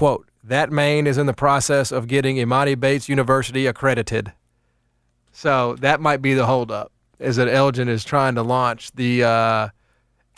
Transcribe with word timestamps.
quote, 0.00 0.30
that 0.42 0.72
Maine 0.72 1.06
is 1.06 1.18
in 1.18 1.26
the 1.26 1.34
process 1.34 1.92
of 1.92 2.06
getting 2.06 2.36
Emoni 2.36 2.80
Bates 2.80 3.06
University 3.06 3.66
accredited. 3.66 4.32
So 5.30 5.76
that 5.80 6.00
might 6.00 6.22
be 6.22 6.32
the 6.32 6.46
holdup, 6.46 6.90
is 7.18 7.36
that 7.36 7.48
Elgin 7.48 7.86
is 7.86 8.02
trying 8.02 8.34
to 8.36 8.42
launch 8.42 8.92
the 8.92 9.24
uh, 9.24 9.68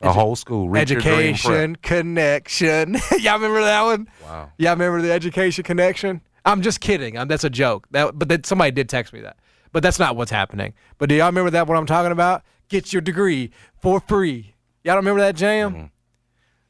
A 0.00 0.12
whole 0.12 0.34
school. 0.34 0.68
Reach 0.68 0.90
education 0.90 1.76
connection. 1.76 2.96
Y'all 3.20 3.34
remember 3.34 3.60
that 3.60 3.82
one? 3.82 4.08
Wow. 4.24 4.50
Y'all 4.58 4.72
remember 4.72 5.00
the 5.00 5.12
education 5.12 5.62
connection? 5.62 6.22
I'm 6.44 6.60
just 6.60 6.80
kidding. 6.80 7.16
Um, 7.16 7.28
that's 7.28 7.44
a 7.44 7.50
joke. 7.50 7.86
That, 7.92 8.18
but 8.18 8.28
that, 8.30 8.46
somebody 8.46 8.72
did 8.72 8.88
text 8.88 9.12
me 9.12 9.20
that. 9.20 9.36
But 9.70 9.84
that's 9.84 10.00
not 10.00 10.16
what's 10.16 10.32
happening. 10.32 10.74
But 10.98 11.08
do 11.08 11.14
y'all 11.14 11.26
remember 11.26 11.50
that? 11.50 11.68
What 11.68 11.78
I'm 11.78 11.86
talking 11.86 12.10
about? 12.10 12.42
Get 12.68 12.92
your 12.92 13.00
degree 13.00 13.52
for 13.80 14.00
free. 14.00 14.56
Y'all 14.82 14.94
don't 14.94 15.04
remember 15.04 15.20
that 15.20 15.36
jam? 15.36 15.72
Mm-hmm. 15.72 15.84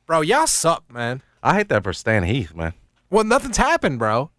Bro, 0.05 0.21
y'all 0.21 0.47
suck, 0.47 0.85
man. 0.93 1.23
I 1.43 1.55
hate 1.55 1.71
that 1.71 1.85
for 1.85 1.95
Stan 1.95 2.25
Heath, 2.25 2.55
man. 2.55 2.75
Well, 3.13 3.25
nothing's 3.25 3.57
happened, 3.59 3.99
bro. 3.99 4.31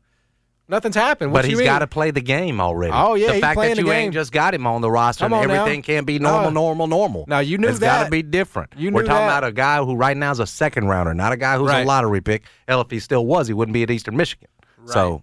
Nothing's 0.68 0.96
happened. 0.96 1.32
What 1.34 1.44
but 1.44 1.52
you 1.52 1.58
he's 1.60 1.66
got 1.68 1.80
to 1.80 1.88
play 1.88 2.12
the 2.12 2.22
game 2.22 2.60
already. 2.62 2.94
Oh, 2.96 3.16
yeah, 3.16 3.34
the 3.34 3.40
fact 3.42 3.60
that 3.60 3.78
you 3.78 3.92
ain't 3.92 4.14
just 4.14 4.32
got 4.32 4.54
him 4.54 4.66
on 4.66 4.82
the 4.82 4.90
roster 4.90 5.26
Come 5.26 5.34
and 5.34 5.44
on 5.44 5.48
now. 5.50 5.62
everything 5.62 5.82
can't 5.82 6.08
be 6.08 6.20
normal, 6.20 6.48
Uh, 6.48 6.52
normal, 6.52 6.88
normal. 6.88 7.26
Now, 7.28 7.40
you 7.40 7.58
knew 7.58 7.68
it's 7.68 7.80
got 7.80 8.06
to 8.06 8.10
be 8.10 8.24
different. 8.24 8.72
You 8.78 8.90
We're 8.92 9.04
talking 9.04 9.18
that. 9.28 9.40
about 9.40 9.44
a 9.44 9.52
guy 9.52 9.84
who 9.84 9.96
right 9.96 10.16
now 10.18 10.32
is 10.32 10.40
a 10.40 10.48
second 10.48 10.88
rounder, 10.88 11.14
not 11.14 11.32
a 11.34 11.38
guy 11.38 11.58
who's 11.58 11.70
Right. 11.70 11.82
a 11.82 11.88
lottery 11.88 12.22
pick. 12.22 12.44
Hell, 12.68 12.82
if 12.82 12.90
he 12.90 13.00
still 13.00 13.26
was, 13.26 13.48
he 13.48 13.54
wouldn't 13.54 13.74
be 13.74 13.84
at 13.84 13.92
Eastern 13.92 14.16
Michigan. 14.18 14.48
So 14.86 15.22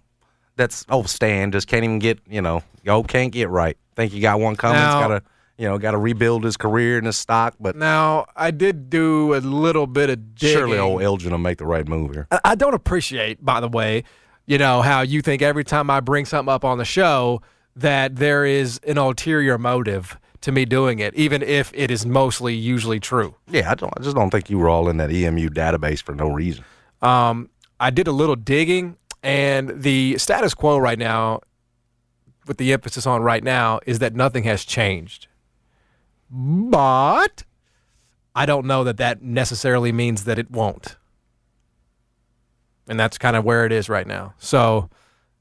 that's 0.55 0.85
oh, 0.89 1.03
Stan 1.03 1.51
just 1.51 1.67
can't 1.67 1.83
even 1.83 1.99
get 1.99 2.19
you 2.29 2.41
know, 2.41 2.63
yo 2.83 3.03
can't 3.03 3.31
get 3.31 3.49
right. 3.49 3.77
Think 3.95 4.11
he 4.13 4.19
got 4.21 4.39
one 4.39 4.55
coming. 4.55 4.79
Now- 4.79 5.07
got 5.07 5.19
to 5.19 5.23
you 5.61 5.67
know, 5.67 5.77
got 5.77 5.91
to 5.91 5.97
rebuild 5.99 6.43
his 6.43 6.57
career 6.57 6.97
and 6.97 7.05
his 7.05 7.17
stock. 7.17 7.53
But 7.59 7.75
Now, 7.75 8.25
I 8.35 8.49
did 8.49 8.89
do 8.89 9.35
a 9.35 9.37
little 9.37 9.85
bit 9.85 10.09
of 10.09 10.33
digging. 10.33 10.57
surely 10.57 10.79
old 10.79 11.03
Elgin 11.03 11.29
will 11.29 11.37
make 11.37 11.59
the 11.59 11.67
right 11.67 11.87
move 11.87 12.13
here. 12.13 12.27
I- 12.43 12.55
don't 12.55 12.73
appreciate, 12.73 13.45
by 13.45 13.59
the 13.59 13.67
way, 13.67 14.03
you 14.47 14.57
know, 14.57 14.81
how 14.81 15.01
you 15.01 15.21
think 15.21 15.43
every 15.43 15.63
time 15.63 15.91
I 15.91 15.99
bring 15.99 16.25
something 16.25 16.51
up 16.51 16.65
on 16.65 16.79
the 16.79 16.83
show 16.85 17.43
that 17.75 18.15
there 18.15 18.43
is 18.43 18.79
an 18.87 18.97
ulterior 18.97 19.59
motive 19.59 20.17
to 20.41 20.51
me 20.51 20.65
doing 20.65 20.97
it, 20.97 21.13
even 21.13 21.43
if 21.43 21.71
it 21.75 21.91
is 21.91 22.07
mostly 22.07 22.55
usually 22.55 22.99
true. 22.99 23.35
Yeah, 23.47 23.69
I 23.69 23.75
don't. 23.75 23.93
I 23.95 24.01
just 24.01 24.15
don't 24.15 24.31
think 24.31 24.49
you 24.49 24.57
were 24.57 24.67
all 24.67 24.89
in 24.89 24.97
that 24.97 25.11
EMU 25.11 25.49
database 25.49 26.01
for 26.01 26.15
no 26.15 26.31
reason. 26.31 26.65
Um, 27.03 27.51
I 27.79 27.91
did 27.91 28.07
a 28.07 28.11
little 28.11 28.35
digging, 28.35 28.97
and 29.21 29.69
the 29.83 30.17
status 30.17 30.55
quo 30.55 30.79
right 30.79 30.97
now, 30.97 31.41
with 32.47 32.57
the 32.57 32.73
emphasis 32.73 33.05
on 33.05 33.21
right 33.21 33.43
now, 33.43 33.79
is 33.85 33.99
that 33.99 34.15
nothing 34.15 34.43
has 34.45 34.65
changed. 34.65 35.27
But 36.31 37.43
I 38.33 38.45
don't 38.45 38.65
know 38.65 38.83
that 38.85 38.97
that 38.97 39.21
necessarily 39.21 39.91
means 39.91 40.23
that 40.23 40.39
it 40.39 40.49
won't. 40.49 40.95
And 42.87 42.99
that's 42.99 43.17
kind 43.17 43.35
of 43.35 43.43
where 43.43 43.65
it 43.65 43.71
is 43.71 43.89
right 43.89 44.07
now. 44.07 44.33
So 44.37 44.89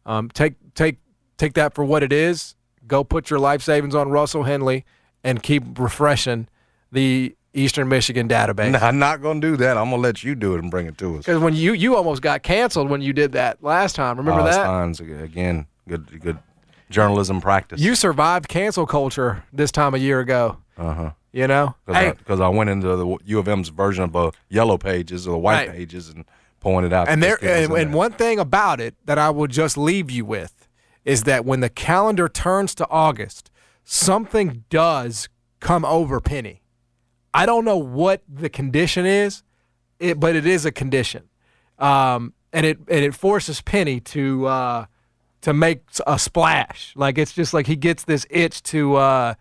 um, 0.05 0.29
take 0.31 0.55
take 0.75 0.99
take 1.39 1.55
that 1.55 1.75
for 1.75 1.85
what 1.85 2.03
it 2.03 2.13
is. 2.13 2.55
Go 2.87 3.05
put 3.05 3.31
your 3.31 3.39
life 3.39 3.63
savings 3.63 3.95
on 3.95 4.11
Russell 4.11 4.43
Henley 4.43 4.85
and 5.23 5.43
keep 5.43 5.79
refreshing 5.79 6.49
the 6.91 7.35
Eastern 7.55 7.89
Michigan 7.89 8.29
database. 8.29 8.73
No, 8.73 8.79
I'm 8.81 8.99
not 8.99 9.23
going 9.23 9.41
to 9.41 9.51
do 9.53 9.57
that. 9.59 9.77
I'm 9.77 9.91
going 9.91 10.03
to 10.03 10.09
let 10.09 10.23
you 10.25 10.35
do 10.35 10.55
it 10.55 10.61
and 10.61 10.71
bring 10.71 10.87
it 10.87 10.99
to 10.99 11.17
us. 11.19 11.27
Because 11.27 11.41
when 11.41 11.55
you 11.55 11.73
you 11.73 11.97
almost 11.97 12.23
got 12.23 12.43
canceled 12.43 12.91
when 12.91 13.01
you 13.01 13.13
did 13.13 13.33
that 13.33 13.63
last 13.63 13.95
time. 13.95 14.17
Remember 14.19 14.41
Oh, 14.43 14.47
it's 14.47 14.57
that? 14.99 15.23
Again, 15.23 15.67
good 15.89 16.21
good 16.21 16.39
journalism 16.91 17.41
practice. 17.41 17.81
You 17.81 17.95
survived 17.95 18.49
cancel 18.49 18.87
culture 18.87 19.45
this 19.53 19.71
time 19.71 19.95
a 19.95 19.99
year 19.99 20.21
ago. 20.21 20.59
Uh 20.81 20.95
huh. 20.95 21.11
You 21.33 21.47
know? 21.47 21.77
Because 21.87 22.41
I, 22.41 22.49
went 22.49 22.71
into 22.71 22.97
the 22.97 23.17
U 23.25 23.39
of 23.39 23.47
M's 23.47 23.69
version 23.69 24.03
of 24.03 24.17
uh, 24.17 24.31
yellow 24.49 24.77
pages 24.77 25.29
or 25.29 25.33
the 25.33 25.39
white 25.39 25.69
Right. 25.69 25.77
pages 25.77 26.09
and 26.09 26.25
pointed 26.59 26.93
out. 26.93 27.09
and 27.09 27.23
there 27.23 27.39
this 27.41 27.41
kid 27.41 27.71
was 27.71 27.79
and, 27.79 27.89
and 27.89 27.95
one 27.95 28.11
thing 28.13 28.41
about 28.41 28.81
it 28.81 28.97
that 29.05 29.17
I 29.17 29.31
will 29.31 29.47
just 29.47 29.79
leave 29.79 30.11
you 30.11 30.25
with 30.25 30.69
is 31.05 31.23
that 31.25 31.45
when 31.45 31.61
the 31.61 31.69
calendar 31.69 32.29
turns 32.29 32.75
to 32.75 32.89
August, 32.91 33.51
something 33.85 34.65
does 34.71 35.29
come 35.61 35.85
over 35.85 36.21
Penny. 36.21 36.63
I 37.33 37.47
don't 37.47 37.65
know 37.65 37.77
what 37.77 38.23
the 38.29 38.49
condition 38.49 39.07
is, 39.07 39.43
it, 40.01 40.19
but 40.19 40.35
it 40.35 40.47
is 40.47 40.65
a 40.67 40.73
condition, 40.73 41.29
um, 41.79 42.35
and 42.53 42.67
it 42.67 42.79
and 42.79 43.05
it 43.05 43.15
forces 43.15 43.61
Penny 43.61 44.01
to 44.01 44.47
uh, 44.47 44.87
to 45.43 45.55
make 45.55 45.83
a 46.07 46.19
splash. 46.19 46.93
Like 46.97 47.19
it's 47.19 47.33
just 47.33 47.55
like 47.55 47.67
he 47.69 47.77
gets 47.77 48.05
this 48.05 48.27
itch 48.31 48.63
to 48.65 48.97
uh, 48.97 49.35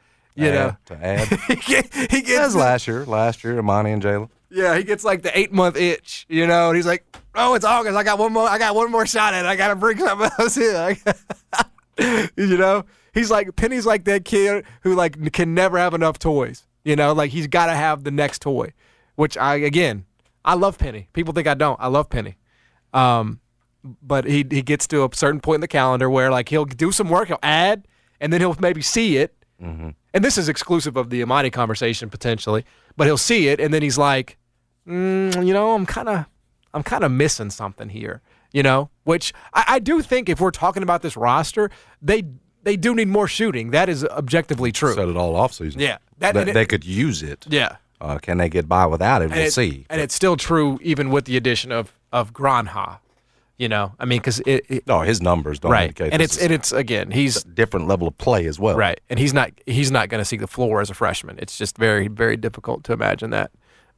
you 0.46 0.52
know 0.52 0.78
to 0.86 1.06
add. 1.06 1.28
he, 1.48 1.56
get, 1.56 1.94
he 2.12 2.22
gets 2.22 2.56
last 2.56 2.88
year. 2.88 3.06
Last 3.06 3.44
year, 3.44 3.62
Emoni 3.62 3.94
and 3.94 4.02
Jalen. 4.02 4.30
yeah, 4.50 4.78
he 4.78 4.84
gets 4.84 5.04
like 5.04 5.22
the 5.22 5.38
eight 5.38 5.52
month 5.52 5.78
itch, 5.78 6.26
you 6.30 6.48
know, 6.48 6.70
and 6.70 6.76
he's 6.76 6.86
like, 6.86 7.06
"Oh, 7.36 7.54
it's 7.56 7.66
August. 7.66 7.96
I 7.98 8.04
got 8.04 8.18
one 8.20 8.34
more. 8.34 8.48
I 8.48 8.58
got 8.58 8.76
one 8.76 8.92
more 8.92 9.06
shot 9.06 9.34
at 9.34 9.46
it. 9.46 9.48
I 9.48 9.56
got 9.56 9.70
to 9.70 9.76
bring 9.76 9.98
something 9.98 10.30
else 10.40 10.58
in." 10.58 10.98
you 12.38 12.58
know, 12.58 12.86
he's 13.14 13.30
like 13.30 13.56
Penny's 13.56 13.86
like 13.86 14.06
that 14.06 14.26
kid 14.26 14.66
who 14.82 14.96
like 14.96 15.34
can 15.34 15.54
never 15.54 15.78
have 15.78 15.94
enough 15.94 16.20
toys. 16.20 16.66
You 16.84 16.96
know, 16.96 17.14
like 17.14 17.32
he's 17.32 17.48
got 17.48 17.68
to 17.68 17.74
have 17.76 18.04
the 18.04 18.12
next 18.12 18.42
toy. 18.42 18.74
Which 19.16 19.38
I 19.38 19.56
again, 19.56 20.06
I 20.46 20.54
love 20.54 20.78
Penny. 20.78 21.10
People 21.14 21.34
think 21.34 21.48
I 21.48 21.54
don't. 21.54 21.80
I 21.80 21.88
love 21.88 22.10
Penny. 22.10 22.38
Um, 22.94 23.42
but 24.02 24.26
he 24.26 24.46
he 24.50 24.62
gets 24.62 24.88
to 24.88 25.04
a 25.04 25.10
certain 25.14 25.42
point 25.42 25.56
in 25.56 25.62
the 25.62 25.68
calendar 25.68 26.10
where 26.10 26.32
like 26.32 26.50
he'll 26.50 26.66
do 26.66 26.92
some 26.92 27.10
work, 27.10 27.28
he'll 27.28 27.38
add, 27.44 27.86
and 28.22 28.32
then 28.32 28.40
he'll 28.42 28.56
maybe 28.60 28.82
see 28.82 29.18
it. 29.18 29.36
And 30.14 30.24
this 30.24 30.38
is 30.38 30.50
exclusive 30.50 30.98
of 30.98 31.10
the 31.10 31.22
Emoni 31.22 31.52
conversation 31.52 32.10
potentially, 32.10 32.66
but 32.98 33.06
he'll 33.08 33.18
see 33.18 33.48
it 33.48 33.60
and 33.60 33.74
then 33.74 33.82
he's 33.82 33.98
like, 33.98 34.38
mm, 34.88 35.46
you 35.46 35.54
know, 35.54 35.76
I'm 35.76 35.86
kind 35.86 36.10
of, 36.10 36.26
I'm 36.74 36.84
kind 36.84 37.04
of 37.04 37.12
missing 37.12 37.50
something 37.50 37.90
here. 37.90 38.22
You 38.52 38.64
know, 38.64 38.90
which 39.04 39.32
I, 39.54 39.64
I 39.68 39.80
do 39.80 40.02
think 40.02 40.28
if 40.28 40.42
we're 40.42 40.50
talking 40.50 40.82
about 40.82 41.04
this 41.04 41.16
roster, 41.16 41.70
they 42.02 42.24
they 42.64 42.76
do 42.76 42.96
need 42.96 43.08
more 43.08 43.28
shooting. 43.28 43.70
That 43.72 43.90
is 43.90 44.04
objectively 44.06 44.72
true. 44.72 44.94
Said 44.96 45.08
it 45.08 45.16
all 45.16 45.36
off 45.36 45.54
season. 45.54 45.80
Yeah. 45.80 46.00
That- 46.18 46.34
That- 46.34 46.40
and 46.42 46.50
it- 46.50 46.54
they 46.54 46.66
could 46.66 46.84
use 46.84 47.22
it. 47.22 47.46
yeah. 47.48 47.76
Uh, 48.02 48.18
can 48.18 48.38
they 48.40 48.50
get 48.50 48.68
by 48.68 48.86
without 48.88 49.22
it? 49.22 49.30
We'll 49.30 49.40
it- 49.40 49.54
see. 49.54 49.86
And 49.90 50.02
it's 50.02 50.16
still 50.16 50.36
true 50.36 50.80
even 50.82 51.12
with 51.12 51.26
the 51.26 51.38
addition 51.38 51.72
of 51.72 51.94
of 52.12 52.34
Granha. 52.34 53.00
You 53.60 53.68
know, 53.68 53.92
I 54.00 54.06
mean, 54.06 54.20
because 54.20 54.40
it, 54.46 54.66
it 54.70 54.88
no, 54.88 55.02
his 55.02 55.22
numbers 55.22 55.60
don't 55.60 55.74
right, 55.74 55.90
indicate. 55.90 56.14
and 56.14 56.22
it's 56.22 56.38
and 56.38 56.54
it's 56.54 56.72
again, 56.72 57.12
he's 57.12 57.44
a 57.44 57.48
different 57.50 57.88
level 57.88 58.08
of 58.08 58.18
play 58.18 58.46
as 58.46 58.58
well. 58.58 58.78
Right, 58.78 59.02
and 59.10 59.20
he's 59.20 59.34
not 59.34 59.52
he's 59.66 59.92
not 59.92 60.08
going 60.08 60.22
to 60.22 60.26
see 60.26 60.38
the 60.38 60.48
floor 60.48 60.80
as 60.80 60.90
a 60.90 60.94
freshman. 60.94 61.38
It's 61.40 61.58
just 61.58 61.78
very 61.78 62.08
very 62.08 62.38
difficult 62.38 62.86
to 62.86 62.94
imagine 62.94 63.32
that. 63.32 63.52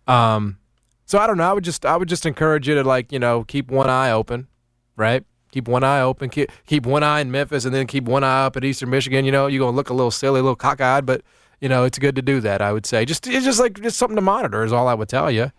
Um, 0.08 0.58
so 1.06 1.20
I 1.20 1.28
don't 1.28 1.38
know. 1.38 1.48
I 1.48 1.54
would 1.54 1.64
just 1.64 1.86
I 1.86 1.96
would 1.96 2.10
just 2.10 2.26
encourage 2.26 2.68
you 2.68 2.74
to 2.74 2.84
like 2.84 3.12
you 3.12 3.20
know 3.20 3.44
keep 3.44 3.70
one 3.70 3.88
eye 3.88 4.10
open, 4.10 4.48
right? 4.96 5.24
Keep 5.52 5.68
one 5.68 5.84
eye 5.84 6.02
open. 6.02 6.32
Keep 6.32 6.52
keep 6.66 6.88
one 6.88 7.04
eye 7.04 7.20
in 7.20 7.30
Memphis, 7.30 7.64
and 7.64 7.76
then 7.76 7.86
keep 7.86 8.06
one 8.06 8.24
eye 8.24 8.46
up 8.46 8.58
at 8.58 8.64
Eastern 8.64 8.90
Michigan. 8.90 9.26
You 9.26 9.32
know 9.32 9.46
you're 9.46 9.60
gonna 9.64 9.78
look 9.78 9.92
a 9.92 9.94
little 9.94 10.10
silly, 10.10 10.40
a 10.40 10.44
little 10.44 10.56
cockeyed, 10.56 11.06
but 11.06 11.22
you 11.60 11.70
know 11.70 11.84
it's 11.84 12.00
good 12.00 12.16
to 12.16 12.24
do 12.24 12.40
that. 12.40 12.64
I 12.64 12.74
would 12.74 12.88
say 12.88 13.06
just 13.06 13.28
it's 13.28 13.46
just 13.46 13.60
like 13.60 13.80
just 13.80 13.98
something 13.98 14.16
to 14.16 14.24
monitor 14.24 14.64
is 14.64 14.74
all 14.74 14.88
I 14.88 14.96
would 14.96 15.08
tell 15.08 15.30
you. 15.30 15.52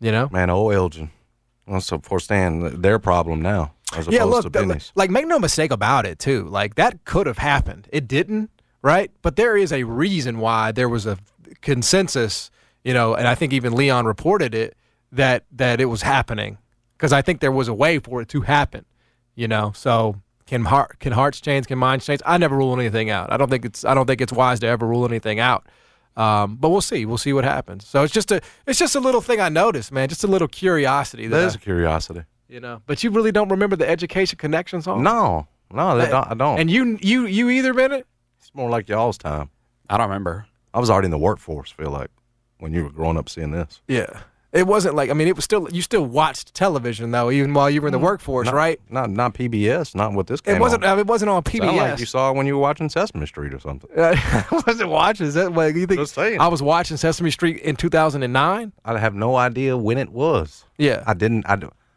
You 0.00 0.12
know. 0.12 0.30
Man, 0.32 0.48
old 0.48 0.72
Elgin. 0.72 1.10
Well, 1.66 1.80
so 1.80 1.98
for 1.98 2.20
Stan, 2.20 2.80
their 2.80 2.98
problem 2.98 3.42
now 3.42 3.72
as 3.94 4.06
Yeah, 4.06 4.22
opposed 4.22 4.54
look, 4.54 4.82
like 4.94 5.10
make 5.10 5.26
no 5.26 5.38
mistake 5.38 5.70
about 5.70 6.06
it 6.06 6.18
too. 6.18 6.44
Like 6.44 6.74
that 6.76 7.04
could 7.04 7.26
have 7.26 7.38
happened. 7.38 7.88
It 7.92 8.06
didn't, 8.08 8.50
right? 8.82 9.10
But 9.22 9.36
there 9.36 9.56
is 9.56 9.72
a 9.72 9.84
reason 9.84 10.38
why 10.38 10.72
there 10.72 10.88
was 10.88 11.06
a 11.06 11.18
consensus, 11.62 12.50
you 12.84 12.94
know, 12.94 13.14
and 13.14 13.26
I 13.26 13.34
think 13.34 13.52
even 13.52 13.74
Leon 13.74 14.06
reported 14.06 14.54
it 14.54 14.76
that 15.12 15.44
that 15.52 15.80
it 15.80 15.86
was 15.86 16.02
happening 16.02 16.58
because 16.96 17.12
I 17.12 17.22
think 17.22 17.40
there 17.40 17.52
was 17.52 17.68
a 17.68 17.74
way 17.74 17.98
for 17.98 18.22
it 18.22 18.28
to 18.30 18.42
happen, 18.42 18.84
you 19.34 19.48
know. 19.48 19.72
So 19.74 20.20
can 20.46 20.64
heart 20.64 20.98
can 21.00 21.12
hearts 21.12 21.40
change? 21.40 21.66
Can 21.66 21.78
minds 21.78 22.06
change? 22.06 22.20
I 22.24 22.38
never 22.38 22.56
rule 22.56 22.78
anything 22.78 23.10
out. 23.10 23.32
I 23.32 23.36
don't 23.36 23.50
think 23.50 23.64
it's 23.64 23.84
I 23.84 23.94
don't 23.94 24.06
think 24.06 24.20
it's 24.20 24.32
wise 24.32 24.60
to 24.60 24.66
ever 24.66 24.86
rule 24.86 25.04
anything 25.04 25.40
out. 25.40 25.66
Um, 26.16 26.56
but 26.56 26.70
we'll 26.70 26.80
see. 26.80 27.04
We'll 27.04 27.18
see 27.18 27.32
what 27.32 27.44
happens. 27.44 27.86
So 27.86 28.02
it's 28.02 28.12
just 28.12 28.30
a 28.32 28.40
it's 28.66 28.78
just 28.78 28.94
a 28.94 29.00
little 29.00 29.20
thing 29.20 29.40
I 29.40 29.48
noticed, 29.48 29.92
man. 29.92 30.08
Just 30.08 30.24
a 30.24 30.26
little 30.26 30.48
curiosity. 30.48 31.26
That 31.26 31.38
that 31.40 31.46
is 31.46 31.54
a 31.54 31.58
curiosity. 31.58 32.22
you 32.48 32.60
know. 32.60 32.80
But 32.86 33.02
you 33.04 33.10
really 33.10 33.32
don't 33.32 33.48
remember 33.50 33.76
the 33.76 33.88
Education 33.88 34.38
Connection 34.38 34.80
song? 34.82 35.02
No, 35.02 35.46
no, 35.72 35.98
they 35.98 36.08
don't, 36.08 36.30
I 36.30 36.34
don't. 36.34 36.58
And 36.58 36.70
you 36.70 36.98
you 37.02 37.26
you 37.26 37.50
either 37.50 37.74
Bennett? 37.74 38.06
it's 38.40 38.50
more 38.54 38.70
like 38.70 38.88
y'all's 38.88 39.18
time. 39.18 39.50
I 39.90 39.96
don't 39.98 40.08
remember. 40.08 40.46
I 40.72 40.80
was 40.80 40.88
already 40.90 41.06
in 41.06 41.10
the 41.10 41.18
workforce. 41.18 41.70
Feel 41.70 41.90
like 41.90 42.10
when 42.58 42.72
you 42.72 42.84
were 42.84 42.90
growing 42.90 43.16
up 43.18 43.28
seeing 43.28 43.50
this. 43.50 43.80
Yeah. 43.88 44.20
It 44.56 44.66
wasn't 44.66 44.94
like 44.94 45.10
I 45.10 45.12
mean 45.12 45.28
it 45.28 45.36
was 45.36 45.44
still 45.44 45.68
you 45.70 45.82
still 45.82 46.04
watched 46.06 46.54
television 46.54 47.10
though 47.10 47.30
even 47.30 47.52
while 47.52 47.68
you 47.68 47.82
were 47.82 47.88
in 47.88 47.92
the 47.92 47.98
mm-hmm. 47.98 48.06
workforce, 48.06 48.46
Not- 48.46 48.54
right? 48.54 48.80
Not 48.88 49.10
not 49.10 49.34
PBS. 49.34 49.94
Not 49.94 50.12
what 50.12 50.26
this. 50.26 50.40
Came 50.40 50.56
It 50.56 50.60
wasn't. 50.60 50.84
On. 50.84 50.98
It 50.98 51.06
wasn't 51.06 51.30
on 51.30 51.44
Sound 51.44 51.76
like 51.76 51.92
PBS. 51.92 52.00
you 52.00 52.06
saw 52.06 52.32
when 52.32 52.46
you 52.46 52.54
were 52.54 52.62
watching 52.62 52.88
Sesame 52.88 53.26
Street 53.26 53.52
or 53.52 53.60
something. 53.60 53.90
I 53.98 54.62
wasn't 54.66 54.90
watching. 54.90 55.26
Is 55.26 55.34
that 55.34 55.52
what 55.52 55.74
you 55.74 55.86
think? 55.86 56.00
Just 56.00 56.14
saying. 56.14 56.40
I 56.40 56.48
was 56.48 56.62
watching 56.62 56.96
Sesame 56.96 57.30
Street 57.30 57.58
in 57.60 57.76
2009. 57.76 58.72
I 58.84 58.98
have 58.98 59.14
no 59.14 59.36
idea 59.36 59.76
when 59.76 59.98
it 59.98 60.10
was. 60.10 60.64
Yeah. 60.78 61.02
I 61.06 61.14
didn't. 61.14 61.44
I 61.48 61.56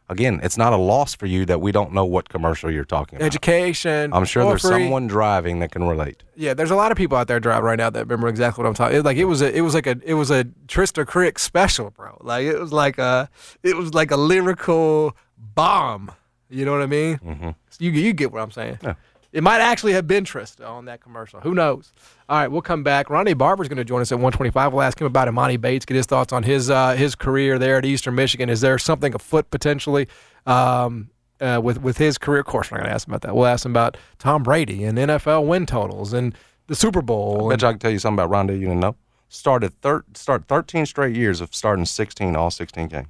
again, 0.09 0.39
it's 0.43 0.57
not 0.57 0.73
a 0.73 0.77
loss 0.77 1.15
for 1.15 1.27
you 1.27 1.45
that 1.45 1.61
we 1.61 1.71
don't 1.71 1.93
know 1.93 2.05
what 2.05 2.29
commercial 2.29 2.69
you're 2.69 2.83
talking 2.83 3.17
about. 3.17 3.25
Education. 3.25 4.11
I'm 4.13 4.25
sure 4.25 4.43
there's 4.45 4.61
free. 4.61 4.71
someone 4.71 5.07
driving 5.07 5.59
that 5.59 5.71
can 5.71 5.83
relate. 5.83 6.23
Yeah, 6.35 6.53
there's 6.53 6.71
a 6.71 6.75
lot 6.75 6.91
of 6.91 6.97
people 6.97 7.17
out 7.17 7.27
there 7.27 7.39
driving 7.39 7.65
right 7.65 7.77
now 7.77 7.89
that 7.89 8.05
remember 8.05 8.27
exactly 8.27 8.61
what 8.61 8.67
I'm 8.67 8.73
talking. 8.73 8.97
It, 8.97 9.05
like 9.05 9.17
it 9.17 9.25
was 9.25 9.41
a, 9.41 9.55
it 9.55 9.61
was 9.61 9.73
like 9.73 9.87
a, 9.87 9.97
it 10.03 10.15
was 10.15 10.31
a 10.31 10.45
Trista 10.67 11.05
Crick 11.05 11.39
special, 11.39 11.91
bro. 11.91 12.17
Like 12.21 12.45
it 12.45 12.59
was 12.59 12.73
like 12.73 12.97
a, 12.97 13.29
it 13.63 13.77
was 13.77 13.93
like 13.93 14.11
a 14.11 14.17
lyrical 14.17 15.15
bomb. 15.37 16.11
You 16.49 16.65
know 16.65 16.71
what 16.71 16.81
I 16.81 16.87
mean? 16.87 17.17
Mm-hmm. 17.19 17.49
You 17.77 17.91
you 17.91 18.13
get 18.13 18.31
what 18.31 18.41
I'm 18.41 18.51
saying? 18.51 18.79
Yeah. 18.81 18.95
It 19.31 19.43
might 19.43 19.61
actually 19.61 19.93
have 19.93 20.07
been 20.07 20.23
Trista 20.23 20.67
on 20.67 20.85
that 20.85 21.01
commercial. 21.01 21.39
Who 21.41 21.53
knows? 21.53 21.91
All 22.27 22.37
right, 22.39 22.47
we'll 22.47 22.63
come 22.63 22.81
back. 22.83 23.07
Rondé 23.07 23.37
Barber's 23.37 23.67
going 23.67 23.77
to 23.77 23.83
join 23.83 24.01
us 24.01 24.11
at 24.11 24.15
125. 24.15 24.73
We'll 24.73 24.81
ask 24.81 24.99
him 24.99 25.05
about 25.05 25.27
Emoni 25.27 25.59
Bates, 25.61 25.85
get 25.85 25.95
his 25.95 26.07
thoughts 26.07 26.33
on 26.33 26.41
his 26.43 26.69
uh, 26.69 26.93
his 26.95 27.13
career 27.15 27.59
there 27.59 27.77
at 27.77 27.85
Eastern 27.85 28.15
Michigan. 28.15 28.49
Is 28.49 28.61
there 28.61 28.77
something 28.79 29.13
afoot 29.13 29.51
potentially 29.51 30.07
um, 30.47 31.09
uh, 31.39 31.59
with 31.63 31.79
with 31.81 31.97
his 31.97 32.17
career? 32.17 32.39
Of 32.39 32.47
course, 32.47 32.71
we're 32.71 32.77
not 32.77 32.83
going 32.85 32.89
to 32.89 32.95
ask 32.95 33.07
him 33.07 33.13
about 33.13 33.21
that. 33.27 33.35
We'll 33.35 33.45
ask 33.45 33.65
him 33.65 33.71
about 33.71 33.97
Tom 34.17 34.41
Brady 34.41 34.83
and 34.83 34.97
NFL 34.97 35.45
win 35.45 35.65
totals 35.67 36.11
and 36.13 36.33
the 36.67 36.75
Super 36.75 37.01
Bowl. 37.03 37.35
I 37.35 37.41
and- 37.41 37.49
bet 37.51 37.61
you 37.61 37.67
I 37.67 37.71
can 37.73 37.79
tell 37.79 37.91
you 37.91 37.99
something 37.99 38.23
about 38.23 38.31
Rondé 38.35 38.53
you 38.53 38.65
didn't 38.67 38.79
know. 38.79 38.95
Started 39.31 39.79
thir- 39.81 40.05
start 40.15 40.47
13 40.47 40.87
straight 40.87 41.15
years 41.15 41.39
of 41.39 41.53
starting 41.53 41.85
16 41.85 42.35
all 42.35 42.49
16 42.49 42.87
games. 42.87 43.07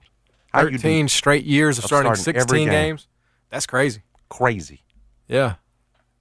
How 0.51 0.63
you 0.63 0.71
13 0.77 1.07
straight 1.07 1.45
years 1.45 1.77
of 1.77 1.85
Of 1.85 1.87
starting, 1.87 2.13
starting 2.15 2.41
16 2.41 2.57
game. 2.65 2.69
games. 2.69 3.07
That's 3.49 3.65
crazy. 3.65 4.01
crazy. 4.27 4.81
Yeah. 5.29 5.55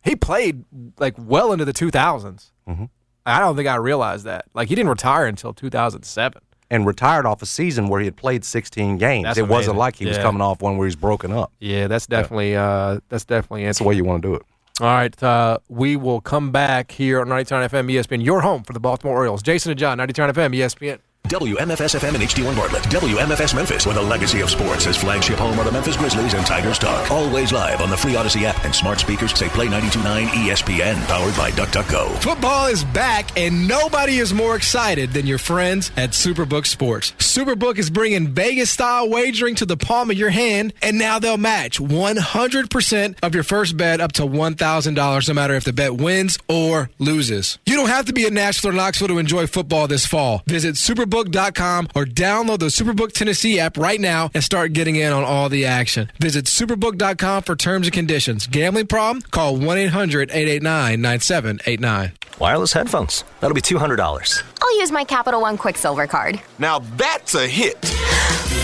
He 0.08 0.16
played 0.16 0.64
like 0.98 1.14
well 1.18 1.52
into 1.52 1.64
the 1.64 1.72
2000s. 1.72 2.50
Mm-hmm. 2.68 2.84
I 3.26 3.40
don't 3.40 3.56
think 3.56 3.68
I 3.68 3.76
realized 3.76 4.24
that. 4.24 4.46
Like 4.54 4.68
he 4.68 4.74
didn't 4.74 4.88
retire 4.88 5.26
until 5.26 5.52
2007. 5.52 6.42
And 6.70 6.86
retired 6.86 7.24
off 7.24 7.40
a 7.40 7.46
season 7.46 7.88
where 7.88 8.00
he 8.00 8.06
had 8.06 8.16
played 8.16 8.44
16 8.44 8.98
games. 8.98 9.24
That's 9.24 9.38
it 9.38 9.42
amazing. 9.42 9.54
wasn't 9.54 9.76
like 9.78 9.96
he 9.96 10.06
was 10.06 10.18
coming 10.18 10.42
off 10.42 10.60
one 10.60 10.76
where 10.76 10.86
he's 10.86 10.96
broken 10.96 11.32
up. 11.32 11.52
Yeah, 11.60 11.86
that's 11.86 12.06
definitely 12.06 12.56
uh 12.56 13.00
that's 13.08 13.24
definitely 13.24 13.64
That's 13.64 13.78
the 13.78 13.84
way 13.84 13.94
you 13.94 14.04
want 14.04 14.22
to 14.22 14.28
do 14.28 14.34
it. 14.34 14.42
All 14.80 14.86
right, 14.86 15.22
uh, 15.24 15.58
we 15.68 15.96
will 15.96 16.20
come 16.20 16.52
back 16.52 16.92
here 16.92 17.20
on 17.20 17.28
99 17.28 17.68
FM 17.68 17.92
ESPN, 17.92 18.24
your 18.24 18.42
home 18.42 18.62
for 18.62 18.72
the 18.72 18.78
Baltimore 18.78 19.16
Orioles. 19.16 19.42
Jason 19.42 19.72
and 19.72 19.78
John, 19.78 19.98
99 19.98 20.32
FM 20.32 20.54
ESPN. 20.56 21.00
WMFS 21.28 21.98
FM 21.98 22.14
and 22.14 22.22
HD1 22.24 22.56
Bartlett. 22.56 22.82
WMFS 22.84 23.54
Memphis, 23.54 23.86
where 23.86 23.94
the 23.94 24.02
legacy 24.02 24.40
of 24.40 24.50
sports 24.50 24.86
is 24.86 24.96
flagship 24.96 25.38
home 25.38 25.58
of 25.58 25.64
the 25.64 25.72
Memphis 25.72 25.96
Grizzlies 25.96 26.34
and 26.34 26.46
Tigers 26.46 26.78
talk. 26.78 27.10
Always 27.10 27.52
live 27.52 27.80
on 27.80 27.90
the 27.90 27.96
free 27.96 28.14
Audacy 28.14 28.42
app 28.42 28.64
and 28.64 28.74
smart 28.74 28.98
speakers 28.98 29.36
say 29.38 29.48
Play 29.48 29.66
92.9 29.66 30.26
ESPN, 30.26 30.96
powered 31.06 31.36
by 31.36 31.50
DuckDuckGo. 31.52 32.22
Football 32.22 32.66
is 32.66 32.84
back, 32.84 33.38
and 33.38 33.68
nobody 33.68 34.18
is 34.18 34.32
more 34.34 34.56
excited 34.56 35.12
than 35.12 35.26
your 35.26 35.38
friends 35.38 35.90
at 35.96 36.10
Superbook 36.10 36.66
Sports. 36.66 37.12
Superbook 37.18 37.78
is 37.78 37.90
bringing 37.90 38.28
Vegas 38.28 38.70
style 38.70 39.08
wagering 39.08 39.54
to 39.56 39.66
the 39.66 39.76
palm 39.76 40.10
of 40.10 40.16
your 40.16 40.30
hand, 40.30 40.72
and 40.82 40.98
now 40.98 41.18
they'll 41.18 41.36
match 41.36 41.78
100% 41.78 43.16
of 43.22 43.34
your 43.34 43.44
first 43.44 43.76
bet 43.76 44.00
up 44.00 44.12
to 44.12 44.22
$1,000, 44.22 45.28
no 45.28 45.34
matter 45.34 45.54
if 45.54 45.64
the 45.64 45.72
bet 45.72 45.96
wins 45.96 46.38
or 46.48 46.90
loses. 46.98 47.58
You 47.66 47.76
don't 47.76 47.88
have 47.88 48.06
to 48.06 48.12
be 48.12 48.26
in 48.26 48.34
Nashville 48.34 48.70
or 48.70 48.74
Knoxville 48.74 49.08
to 49.08 49.18
enjoy 49.18 49.46
football 49.46 49.86
this 49.86 50.06
fall. 50.06 50.42
Visit 50.46 50.76
superbook.com 51.18 51.88
or 51.94 52.04
download 52.04 52.58
the 52.58 52.66
Superbook 52.66 53.12
Tennessee 53.12 53.58
app 53.58 53.76
right 53.76 54.00
now 54.00 54.30
and 54.34 54.42
start 54.42 54.72
getting 54.72 54.96
in 54.96 55.12
on 55.12 55.24
all 55.24 55.48
the 55.48 55.64
action. 55.66 56.10
Visit 56.20 56.46
superbook.com 56.46 57.42
for 57.42 57.56
terms 57.56 57.86
and 57.86 57.94
conditions. 57.94 58.46
Gambling 58.46 58.86
problem? 58.86 59.22
Call 59.30 59.56
1 59.56 59.78
800 59.78 60.30
889 60.30 61.00
9789. 61.00 62.12
Wireless 62.38 62.72
headphones. 62.72 63.24
That'll 63.40 63.54
be 63.54 63.60
$200. 63.60 64.42
I'll 64.62 64.78
use 64.78 64.92
my 64.92 65.04
Capital 65.04 65.40
One 65.40 65.58
Quicksilver 65.58 66.06
card. 66.06 66.40
Now 66.58 66.78
that's 66.78 67.34
a 67.34 67.46
hit. 67.48 67.76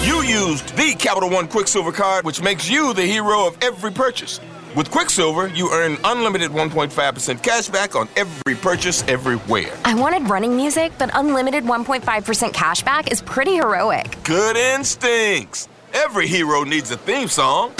You 0.02 0.22
used 0.22 0.76
the 0.76 0.94
Capital 0.98 1.30
One 1.30 1.48
Quicksilver 1.48 1.92
card, 1.92 2.24
which 2.24 2.42
makes 2.42 2.68
you 2.68 2.92
the 2.94 3.06
hero 3.06 3.46
of 3.46 3.56
every 3.62 3.90
purchase. 3.90 4.40
With 4.76 4.90
Quicksilver, 4.90 5.48
you 5.48 5.70
earn 5.72 5.98
unlimited 6.02 6.50
1.5% 6.50 7.42
cash 7.42 7.68
back 7.68 7.94
on 7.94 8.08
every 8.16 8.56
purchase 8.56 9.04
everywhere. 9.06 9.72
I 9.84 9.94
wanted 9.94 10.28
running 10.28 10.56
music, 10.56 10.92
but 10.98 11.10
unlimited 11.14 11.62
1.5% 11.62 12.52
cash 12.52 12.82
back 12.82 13.12
is 13.12 13.22
pretty 13.22 13.54
heroic. 13.54 14.16
Good 14.24 14.56
instincts. 14.56 15.68
Every 15.92 16.26
hero 16.26 16.64
needs 16.64 16.90
a 16.90 16.96
theme 16.96 17.28
song. 17.28 17.70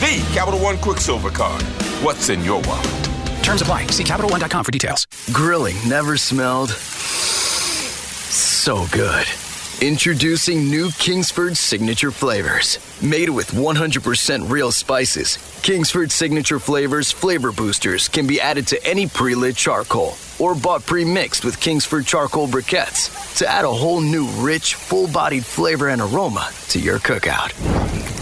The 0.00 0.28
Capital 0.34 0.58
One 0.58 0.78
Quicksilver 0.78 1.30
card. 1.30 1.62
What's 2.02 2.28
in 2.28 2.42
your 2.42 2.60
wallet? 2.62 3.04
Terms 3.44 3.62
apply. 3.62 3.86
See 3.88 4.02
CapitalOne.com 4.02 4.64
for 4.64 4.72
details. 4.72 5.06
Grilling 5.32 5.76
never 5.88 6.16
smelled 6.16 6.70
so 8.66 8.84
good. 8.90 9.26
Introducing 9.82 10.70
new 10.70 10.90
Kingsford 10.92 11.54
Signature 11.54 12.10
Flavors. 12.10 12.78
Made 13.02 13.28
with 13.28 13.50
100% 13.50 14.50
real 14.50 14.72
spices, 14.72 15.36
Kingsford 15.62 16.10
Signature 16.10 16.58
Flavors 16.58 17.12
flavor 17.12 17.52
boosters 17.52 18.08
can 18.08 18.26
be 18.26 18.40
added 18.40 18.66
to 18.68 18.82
any 18.86 19.06
pre 19.06 19.34
lit 19.34 19.54
charcoal 19.54 20.14
or 20.38 20.54
bought 20.54 20.86
pre 20.86 21.04
mixed 21.04 21.44
with 21.44 21.60
Kingsford 21.60 22.06
charcoal 22.06 22.48
briquettes 22.48 23.36
to 23.36 23.46
add 23.46 23.66
a 23.66 23.70
whole 23.70 24.00
new 24.00 24.24
rich, 24.38 24.76
full 24.76 25.08
bodied 25.08 25.44
flavor 25.44 25.88
and 25.88 26.00
aroma 26.00 26.48
to 26.68 26.80
your 26.80 26.98
cookout. 26.98 27.52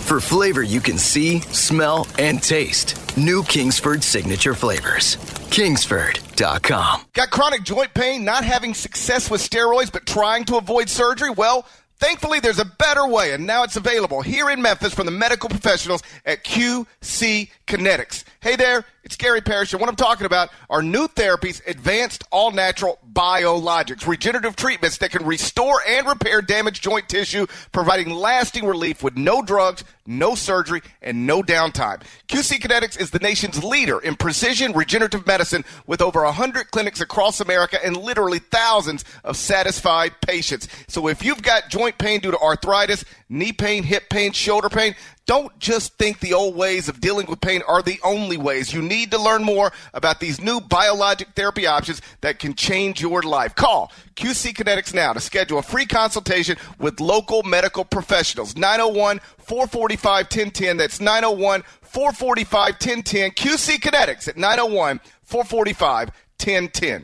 For 0.09 0.19
flavor 0.19 0.65
you 0.65 0.81
can 0.81 0.99
see, 0.99 1.39
smell, 1.53 2.09
and 2.19 2.43
taste, 2.43 3.17
new 3.17 3.45
Kingsford 3.45 4.03
Signature 4.03 4.55
Flavors. 4.55 5.19
Kingsford.com. 5.55 7.03
Got 7.13 7.31
chronic 7.31 7.63
joint 7.63 7.95
pain, 7.95 8.25
not 8.25 8.43
having 8.43 8.75
success 8.75 9.31
with 9.31 9.41
steroids, 9.41 9.93
but 9.93 10.05
trying 10.05 10.45
to 10.47 10.57
avoid 10.57 10.89
surgery? 10.89 11.31
Well, 11.31 11.65
thankfully, 11.99 12.41
there's 12.41 12.59
a 12.59 12.65
better 12.65 13.07
way, 13.07 13.35
and 13.35 13.47
now 13.47 13.63
it's 13.63 13.77
available 13.77 14.21
here 14.21 14.51
in 14.51 14.61
Memphis 14.61 14.93
from 14.93 15.07
the 15.07 15.13
medical 15.13 15.49
professionals 15.49 16.03
at 16.27 16.43
QC 16.43 17.51
Kinetics. 17.69 18.25
Hey 18.41 18.57
there, 18.57 18.85
it's 19.05 19.17
Gary 19.17 19.43
Parrish, 19.43 19.73
and 19.73 19.81
what 19.81 19.91
I'm 19.91 19.97
talking 19.97 20.25
about 20.25 20.49
are 20.71 20.83
new 20.83 21.07
therapies, 21.09 21.65
advanced 21.67 22.25
all 22.33 22.51
natural 22.51 22.99
biologics, 23.13 24.07
regenerative 24.07 24.57
treatments 24.57 24.99
that 24.99 25.11
can 25.11 25.27
restore 25.27 25.83
and 25.87 26.07
repair 26.07 26.41
damaged 26.41 26.83
joint 26.83 27.09
tissue, 27.09 27.47
providing 27.71 28.11
lasting 28.11 28.65
relief 28.65 29.03
with 29.03 29.17
no 29.17 29.43
drugs, 29.43 29.85
no 30.07 30.35
surgery, 30.35 30.81
and 31.03 31.27
no 31.27 31.43
downtime. 31.43 32.03
QC 32.29 32.59
Kinetics 32.59 32.99
is 32.99 33.11
the 33.11 33.19
nation's 33.19 33.63
leader 33.63 33.99
in 34.01 34.17
precision 34.17 34.73
regenerative 34.73 35.27
medicine 35.27 35.65
with 35.87 36.01
over 36.01 36.23
100 36.25 36.71
clinics 36.71 37.01
across 37.03 37.41
America 37.41 37.79
and 37.85 37.97
literally 37.99 38.39
thousands 38.39 39.05
of 39.23 39.37
satisfied 39.37 40.13
patients. 40.23 40.67
So 40.89 41.09
if 41.09 41.23
you've 41.23 41.43
got 41.43 41.69
joint 41.69 41.99
pain 41.99 42.21
due 42.21 42.31
to 42.31 42.39
arthritis, 42.39 43.05
knee 43.29 43.53
pain, 43.53 43.83
hip 43.83 44.09
pain, 44.09 44.33
shoulder 44.33 44.71
pain, 44.71 44.95
don't 45.27 45.59
just 45.59 45.95
think 45.95 46.21
the 46.21 46.35
old 46.35 46.55
ways 46.55 46.89
of 46.89 47.01
dealing 47.01 47.27
with 47.27 47.41
pain 47.41 47.63
are 47.67 47.83
the 47.83 47.99
only 48.05 48.37
ways. 48.37 48.75
You 48.75 48.83
need 48.83 49.11
to 49.13 49.19
learn 49.19 49.43
more 49.43 49.73
about 49.95 50.21
these 50.21 50.41
new 50.41 50.61
biologic 50.61 51.29
therapy 51.35 51.67
options 51.67 52.03
that 52.21 52.39
can 52.39 52.55
change 52.55 53.01
your 53.01 53.23
life. 53.23 53.55
Call 53.55 53.91
QC 54.17 54.53
Kinetics 54.53 54.93
now 54.93 55.13
to 55.13 55.21
schedule 55.21 55.59
a 55.59 55.63
free 55.63 55.87
consultation 55.87 56.57
with 56.79 57.01
local 57.01 57.43
medical 57.43 57.85
professionals. 57.85 58.57
901 58.57 59.21
445 59.39 60.25
1010. 60.25 60.77
That's 60.77 61.01
901 61.01 61.63
445 61.81 62.73
1010. 62.73 63.31
QC 63.31 63.77
Kinetics 63.79 64.29
at 64.29 64.37
901 64.37 65.01
445 65.23 66.09
1010. 66.09 66.24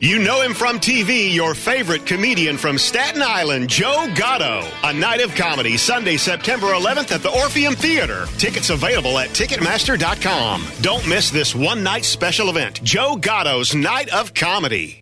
You 0.01 0.19
know 0.19 0.41
him 0.41 0.53
from 0.53 0.79
TV, 0.79 1.33
your 1.33 1.55
favorite 1.55 2.05
comedian 2.05 2.57
from 2.57 2.77
Staten 2.77 3.23
Island, 3.23 3.69
Joe 3.69 4.07
Gatto. 4.15 4.67
A 4.83 4.93
night 4.93 5.21
of 5.21 5.33
comedy, 5.33 5.77
Sunday, 5.77 6.17
September 6.17 6.67
11th 6.67 7.11
at 7.11 7.23
the 7.23 7.31
Orpheum 7.31 7.75
Theater. 7.75 8.27
Tickets 8.37 8.69
available 8.69 9.17
at 9.17 9.29
Ticketmaster.com. 9.29 10.67
Don't 10.81 11.07
miss 11.07 11.31
this 11.31 11.55
one 11.55 11.83
night 11.83 12.05
special 12.05 12.49
event, 12.49 12.83
Joe 12.83 13.15
Gatto's 13.15 13.73
Night 13.73 14.09
of 14.13 14.33
Comedy. 14.35 15.01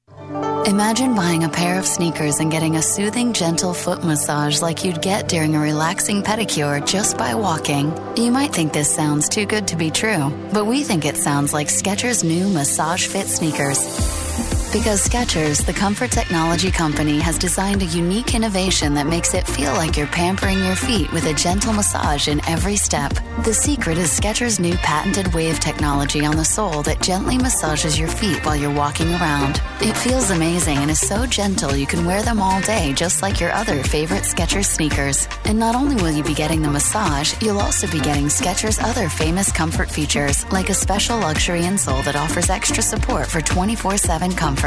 Imagine 0.65 1.15
buying 1.15 1.43
a 1.43 1.49
pair 1.49 1.79
of 1.79 1.85
sneakers 1.85 2.39
and 2.39 2.51
getting 2.51 2.75
a 2.75 2.81
soothing, 2.81 3.33
gentle 3.33 3.73
foot 3.73 4.03
massage 4.03 4.61
like 4.61 4.85
you'd 4.85 5.01
get 5.01 5.27
during 5.27 5.55
a 5.55 5.59
relaxing 5.59 6.21
pedicure 6.21 6.85
just 6.85 7.17
by 7.17 7.33
walking. 7.33 7.91
You 8.15 8.31
might 8.31 8.53
think 8.53 8.71
this 8.71 8.93
sounds 8.93 9.27
too 9.27 9.45
good 9.45 9.67
to 9.69 9.75
be 9.75 9.89
true, 9.89 10.31
but 10.53 10.65
we 10.65 10.83
think 10.83 11.05
it 11.05 11.17
sounds 11.17 11.53
like 11.53 11.67
Skechers' 11.67 12.23
new 12.23 12.47
Massage 12.47 13.07
Fit 13.07 13.27
sneakers. 13.27 14.28
Because 14.71 15.09
Skechers, 15.09 15.65
the 15.65 15.73
comfort 15.73 16.11
technology 16.11 16.69
company, 16.69 17.17
has 17.17 17.39
designed 17.39 17.81
a 17.81 17.85
unique 17.85 18.35
innovation 18.35 18.93
that 18.93 19.07
makes 19.07 19.33
it 19.33 19.47
feel 19.47 19.73
like 19.73 19.97
you're 19.97 20.05
pampering 20.05 20.59
your 20.59 20.75
feet 20.75 21.11
with 21.11 21.25
a 21.25 21.33
gentle 21.33 21.73
massage 21.73 22.27
in 22.27 22.39
every 22.47 22.75
step. 22.75 23.11
The 23.43 23.53
secret 23.53 23.97
is 23.97 24.11
Skechers' 24.11 24.59
new 24.59 24.75
patented 24.75 25.33
wave 25.33 25.59
technology 25.59 26.23
on 26.23 26.37
the 26.37 26.45
sole 26.45 26.83
that 26.83 27.01
gently 27.01 27.35
massages 27.35 27.97
your 27.97 28.09
feet 28.09 28.45
while 28.45 28.55
you're 28.55 28.71
walking 28.71 29.11
around. 29.15 29.59
It 29.81 29.97
feels 29.97 30.29
amazing 30.29 30.77
and 30.77 30.91
is 30.91 30.99
so 30.99 31.25
gentle 31.25 31.75
you 31.75 31.87
can 31.87 32.05
wear 32.05 32.21
them 32.21 32.39
all 32.39 32.61
day 32.61 32.93
just 32.93 33.23
like 33.23 33.39
your 33.39 33.51
other 33.53 33.81
favorite 33.81 34.23
Skechers 34.23 34.65
sneakers. 34.65 35.27
And 35.45 35.57
not 35.57 35.73
only 35.73 35.95
will 35.95 36.11
you 36.11 36.23
be 36.23 36.35
getting 36.35 36.61
the 36.61 36.69
massage, 36.69 37.33
you'll 37.41 37.59
also 37.59 37.87
be 37.87 38.01
getting 38.01 38.25
Skechers' 38.25 38.83
other 38.83 39.09
famous 39.09 39.51
comfort 39.51 39.89
features, 39.89 40.45
like 40.51 40.69
a 40.69 40.75
special 40.75 41.17
luxury 41.17 41.61
insole 41.61 42.05
that 42.05 42.15
offers 42.15 42.51
extra 42.51 42.83
support 42.83 43.25
for 43.25 43.41
24 43.41 43.97
7 43.97 44.31
comfort. 44.33 44.58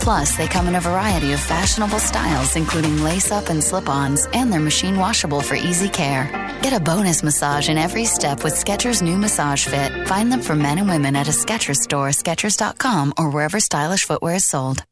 Plus, 0.00 0.36
they 0.36 0.46
come 0.46 0.68
in 0.68 0.74
a 0.76 0.80
variety 0.80 1.32
of 1.32 1.40
fashionable 1.40 1.98
styles, 1.98 2.56
including 2.56 3.02
lace 3.02 3.32
up 3.32 3.48
and 3.48 3.62
slip 3.62 3.88
ons, 3.88 4.26
and 4.32 4.52
they're 4.52 4.60
machine 4.60 4.96
washable 4.96 5.40
for 5.40 5.54
easy 5.54 5.88
care. 5.88 6.28
Get 6.62 6.72
a 6.72 6.80
bonus 6.80 7.22
massage 7.22 7.68
in 7.68 7.78
every 7.78 8.04
step 8.04 8.44
with 8.44 8.54
Skechers' 8.54 9.02
new 9.02 9.16
Massage 9.16 9.66
Fit. 9.66 10.06
Find 10.06 10.30
them 10.30 10.42
for 10.42 10.54
men 10.54 10.78
and 10.78 10.88
women 10.88 11.16
at 11.16 11.28
a 11.28 11.32
Skechers 11.32 11.78
store, 11.78 12.08
Skechers.com, 12.10 13.14
or 13.18 13.30
wherever 13.30 13.60
stylish 13.60 14.04
footwear 14.04 14.36
is 14.36 14.44
sold. 14.44 14.84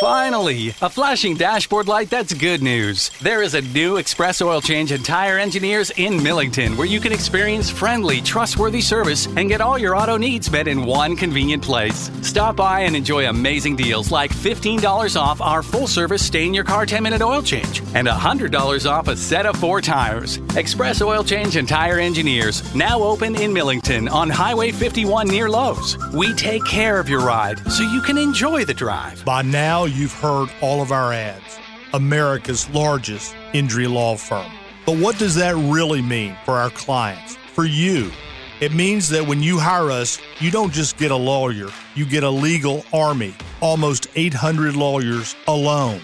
Finally, 0.00 0.68
a 0.82 0.90
flashing 0.90 1.36
dashboard 1.36 1.88
light 1.88 2.10
that's 2.10 2.34
good 2.34 2.62
news. 2.62 3.10
There 3.22 3.42
is 3.42 3.54
a 3.54 3.62
new 3.62 3.96
Express 3.96 4.42
Oil 4.42 4.60
Change 4.60 4.92
and 4.92 5.02
Tire 5.02 5.38
Engineers 5.38 5.90
in 5.96 6.22
Millington 6.22 6.76
where 6.76 6.86
you 6.86 7.00
can 7.00 7.12
experience 7.12 7.70
friendly, 7.70 8.20
trustworthy 8.20 8.82
service 8.82 9.26
and 9.36 9.48
get 9.48 9.62
all 9.62 9.78
your 9.78 9.96
auto 9.96 10.18
needs 10.18 10.50
met 10.50 10.68
in 10.68 10.84
one 10.84 11.16
convenient 11.16 11.62
place. 11.62 12.10
Stop 12.20 12.56
by 12.56 12.80
and 12.80 12.94
enjoy 12.94 13.28
amazing 13.28 13.74
deals 13.74 14.10
like 14.10 14.30
$15 14.30 15.18
off 15.18 15.40
our 15.40 15.62
full 15.62 15.86
service 15.86 16.24
stay 16.24 16.44
in 16.46 16.52
your 16.52 16.64
car 16.64 16.84
10 16.84 17.02
minute 17.02 17.22
oil 17.22 17.42
change 17.42 17.80
and 17.94 18.06
$100 18.06 18.90
off 18.90 19.08
a 19.08 19.16
set 19.16 19.46
of 19.46 19.56
four 19.56 19.80
tires. 19.80 20.38
Express 20.56 21.00
Oil 21.00 21.24
Change 21.24 21.56
and 21.56 21.66
Tire 21.68 21.98
Engineers, 21.98 22.62
now 22.74 23.00
open 23.02 23.34
in 23.36 23.52
Millington 23.52 24.08
on 24.08 24.28
Highway 24.28 24.72
51 24.72 25.28
near 25.28 25.48
Lowe's. 25.48 25.96
We 26.12 26.34
take 26.34 26.64
care 26.66 26.98
of 26.98 27.08
your 27.08 27.20
ride 27.20 27.58
so 27.70 27.82
you 27.82 28.02
can 28.02 28.18
enjoy 28.18 28.64
the 28.64 28.74
drive. 28.74 29.24
By 29.24 29.42
now, 29.66 29.84
you've 29.84 30.12
heard 30.12 30.48
all 30.60 30.80
of 30.80 30.92
our 30.92 31.12
ads. 31.12 31.58
America's 31.92 32.70
largest 32.70 33.34
injury 33.52 33.88
law 33.88 34.16
firm. 34.16 34.52
But 34.86 34.96
what 34.96 35.18
does 35.18 35.34
that 35.34 35.56
really 35.56 36.00
mean 36.00 36.36
for 36.44 36.54
our 36.54 36.70
clients? 36.70 37.34
For 37.52 37.64
you? 37.64 38.12
It 38.60 38.72
means 38.72 39.08
that 39.08 39.26
when 39.26 39.42
you 39.42 39.58
hire 39.58 39.90
us, 39.90 40.20
you 40.38 40.52
don't 40.52 40.72
just 40.72 40.98
get 40.98 41.10
a 41.10 41.16
lawyer, 41.16 41.68
you 41.96 42.06
get 42.06 42.22
a 42.22 42.30
legal 42.30 42.84
army, 42.92 43.34
almost 43.60 44.06
800 44.14 44.76
lawyers 44.76 45.34
alone. 45.48 46.00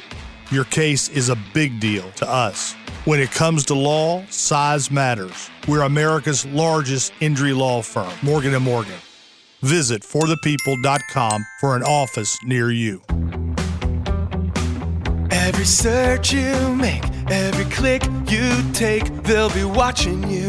Your 0.51 0.65
case 0.65 1.09
is 1.11 1.29
a 1.29 1.39
big 1.55 1.79
deal 1.79 2.11
to 2.17 2.29
us. 2.29 2.75
When 3.05 3.21
it 3.21 3.31
comes 3.31 3.65
to 3.67 3.75
law, 3.75 4.27
size 4.29 4.91
matters. 4.91 5.51
We're 5.69 5.83
America's 5.83 6.45
largest 6.47 7.13
injury 7.21 7.53
law 7.53 7.81
firm, 7.83 8.13
Morgan 8.23 8.61
& 8.63 8.71
Morgan. 8.71 8.99
Visit 9.61 10.03
forthepeople.com 10.03 11.47
for 11.61 11.77
an 11.77 11.85
office 11.85 12.37
near 12.45 12.73
you. 12.73 13.01
Every 15.43 15.65
search 15.65 16.33
you 16.33 16.73
make, 16.77 17.03
every 17.29 17.65
click 17.65 18.05
you 18.29 18.49
take, 18.73 19.05
they'll 19.25 19.53
be 19.53 19.65
watching 19.65 20.31
you. 20.31 20.49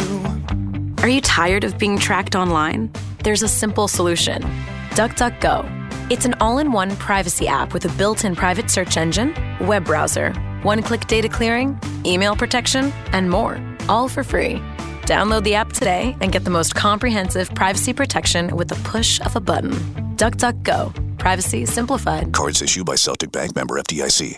Are 1.00 1.10
you 1.10 1.20
tired 1.20 1.64
of 1.64 1.80
being 1.80 1.98
tracked 1.98 2.36
online? 2.36 2.92
There's 3.24 3.42
a 3.42 3.48
simple 3.48 3.88
solution 3.88 4.44
DuckDuckGo. 4.92 6.12
It's 6.12 6.26
an 6.26 6.36
all 6.40 6.60
in 6.60 6.72
one 6.72 6.96
privacy 6.98 7.48
app 7.48 7.74
with 7.74 7.86
a 7.86 7.90
built 7.98 8.24
in 8.24 8.36
private 8.36 8.70
search 8.70 8.96
engine, 8.96 9.34
web 9.62 9.84
browser, 9.86 10.32
one 10.62 10.84
click 10.84 11.08
data 11.08 11.28
clearing, 11.28 11.80
email 12.06 12.36
protection, 12.36 12.94
and 13.14 13.32
more, 13.32 13.60
all 13.90 14.08
for 14.08 14.24
free. 14.24 14.62
Download 15.08 15.44
the 15.44 15.56
app 15.56 15.74
today 15.74 16.16
and 16.22 16.32
get 16.32 16.44
the 16.44 16.52
most 16.52 16.76
comprehensive 16.76 17.50
privacy 17.56 17.94
protection 17.94 18.56
with 18.56 18.68
the 18.68 18.80
push 18.88 19.20
of 19.22 19.36
a 19.36 19.42
button. 19.42 19.72
DuckDuckGo. 20.18 21.18
Privacy 21.18 21.66
simplified. 21.66 22.32
Cards 22.32 22.62
issued 22.62 22.86
by 22.86 22.94
Celtic 22.96 23.32
Bank 23.32 23.56
member 23.56 23.76
FDIC. 23.80 24.38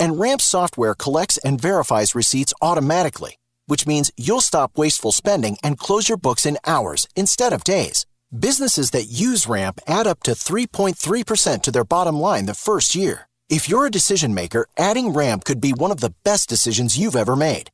And 0.00 0.18
Ramp 0.18 0.40
software 0.40 0.94
collects 0.94 1.36
and 1.38 1.60
verifies 1.60 2.14
receipts 2.14 2.54
automatically, 2.62 3.36
which 3.66 3.86
means 3.86 4.10
you'll 4.16 4.40
stop 4.40 4.76
wasteful 4.76 5.12
spending 5.12 5.58
and 5.62 5.78
close 5.78 6.08
your 6.08 6.18
books 6.18 6.46
in 6.46 6.58
hours 6.66 7.06
instead 7.14 7.52
of 7.52 7.62
days. 7.62 8.06
Businesses 8.36 8.92
that 8.92 9.08
use 9.10 9.46
Ramp 9.46 9.80
add 9.86 10.06
up 10.06 10.22
to 10.22 10.32
3.3% 10.32 11.62
to 11.62 11.70
their 11.70 11.84
bottom 11.84 12.16
line 12.16 12.46
the 12.46 12.54
first 12.54 12.94
year. 12.94 13.28
If 13.48 13.68
you're 13.68 13.86
a 13.86 13.90
decision 13.90 14.32
maker, 14.32 14.66
adding 14.78 15.10
Ramp 15.10 15.44
could 15.44 15.60
be 15.60 15.72
one 15.72 15.90
of 15.90 16.00
the 16.00 16.14
best 16.24 16.48
decisions 16.48 16.96
you've 16.98 17.16
ever 17.16 17.36
made. 17.36 17.70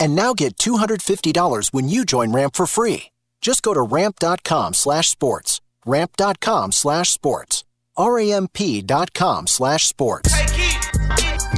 And 0.00 0.16
now 0.16 0.34
get 0.34 0.56
$250 0.56 1.72
when 1.72 1.88
you 1.88 2.04
join 2.04 2.32
Ramp 2.32 2.56
for 2.56 2.66
free. 2.66 3.10
Just 3.40 3.62
go 3.62 3.72
to 3.74 3.82
ramp.com 3.82 4.74
slash 4.74 5.08
sports. 5.08 5.60
Ramp.com 5.86 6.72
slash 6.72 7.10
sports. 7.10 7.64
R-A-M-P.com 7.96 9.46
slash 9.46 9.86
sports. 9.86 10.37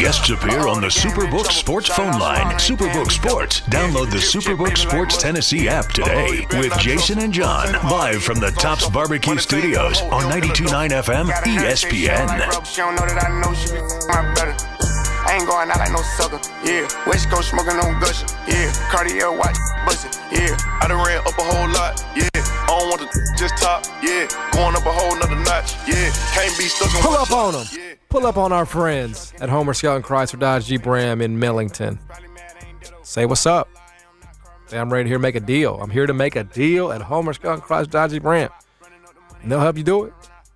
Guests 0.01 0.31
appear 0.31 0.67
on 0.67 0.81
the 0.81 0.87
Superbook 0.87 1.45
Sports 1.53 1.91
phone 1.91 2.19
line. 2.19 2.47
Superbook 2.57 3.11
Sports. 3.11 3.61
Download 3.69 4.11
the 4.11 4.17
Superbook 4.17 4.79
Sports 4.79 5.19
Tennessee 5.19 5.69
app 5.69 5.89
today 5.89 6.47
with 6.53 6.73
Jason 6.79 7.19
and 7.19 7.31
John 7.31 7.71
live 7.85 8.23
from 8.23 8.41
the 8.41 8.51
Tops 8.53 8.89
Barbecue 8.89 9.37
Studios 9.37 10.01
on 10.01 10.23
92.9 10.23 10.89
FM 11.05 11.29
ESPN. 11.45 12.29
I 15.23 15.35
ain't 15.35 15.47
going 15.47 15.71
out 15.71 15.79
like 15.79 15.93
no 15.93 16.01
sucker, 16.17 16.41
yeah. 16.65 16.89
West 17.07 17.29
Coast 17.29 17.51
smoking 17.51 17.77
on 17.77 18.01
gushing, 18.01 18.29
yeah. 18.49 18.73
Cartier 18.91 19.31
watch, 19.31 19.59
bustin', 19.85 20.19
yeah. 20.33 20.57
I 20.81 20.89
done 20.89 21.05
ran 21.07 21.19
up 21.19 21.37
a 21.37 21.43
whole 21.43 21.69
lot, 21.69 22.03
yeah. 22.17 22.40
I 23.01 23.05
don't 23.05 23.15
want 23.15 23.27
to 23.27 23.39
just 23.39 23.57
top, 23.57 23.87
yeah. 24.03 24.29
Going 24.53 24.77
up 24.77 24.85
a 24.85 24.93
whole 24.93 25.19
nother 25.19 25.37
notch, 25.37 25.75
yeah. 25.89 26.11
Can't 26.35 26.57
be 26.59 26.65
stuck 26.65 26.91
Pull 27.03 27.15
up 27.15 27.31
on 27.31 27.53
them. 27.55 27.97
Pull 28.11 28.27
up 28.27 28.37
on 28.37 28.53
our 28.53 28.67
friends 28.67 29.33
at 29.41 29.49
Homer 29.49 29.73
Skelton 29.73 30.03
Chrysler 30.03 30.39
Dodge 30.39 30.67
Jeep 30.67 30.85
Ram 30.85 31.23
in 31.23 31.39
Millington. 31.39 31.99
Say 33.03 33.25
what's 33.25 33.47
up. 33.47 33.69
Say 34.67 34.79
I'm 34.79 34.93
ready 34.93 35.05
to 35.05 35.09
here 35.09 35.19
make 35.19 35.35
a 35.35 35.41
deal. 35.41 35.81
I'm 35.81 35.89
here 35.89 36.07
to 36.07 36.13
make 36.13 36.37
a 36.37 36.45
deal 36.45 36.93
at 36.93 37.01
Homer 37.01 37.33
Skelton 37.33 37.63
Chrysler 37.63 37.91
Dodge 37.91 38.11
Jeep 38.11 38.25
Ram. 38.25 38.51
And 39.43 39.51
they'll 39.51 39.61
help 39.61 39.79
you 39.79 39.85
do 39.85 40.05
it. 40.05 40.13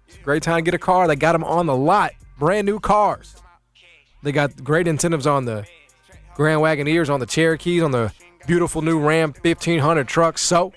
It's 0.08 0.18
a 0.18 0.20
great 0.20 0.42
time 0.42 0.58
to 0.58 0.62
get 0.62 0.74
a 0.74 0.78
car. 0.78 1.08
They 1.08 1.16
got 1.16 1.32
them 1.32 1.44
on 1.44 1.64
the 1.64 1.76
lot. 1.76 2.12
Brand 2.38 2.66
new 2.66 2.78
cars. 2.78 3.36
They 4.22 4.32
got 4.32 4.62
great 4.62 4.86
incentives 4.86 5.26
on 5.26 5.46
the 5.46 5.66
Grand 6.34 6.60
Wagoneers, 6.60 7.08
on 7.08 7.20
the 7.20 7.26
Cherokees, 7.26 7.82
on 7.82 7.90
the 7.90 8.12
beautiful 8.46 8.82
new 8.82 8.98
Ram 8.98 9.32
1500 9.32 10.06
trucks. 10.06 10.42
So 10.42 10.72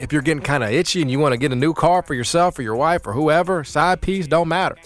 if 0.00 0.12
you're 0.12 0.22
getting 0.22 0.42
kind 0.42 0.64
of 0.64 0.70
itchy 0.70 1.02
and 1.02 1.10
you 1.10 1.18
want 1.18 1.32
to 1.32 1.38
get 1.38 1.52
a 1.52 1.56
new 1.56 1.74
car 1.74 2.02
for 2.02 2.14
yourself 2.14 2.58
or 2.58 2.62
your 2.62 2.74
wife 2.74 3.06
or 3.06 3.12
whoever, 3.12 3.62
side 3.64 4.00
piece, 4.00 4.26
don't 4.26 4.48
matter. 4.48 4.76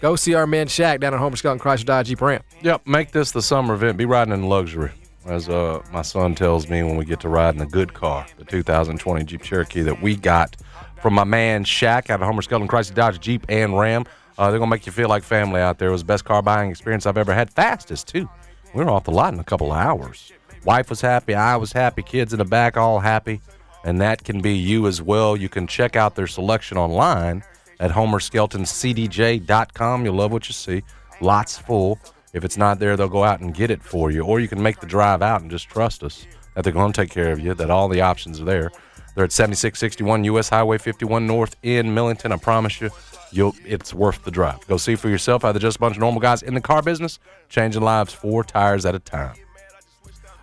Go 0.00 0.14
see 0.14 0.34
our 0.34 0.46
man 0.46 0.66
Shaq 0.66 1.00
down 1.00 1.14
at 1.14 1.18
Homer 1.18 1.36
Skelton 1.36 1.58
Chrysler 1.58 1.86
Dodge 1.86 2.06
Jeep 2.06 2.20
Ram. 2.20 2.42
Yep, 2.62 2.86
make 2.86 3.10
this 3.10 3.32
the 3.32 3.42
summer 3.42 3.74
event. 3.74 3.96
Be 3.96 4.04
riding 4.04 4.32
in 4.32 4.44
luxury, 4.44 4.92
as 5.26 5.48
uh, 5.48 5.82
my 5.90 6.02
son 6.02 6.34
tells 6.34 6.68
me 6.68 6.82
when 6.82 6.96
we 6.96 7.04
get 7.04 7.20
to 7.20 7.28
ride 7.28 7.54
in 7.56 7.60
a 7.60 7.66
good 7.66 7.94
car, 7.94 8.26
the 8.36 8.44
2020 8.44 9.24
Jeep 9.24 9.42
Cherokee 9.42 9.80
that 9.80 10.00
we 10.00 10.14
got 10.14 10.56
from 11.02 11.14
my 11.14 11.24
man 11.24 11.64
Shaq 11.64 12.10
out 12.10 12.20
of 12.20 12.26
Homer 12.26 12.42
Skelton 12.42 12.68
Chrysler 12.68 12.94
Dodge 12.94 13.20
Jeep 13.20 13.46
and 13.48 13.76
Ram. 13.76 14.04
Uh, 14.36 14.50
they're 14.50 14.60
gonna 14.60 14.70
make 14.70 14.86
you 14.86 14.92
feel 14.92 15.08
like 15.08 15.24
family 15.24 15.60
out 15.60 15.78
there. 15.78 15.88
It 15.88 15.92
was 15.92 16.02
the 16.02 16.06
best 16.06 16.24
car 16.24 16.42
buying 16.42 16.70
experience 16.70 17.06
I've 17.06 17.18
ever 17.18 17.34
had. 17.34 17.50
Fastest 17.50 18.06
too. 18.06 18.28
We 18.74 18.84
were 18.84 18.90
off 18.90 19.04
the 19.04 19.10
lot 19.10 19.34
in 19.34 19.40
a 19.40 19.44
couple 19.44 19.72
of 19.72 19.78
hours. 19.78 20.30
Wife 20.64 20.90
was 20.90 21.00
happy. 21.00 21.34
I 21.34 21.56
was 21.56 21.72
happy. 21.72 22.02
Kids 22.02 22.32
in 22.32 22.38
the 22.38 22.44
back 22.44 22.76
all 22.76 23.00
happy. 23.00 23.40
And 23.88 24.00
that 24.02 24.22
can 24.22 24.42
be 24.42 24.52
you 24.52 24.86
as 24.86 25.00
well. 25.00 25.34
You 25.34 25.48
can 25.48 25.66
check 25.66 25.96
out 25.96 26.14
their 26.14 26.26
selection 26.26 26.76
online 26.76 27.42
at 27.80 27.90
homerskeltoncdj.com. 27.90 30.04
You'll 30.04 30.14
love 30.14 30.30
what 30.30 30.46
you 30.46 30.52
see. 30.52 30.82
Lots 31.22 31.56
full. 31.56 31.98
If 32.34 32.44
it's 32.44 32.58
not 32.58 32.80
there, 32.80 32.98
they'll 32.98 33.08
go 33.08 33.24
out 33.24 33.40
and 33.40 33.54
get 33.54 33.70
it 33.70 33.82
for 33.82 34.10
you. 34.10 34.24
Or 34.24 34.40
you 34.40 34.48
can 34.48 34.62
make 34.62 34.80
the 34.80 34.86
drive 34.86 35.22
out 35.22 35.40
and 35.40 35.50
just 35.50 35.70
trust 35.70 36.04
us 36.04 36.26
that 36.54 36.64
they're 36.64 36.72
going 36.74 36.92
to 36.92 37.00
take 37.00 37.10
care 37.10 37.32
of 37.32 37.40
you, 37.40 37.54
that 37.54 37.70
all 37.70 37.88
the 37.88 38.02
options 38.02 38.42
are 38.42 38.44
there. 38.44 38.70
They're 39.14 39.24
at 39.24 39.32
7661 39.32 40.24
US 40.24 40.50
Highway 40.50 40.76
51 40.76 41.26
North 41.26 41.56
in 41.62 41.94
Millington. 41.94 42.30
I 42.30 42.36
promise 42.36 42.82
you, 42.82 42.90
you'll 43.32 43.56
it's 43.64 43.94
worth 43.94 44.22
the 44.22 44.30
drive. 44.30 44.66
Go 44.66 44.76
see 44.76 44.96
for 44.96 45.08
yourself 45.08 45.44
how 45.44 45.52
they're 45.52 45.60
just 45.60 45.78
a 45.78 45.80
bunch 45.80 45.96
of 45.96 46.00
normal 46.00 46.20
guys 46.20 46.42
in 46.42 46.52
the 46.52 46.60
car 46.60 46.82
business, 46.82 47.18
changing 47.48 47.80
lives 47.80 48.12
four 48.12 48.44
tires 48.44 48.84
at 48.84 48.94
a 48.94 48.98
time. 48.98 49.36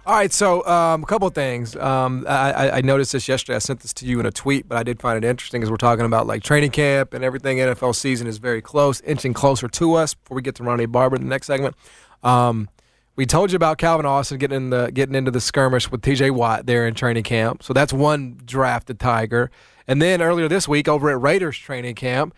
All 0.05 0.13
right, 0.13 0.31
so 0.31 0.63
um, 0.67 1.01
a 1.01 1.05
couple 1.07 1.27
of 1.27 1.33
things. 1.33 1.75
Um, 1.75 2.25
I, 2.29 2.69
I- 2.69 2.81
noticed 2.81 3.13
this 3.13 3.27
yesterday. 3.27 3.55
I 3.55 3.59
sent 3.59 3.79
this 3.79 3.91
to 3.95 4.05
you 4.05 4.19
in 4.19 4.27
a 4.27 4.31
tweet, 4.31 4.69
but 4.69 4.77
I 4.77 4.83
did 4.83 5.00
find 5.00 5.17
it 5.17 5.27
interesting 5.27 5.63
as 5.63 5.71
we're 5.71 5.77
talking 5.77 6.05
about 6.05 6.27
like 6.27 6.43
training 6.43 6.69
camp 6.69 7.15
and 7.15 7.24
everything. 7.24 7.57
NFL 7.57 7.95
season 7.95 8.27
is 8.27 8.38
very 8.38 8.62
close, 8.62 9.01
inching 9.01 9.33
closer 9.33 9.67
to 9.67 9.95
us. 9.95 10.13
Before 10.13 10.35
we 10.35 10.43
get 10.43 10.53
to 10.55 10.63
Rondé 10.63 10.91
Barber 10.91 11.15
in 11.15 11.24
the 11.24 11.27
next 11.27 11.47
segment, 11.47 11.75
um, 12.21 12.69
we 13.15 13.25
told 13.25 13.51
you 13.51 13.55
about 13.55 13.79
Calvin 13.79 14.05
Austin 14.05 14.38
getting 14.38 14.57
in 14.57 14.69
the 14.69 14.91
getting 14.93 15.15
into 15.15 15.31
the 15.31 15.41
skirmish 15.41 15.89
with 15.89 16.03
T.J. 16.03 16.29
Watt 16.29 16.67
there 16.67 16.85
in 16.85 16.93
training 16.93 17.24
camp. 17.24 17.63
So 17.63 17.74
that's 17.74 17.91
one 17.91 18.39
drafted 18.45 19.00
Tiger. 19.00 19.50
And 19.88 20.00
then 20.03 20.21
earlier 20.21 20.47
this 20.47 20.67
week, 20.67 20.88
over 20.88 21.09
at 21.09 21.19
Raiders 21.19 21.57
training 21.57 21.95
camp, 21.95 22.35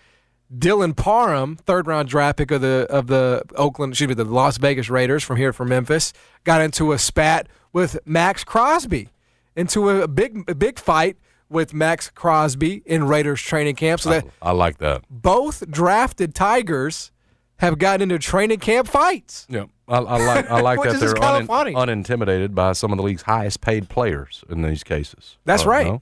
Dylan 0.55 0.95
Parham, 0.95 1.55
third 1.57 1.87
round 1.87 2.07
draft 2.07 2.37
pick 2.37 2.51
of 2.51 2.61
the 2.61 2.87
of 2.89 3.07
the 3.07 3.43
Oakland, 3.55 3.93
excuse 3.93 4.07
me, 4.07 4.13
the 4.13 4.23
Las 4.23 4.57
Vegas 4.57 4.89
Raiders 4.89 5.23
from 5.23 5.37
here 5.37 5.51
from 5.51 5.69
Memphis, 5.69 6.13
got 6.45 6.61
into 6.61 6.91
a 6.93 6.97
spat 6.97 7.47
with 7.73 7.99
Maxx 8.05 8.43
Crosby, 8.43 9.09
into 9.55 9.89
a 9.89 10.07
big 10.07 10.49
a 10.49 10.55
big 10.55 10.79
fight 10.79 11.17
with 11.49 11.73
Maxx 11.73 12.09
Crosby 12.09 12.81
in 12.85 13.07
Raiders 13.07 13.41
training 13.41 13.75
camp. 13.75 13.99
So 14.01 14.09
that 14.11 14.25
I 14.41 14.51
like 14.51 14.77
that. 14.77 15.03
both 15.09 15.69
drafted 15.69 16.33
Tigers 16.33 17.11
have 17.57 17.77
gotten 17.79 18.03
into 18.03 18.19
training 18.19 18.59
camp 18.59 18.87
fights. 18.87 19.47
Yeah, 19.49 19.65
I, 19.87 19.97
I 19.97 20.25
like 20.25 20.49
I 20.49 20.61
like 20.61 20.81
that 20.83 20.99
they're 20.99 21.13
kinda 21.13 21.45
unintimidated 21.75 22.53
by 22.55 22.71
some 22.73 22.91
of 22.93 22.97
the 22.97 23.03
league's 23.03 23.23
highest 23.23 23.59
paid 23.61 23.89
players 23.89 24.43
in 24.49 24.61
these 24.61 24.83
cases. 24.83 25.37
That's 25.43 25.65
Uh, 25.65 25.69
right. 25.69 25.87
no? 25.87 26.01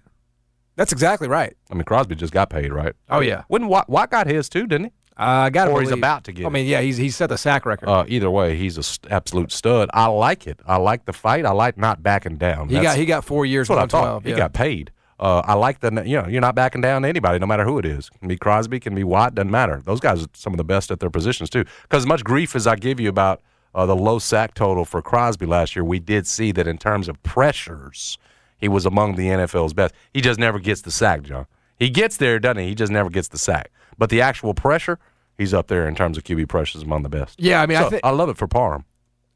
That's 0.75 0.91
exactly 0.91 1.27
right. 1.27 1.55
I 1.71 1.73
mean, 1.73 1.83
Crosby 1.83 2.15
just 2.15 2.33
got 2.33 2.49
paid, 2.49 2.71
right? 2.73 2.93
Oh, 3.09 3.21
yeah. 3.21 3.43
When 3.47 3.67
Watt, 3.67 3.89
Watt 3.89 4.11
got 4.11 4.27
his 4.27 4.49
too, 4.49 4.67
didn't 4.67 4.85
he? 4.87 4.91
I 5.17 5.49
got 5.49 5.69
Or 5.69 5.79
he's 5.81 5.91
about 5.91 6.25
to 6.25 6.33
get 6.33 6.43
I 6.43 6.47
it. 6.47 6.51
mean, 6.51 6.65
yeah, 6.67 6.81
he's 6.81 6.97
he's 6.97 7.15
set 7.15 7.29
the 7.29 7.37
sack 7.37 7.65
record. 7.65 7.87
Uh, 7.87 8.03
either 8.05 8.29
way, 8.29 8.57
he's 8.57 8.77
an 8.77 8.83
absolute 9.09 9.49
stud. 9.53 9.89
I 9.93 10.07
like 10.07 10.45
it. 10.45 10.59
I 10.67 10.75
like 10.75 11.05
the 11.05 11.13
fight. 11.13 11.45
I 11.45 11.51
like 11.51 11.77
not 11.77 12.03
backing 12.03 12.35
down. 12.35 12.67
he 12.67 12.81
got 12.81 12.97
he 12.97 13.05
got 13.05 13.23
four 13.23 13.45
years, 13.45 13.69
That's 13.69 13.93
what 13.93 14.01
I 14.03 14.05
thought. 14.05 14.23
He 14.23 14.31
Yeah. 14.31 14.35
got 14.37 14.53
paid. 14.53 14.91
Uh, 15.17 15.41
I 15.45 15.53
like 15.53 15.79
the 15.79 16.03
you 16.05 16.21
know 16.21 16.27
you're 16.27 16.41
not 16.41 16.53
backing 16.55 16.81
down 16.81 17.03
to 17.03 17.07
anybody, 17.07 17.39
no 17.39 17.45
matter 17.45 17.63
who 17.63 17.79
it 17.79 17.85
is. 17.85 18.09
Can 18.09 18.27
be 18.27 18.35
Crosby, 18.35 18.81
can 18.81 18.93
be 18.93 19.05
Watt, 19.05 19.35
doesn't 19.35 19.49
matter. 19.49 19.81
Those 19.85 20.01
guys 20.01 20.21
are 20.25 20.27
some 20.33 20.51
of 20.51 20.57
the 20.57 20.65
best 20.65 20.91
at 20.91 20.99
their 20.99 21.09
positions 21.09 21.49
too. 21.49 21.63
Because 21.83 22.03
as 22.03 22.07
much 22.07 22.25
grief 22.25 22.53
as 22.53 22.67
I 22.67 22.75
give 22.75 22.99
you 22.99 23.07
about 23.07 23.41
uh, 23.73 23.85
the 23.85 23.95
low 23.95 24.19
sack 24.19 24.53
total 24.53 24.83
for 24.83 25.01
Crosby 25.01 25.45
last 25.45 25.77
year, 25.77 25.85
we 25.85 25.99
did 25.99 26.27
see 26.27 26.51
that 26.51 26.67
in 26.67 26.77
terms 26.77 27.07
of 27.07 27.23
pressures, 27.23 28.17
he 28.57 28.67
was 28.67 28.85
among 28.85 29.15
the 29.15 29.27
NFL's 29.27 29.73
best. 29.73 29.93
He 30.13 30.21
just 30.21 30.39
never 30.39 30.59
gets 30.59 30.81
the 30.81 30.91
sack, 30.91 31.23
John. 31.23 31.45
He 31.77 31.89
gets 31.89 32.17
there, 32.17 32.39
doesn't 32.39 32.57
he? 32.63 32.69
He 32.69 32.75
just 32.75 32.91
never 32.91 33.09
gets 33.09 33.27
the 33.27 33.37
sack. 33.37 33.69
But 33.97 34.09
the 34.09 34.21
actual 34.21 34.53
pressure, 34.53 34.97
he's 35.37 35.53
up 35.53 35.67
there 35.67 35.87
in 35.87 35.95
terms 35.95 36.17
of 36.17 36.23
QB 36.23 36.47
pressures 36.47 36.83
among 36.83 37.03
the 37.03 37.09
best. 37.09 37.39
Yeah, 37.39 37.61
I 37.61 37.65
mean, 37.65 37.77
I 37.77 37.83
So, 37.83 37.89
think 37.89 38.01
I 38.05 38.11
love 38.11 38.29
it 38.29 38.37
for 38.37 38.47
Parham. 38.47 38.85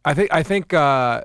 I 0.06 0.14
think 0.14 0.34
I 0.34 0.44
think 0.44 0.74
uh, 0.74 1.24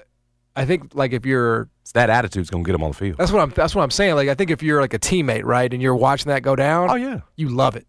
I 0.56 0.64
think 0.64 0.94
like 0.94 1.12
if 1.12 1.24
you're 1.24 1.68
It's 1.82 1.92
that 1.92 2.10
attitude's 2.10 2.50
gonna 2.50 2.64
get 2.64 2.74
him 2.74 2.82
on 2.82 2.90
the 2.90 2.96
field. 2.96 3.16
that's 3.18 3.30
what 3.30 3.40
I'm 3.40 3.50
that's 3.50 3.74
what 3.74 3.82
I'm 3.82 3.90
saying. 3.92 4.16
Like 4.16 4.28
I 4.28 4.34
think 4.34 4.50
if 4.50 4.62
you're 4.62 4.80
like 4.80 4.94
a 4.94 4.98
teammate, 4.98 5.44
right, 5.44 5.72
and 5.72 5.80
you're 5.80 5.94
watching 5.94 6.30
that 6.30 6.42
go 6.42 6.56
down, 6.56 6.90
Oh 6.90 6.96
yeah. 6.96 7.20
you 7.36 7.48
love 7.48 7.76
it. 7.76 7.86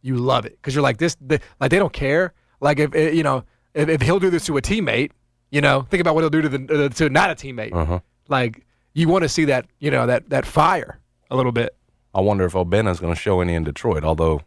You 0.00 0.16
love 0.16 0.44
it 0.46 0.52
because 0.52 0.74
you're 0.74 0.82
like 0.82 0.96
this. 0.98 1.16
The, 1.20 1.40
like 1.60 1.70
they 1.70 1.78
don't 1.78 1.92
care. 1.92 2.32
Like 2.60 2.78
if 2.78 2.94
eh, 2.94 3.10
you 3.10 3.22
know 3.22 3.44
if, 3.74 3.88
if 3.90 4.00
he'll 4.02 4.20
do 4.20 4.30
this 4.30 4.46
to 4.46 4.56
a 4.56 4.62
teammate, 4.62 5.10
you 5.50 5.60
know, 5.60 5.82
think 5.82 6.00
about 6.00 6.14
what 6.14 6.22
he'll 6.22 6.30
do 6.30 6.42
to 6.42 6.48
the 6.48 6.88
to 6.90 7.10
not 7.10 7.30
a 7.30 7.34
teammate. 7.34 7.74
Uh-huh. 7.74 8.00
Like 8.28 8.66
you 8.94 9.08
want 9.08 9.22
to 9.22 9.28
see 9.28 9.44
that 9.46 9.66
you 9.78 9.90
know 9.90 10.06
that 10.06 10.30
that 10.30 10.46
fire 10.46 10.98
a 11.30 11.36
little 11.36 11.52
bit. 11.52 11.76
I 12.14 12.20
wonder 12.20 12.44
if 12.44 12.52
Obinna's 12.52 13.00
going 13.00 13.14
to 13.14 13.20
show 13.20 13.40
any 13.40 13.54
in 13.54 13.64
Detroit. 13.64 14.04
Although, 14.04 14.40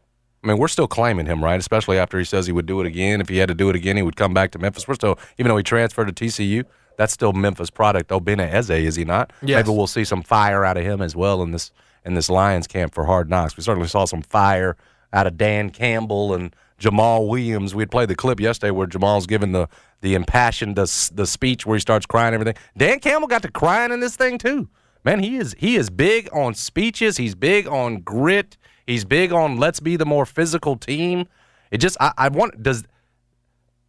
I 0.44 0.48
mean, 0.48 0.58
we're 0.58 0.70
still 0.70 0.88
claiming 0.88 1.25
him, 1.25 1.44
right? 1.44 1.60
Especially 1.60 2.00
after 2.00 2.18
he 2.18 2.24
says 2.24 2.46
he 2.48 2.54
would 2.54 2.66
do 2.66 2.80
it 2.80 2.88
again. 2.88 3.20
If 3.20 3.27
he 3.27 3.38
had 3.38 3.50
to 3.50 3.56
do 3.56 3.70
it 3.70 3.75
again, 3.75 3.98
he 3.98 4.04
would 4.04 4.16
come 4.16 4.34
back 4.34 4.51
to 4.51 4.60
Memphis. 4.60 4.88
We're 4.88 4.96
still, 4.96 5.20
even 5.38 5.50
though 5.50 5.58
he 5.58 5.63
transferred 5.63 6.16
to 6.16 6.25
TCU, 6.25 6.63
that's 6.98 7.12
still 7.12 7.34
Memphis 7.34 7.70
product. 7.70 8.10
Obinna 8.10 8.50
Eze, 8.50 8.70
is 8.70 8.96
he 8.96 9.04
not? 9.04 9.34
Yes. 9.42 9.66
Maybe 9.66 9.75
we'll 9.75 9.88
see 9.88 10.06
some 10.06 10.24
fire 10.24 10.63
out 10.63 10.78
of 10.78 10.84
him 10.84 11.02
as 11.02 11.15
well 11.15 11.43
in 11.43 11.52
this 11.52 11.72
in 12.06 12.13
this 12.13 12.30
Lions 12.30 12.67
camp 12.67 12.93
for 12.93 13.04
Hard 13.04 13.30
Knocks. 13.30 13.58
We 13.58 13.63
certainly 13.63 13.89
saw 13.89 14.06
some 14.06 14.22
fire 14.22 14.78
out 15.12 15.28
of 15.28 15.38
Dan 15.38 15.69
Campbell 15.72 16.34
and 16.34 16.56
Jamaal 16.80 17.28
Williams. 17.28 17.74
We 17.74 17.82
had 17.82 17.92
played 17.92 18.10
the 18.10 18.16
clip 18.16 18.40
yesterday 18.40 18.72
where 18.72 18.88
Jamaal's 18.88 19.28
giving 19.28 19.52
the 19.52 19.68
the 20.02 20.13
impassioned 20.13 20.76
the, 20.76 21.12
the 21.13 21.26
speech 21.26 21.66
where 21.66 21.76
he 21.76 21.80
starts 21.80 22.06
crying 22.06 22.34
and 22.34 22.36
everything. 22.36 22.62
Dan 22.78 23.00
Campbell 23.00 23.28
got 23.28 23.42
to 23.42 23.52
crying 23.52 23.92
in 23.92 24.00
this 24.00 24.16
thing 24.16 24.38
too. 24.38 24.70
Man, 25.04 25.20
he 25.20 25.38
is 25.38 25.56
he 25.58 25.76
is 25.76 25.90
big 25.90 26.30
on 26.34 26.54
speeches. 26.54 27.18
He's 27.18 27.34
big 27.34 27.68
on 27.68 28.02
grit. 28.02 28.58
He's 28.86 29.06
big 29.06 29.32
on 29.32 29.58
let's 29.58 29.80
be 29.80 29.96
the 29.96 30.06
more 30.06 30.26
physical 30.26 30.76
team. 30.76 31.28
It 31.72 31.80
just 31.80 31.98
I, 32.00 32.13
I 32.18 32.28
want 32.30 32.62
does 32.62 32.84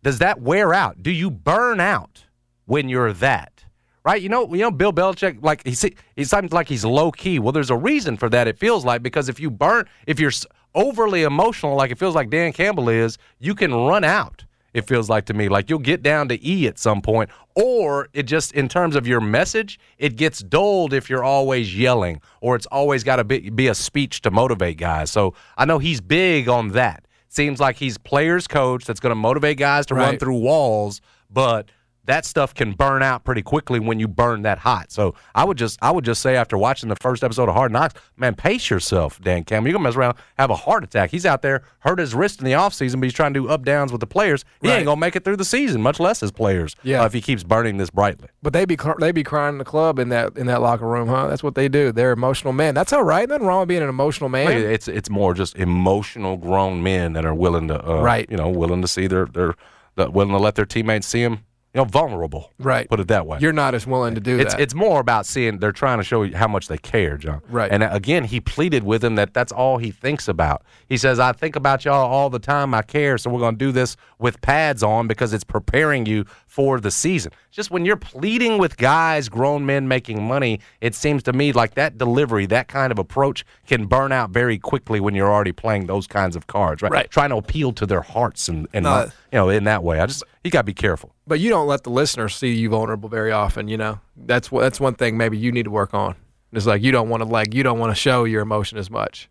does 0.02 0.18
that 0.20 0.40
wear 0.40 0.72
out? 0.72 1.02
Do 1.02 1.10
you 1.10 1.30
burn 1.30 1.80
out 1.80 2.24
when 2.66 2.88
you're 2.88 3.12
that? 3.14 3.64
Right? 4.04 4.22
You 4.22 4.30
know, 4.30 4.54
you 4.54 4.62
know, 4.62 4.70
Bill 4.70 4.92
Belichick, 4.92 5.42
like 5.42 5.66
he 5.66 5.76
he 6.16 6.24
seems 6.24 6.52
like 6.52 6.68
he's 6.68 6.84
low 6.84 7.12
key. 7.12 7.38
Well, 7.38 7.52
there's 7.52 7.68
a 7.68 7.76
reason 7.76 8.16
for 8.16 8.30
that. 8.30 8.48
It 8.48 8.58
feels 8.58 8.84
like 8.84 9.02
because 9.02 9.28
if 9.28 9.38
you 9.38 9.50
burn, 9.50 9.86
if 10.06 10.18
you're 10.18 10.30
overly 10.74 11.22
emotional, 11.22 11.76
like 11.76 11.90
it 11.90 11.98
feels 11.98 12.14
like 12.14 12.30
Dan 12.30 12.52
Campbell 12.52 12.88
is, 12.88 13.18
you 13.38 13.54
can 13.54 13.74
run 13.74 14.04
out. 14.04 14.44
It 14.74 14.86
feels 14.86 15.08
like 15.08 15.24
to 15.26 15.34
me, 15.34 15.48
like 15.48 15.70
you'll 15.70 15.78
get 15.78 16.02
down 16.02 16.28
to 16.28 16.46
E 16.46 16.66
at 16.66 16.78
some 16.78 17.00
point, 17.00 17.30
or 17.54 18.08
it 18.12 18.24
just 18.24 18.52
in 18.52 18.68
terms 18.68 18.94
of 18.96 19.06
your 19.06 19.20
message, 19.20 19.80
it 19.96 20.16
gets 20.16 20.40
dulled 20.40 20.92
if 20.92 21.08
you're 21.08 21.24
always 21.24 21.76
yelling, 21.76 22.20
or 22.40 22.54
it's 22.54 22.66
always 22.66 23.02
got 23.02 23.16
to 23.16 23.24
be, 23.24 23.50
be 23.50 23.68
a 23.68 23.74
speech 23.74 24.20
to 24.22 24.30
motivate 24.30 24.76
guys. 24.76 25.10
So 25.10 25.34
I 25.56 25.64
know 25.64 25.78
he's 25.78 26.00
big 26.00 26.48
on 26.48 26.68
that. 26.72 27.06
Seems 27.28 27.60
like 27.60 27.76
he's 27.76 27.98
players 27.98 28.46
coach 28.46 28.84
that's 28.84 29.00
going 29.00 29.10
to 29.10 29.16
motivate 29.16 29.58
guys 29.58 29.86
to 29.86 29.94
run 29.94 30.18
through 30.18 30.38
walls, 30.38 31.00
but 31.30 31.68
that 32.08 32.24
stuff 32.24 32.52
can 32.54 32.72
burn 32.72 33.02
out 33.02 33.22
pretty 33.22 33.42
quickly 33.42 33.78
when 33.78 34.00
you 34.00 34.08
burn 34.08 34.42
that 34.42 34.58
hot. 34.58 34.90
So 34.90 35.14
I 35.34 35.44
would 35.44 35.56
just 35.56 35.78
I 35.80 35.90
would 35.92 36.04
just 36.04 36.20
say 36.20 36.34
after 36.36 36.58
watching 36.58 36.88
the 36.88 36.96
first 36.96 37.22
episode 37.22 37.48
of 37.48 37.54
Hard 37.54 37.70
Knocks, 37.70 37.94
man, 38.16 38.34
pace 38.34 38.68
yourself, 38.70 39.20
Dan 39.20 39.44
Campbell. 39.44 39.68
You're 39.68 39.74
gonna 39.74 39.84
mess 39.88 39.94
around, 39.96 40.16
have 40.38 40.50
a 40.50 40.56
heart 40.56 40.82
attack. 40.84 41.10
He's 41.10 41.24
out 41.24 41.42
there, 41.42 41.62
hurt 41.80 41.98
his 42.00 42.14
wrist 42.14 42.40
in 42.40 42.44
the 42.46 42.52
offseason, 42.52 42.94
but 42.94 43.04
he's 43.04 43.12
trying 43.12 43.32
to 43.34 43.40
do 43.42 43.48
up 43.48 43.64
downs 43.64 43.92
with 43.92 44.00
the 44.00 44.06
players. 44.06 44.44
He 44.60 44.68
Right. 44.68 44.76
ain't 44.78 44.86
gonna 44.86 45.00
make 45.00 45.14
it 45.16 45.24
through 45.24 45.36
the 45.36 45.44
season, 45.44 45.80
much 45.80 46.00
less 46.00 46.20
his 46.20 46.32
players. 46.32 46.74
Yeah. 46.82 47.02
uh, 47.02 47.06
if 47.06 47.12
he 47.12 47.20
keeps 47.20 47.44
burning 47.44 47.76
this 47.76 47.90
brightly. 47.90 48.28
But 48.42 48.52
they 48.52 48.64
be 48.64 48.76
they 48.98 49.12
be 49.12 49.22
crying 49.22 49.54
in 49.54 49.58
the 49.58 49.64
club 49.64 49.98
in 49.98 50.08
that 50.08 50.36
in 50.36 50.46
that 50.46 50.60
locker 50.62 50.86
room, 50.88 51.08
huh? 51.08 51.28
That's 51.28 51.42
what 51.42 51.54
they 51.54 51.68
do. 51.68 51.92
They're 51.92 52.12
emotional 52.12 52.52
men. 52.52 52.74
That's 52.74 52.92
all 52.92 53.04
right. 53.04 53.28
Nothing 53.28 53.46
wrong 53.46 53.60
with 53.60 53.68
being 53.68 53.82
an 53.82 53.88
emotional 53.88 54.28
man. 54.30 54.46
Look, 54.46 54.54
It's 54.56 54.88
it's 54.88 55.10
more 55.10 55.34
just 55.34 55.56
emotional 55.56 56.36
grown 56.38 56.82
men 56.82 57.12
that 57.12 57.24
are 57.26 57.34
willing 57.34 57.68
to 57.68 57.86
uh, 57.86 58.00
Right. 58.00 58.26
you 58.30 58.36
know, 58.38 58.48
willing 58.48 58.80
to 58.82 58.88
see 58.88 59.06
their 59.06 59.26
their 59.26 59.54
willing 59.96 60.30
to 60.32 60.38
let 60.38 60.54
their 60.54 60.64
teammates 60.64 61.06
see 61.08 61.22
them, 61.24 61.40
you 61.78 61.84
know, 61.84 61.88
vulnerable. 61.88 62.52
Right. 62.58 62.88
Put 62.88 62.98
it 62.98 63.06
that 63.08 63.26
way. 63.26 63.38
You're 63.40 63.52
not 63.52 63.74
as 63.74 63.86
willing 63.86 64.16
to 64.16 64.20
do 64.20 64.38
it's 64.38 64.54
that. 64.54 64.60
it's 64.60 64.74
more 64.74 64.98
about 65.00 65.26
seeing 65.26 65.58
they're 65.58 65.70
trying 65.70 65.98
to 65.98 66.04
show 66.04 66.24
you 66.24 66.36
how 66.36 66.48
much 66.48 66.66
they 66.66 66.78
care, 66.78 67.16
John. 67.16 67.40
Right. 67.48 67.70
And 67.70 67.84
uh, 67.84 67.90
again, 67.92 68.24
he 68.24 68.40
pleaded 68.40 68.82
with 68.82 69.04
him 69.04 69.14
that 69.14 69.32
that's 69.32 69.52
all 69.52 69.78
he 69.78 69.92
thinks 69.92 70.26
about. 70.26 70.64
He 70.88 70.96
says, 70.96 71.20
"I 71.20 71.32
think 71.32 71.54
about 71.54 71.84
y'all 71.84 72.10
all 72.10 72.30
the 72.30 72.40
time. 72.40 72.74
I 72.74 72.82
care, 72.82 73.16
so 73.16 73.30
we're 73.30 73.38
going 73.38 73.54
to 73.54 73.64
do 73.64 73.70
this 73.70 73.96
with 74.18 74.40
pads 74.40 74.82
on 74.82 75.06
because 75.06 75.32
it's 75.32 75.44
preparing 75.44 76.04
you 76.04 76.24
for 76.46 76.80
the 76.80 76.90
season." 76.90 77.30
Just 77.52 77.70
when 77.70 77.84
you're 77.84 77.96
pleading 77.96 78.58
with 78.58 78.76
guys, 78.76 79.28
grown 79.28 79.64
men 79.64 79.86
making 79.86 80.22
money, 80.22 80.60
it 80.80 80.96
seems 80.96 81.22
to 81.24 81.32
me 81.32 81.52
like 81.52 81.74
that 81.74 81.96
delivery, 81.96 82.46
that 82.46 82.66
kind 82.66 82.90
of 82.90 82.98
approach, 82.98 83.44
can 83.66 83.86
burn 83.86 84.10
out 84.10 84.30
very 84.30 84.58
quickly 84.58 84.98
when 84.98 85.14
you're 85.14 85.32
already 85.32 85.52
playing 85.52 85.86
those 85.86 86.08
kinds 86.08 86.34
of 86.34 86.48
cards, 86.48 86.82
right? 86.82 86.90
Right. 86.90 87.10
Trying 87.10 87.30
to 87.30 87.36
appeal 87.36 87.72
to 87.74 87.86
their 87.86 88.02
hearts 88.02 88.48
and 88.48 88.66
and 88.72 88.82
No. 88.82 89.10
You 89.32 89.38
know 89.38 89.48
in 89.48 89.64
that 89.64 89.82
way. 89.82 90.00
I 90.00 90.06
just 90.06 90.22
you 90.44 90.50
got 90.50 90.60
to 90.60 90.64
be 90.64 90.74
careful. 90.74 91.14
but 91.26 91.40
you 91.40 91.50
don't 91.50 91.66
let 91.66 91.84
the 91.84 91.90
listeners 91.90 92.34
see 92.34 92.54
you 92.54 92.70
vulnerable 92.70 93.08
very 93.08 93.32
often. 93.32 93.68
You 93.68 93.76
know, 93.76 94.00
that's 94.16 94.50
what 94.50 94.62
that's 94.62 94.80
one 94.80 94.94
thing 94.94 95.16
maybe 95.16 95.38
you 95.38 95.52
need 95.52 95.64
to 95.64 95.70
work 95.70 95.94
on. 95.94 96.16
It's 96.52 96.66
like 96.66 96.82
you 96.82 96.92
don't 96.92 97.08
want 97.08 97.22
to 97.22 97.28
like 97.28 97.54
you 97.54 97.62
don't 97.62 97.78
want 97.78 97.90
to 97.90 97.94
show 97.94 98.24
your 98.24 98.42
emotion 98.42 98.78
as 98.78 98.90
much. 98.90 99.28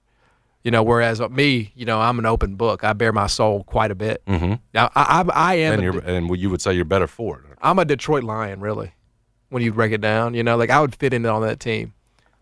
You 0.64 0.72
know, 0.72 0.84
whereas 0.84 1.22
me, 1.22 1.72
you 1.76 1.86
know, 1.86 2.00
I'm 2.02 2.20
an 2.20 2.26
open 2.26 2.56
book. 2.56 2.84
I 2.84 2.92
bear 2.94 3.14
my 3.14 3.28
soul 3.28 3.64
quite 3.64 3.90
a 3.90 3.96
bit. 3.96 4.22
Mm-hmm. 4.26 4.56
Now, 4.74 4.90
I, 4.96 5.24
I, 5.24 5.32
I 5.34 5.56
am. 5.56 5.74
And 5.76 5.84
you're 5.84 6.00
and 6.00 6.38
you 6.38 6.50
would 6.50 6.62
say 6.62 6.74
you're 6.74 6.84
better 6.84 7.08
for 7.08 7.38
it. 7.40 7.46
I'm 7.62 7.80
a 7.80 7.86
Detroit 7.86 8.24
Lion, 8.24 8.60
really. 8.60 8.92
When 9.50 9.64
you 9.64 9.72
break 9.72 9.94
it 9.94 10.02
down, 10.02 10.34
you 10.34 10.44
know, 10.44 10.58
like 10.58 10.70
I 10.70 10.82
would 10.82 10.94
fit 10.94 11.14
in 11.14 11.26
on 11.26 11.42
that 11.44 11.62
team. 11.62 11.94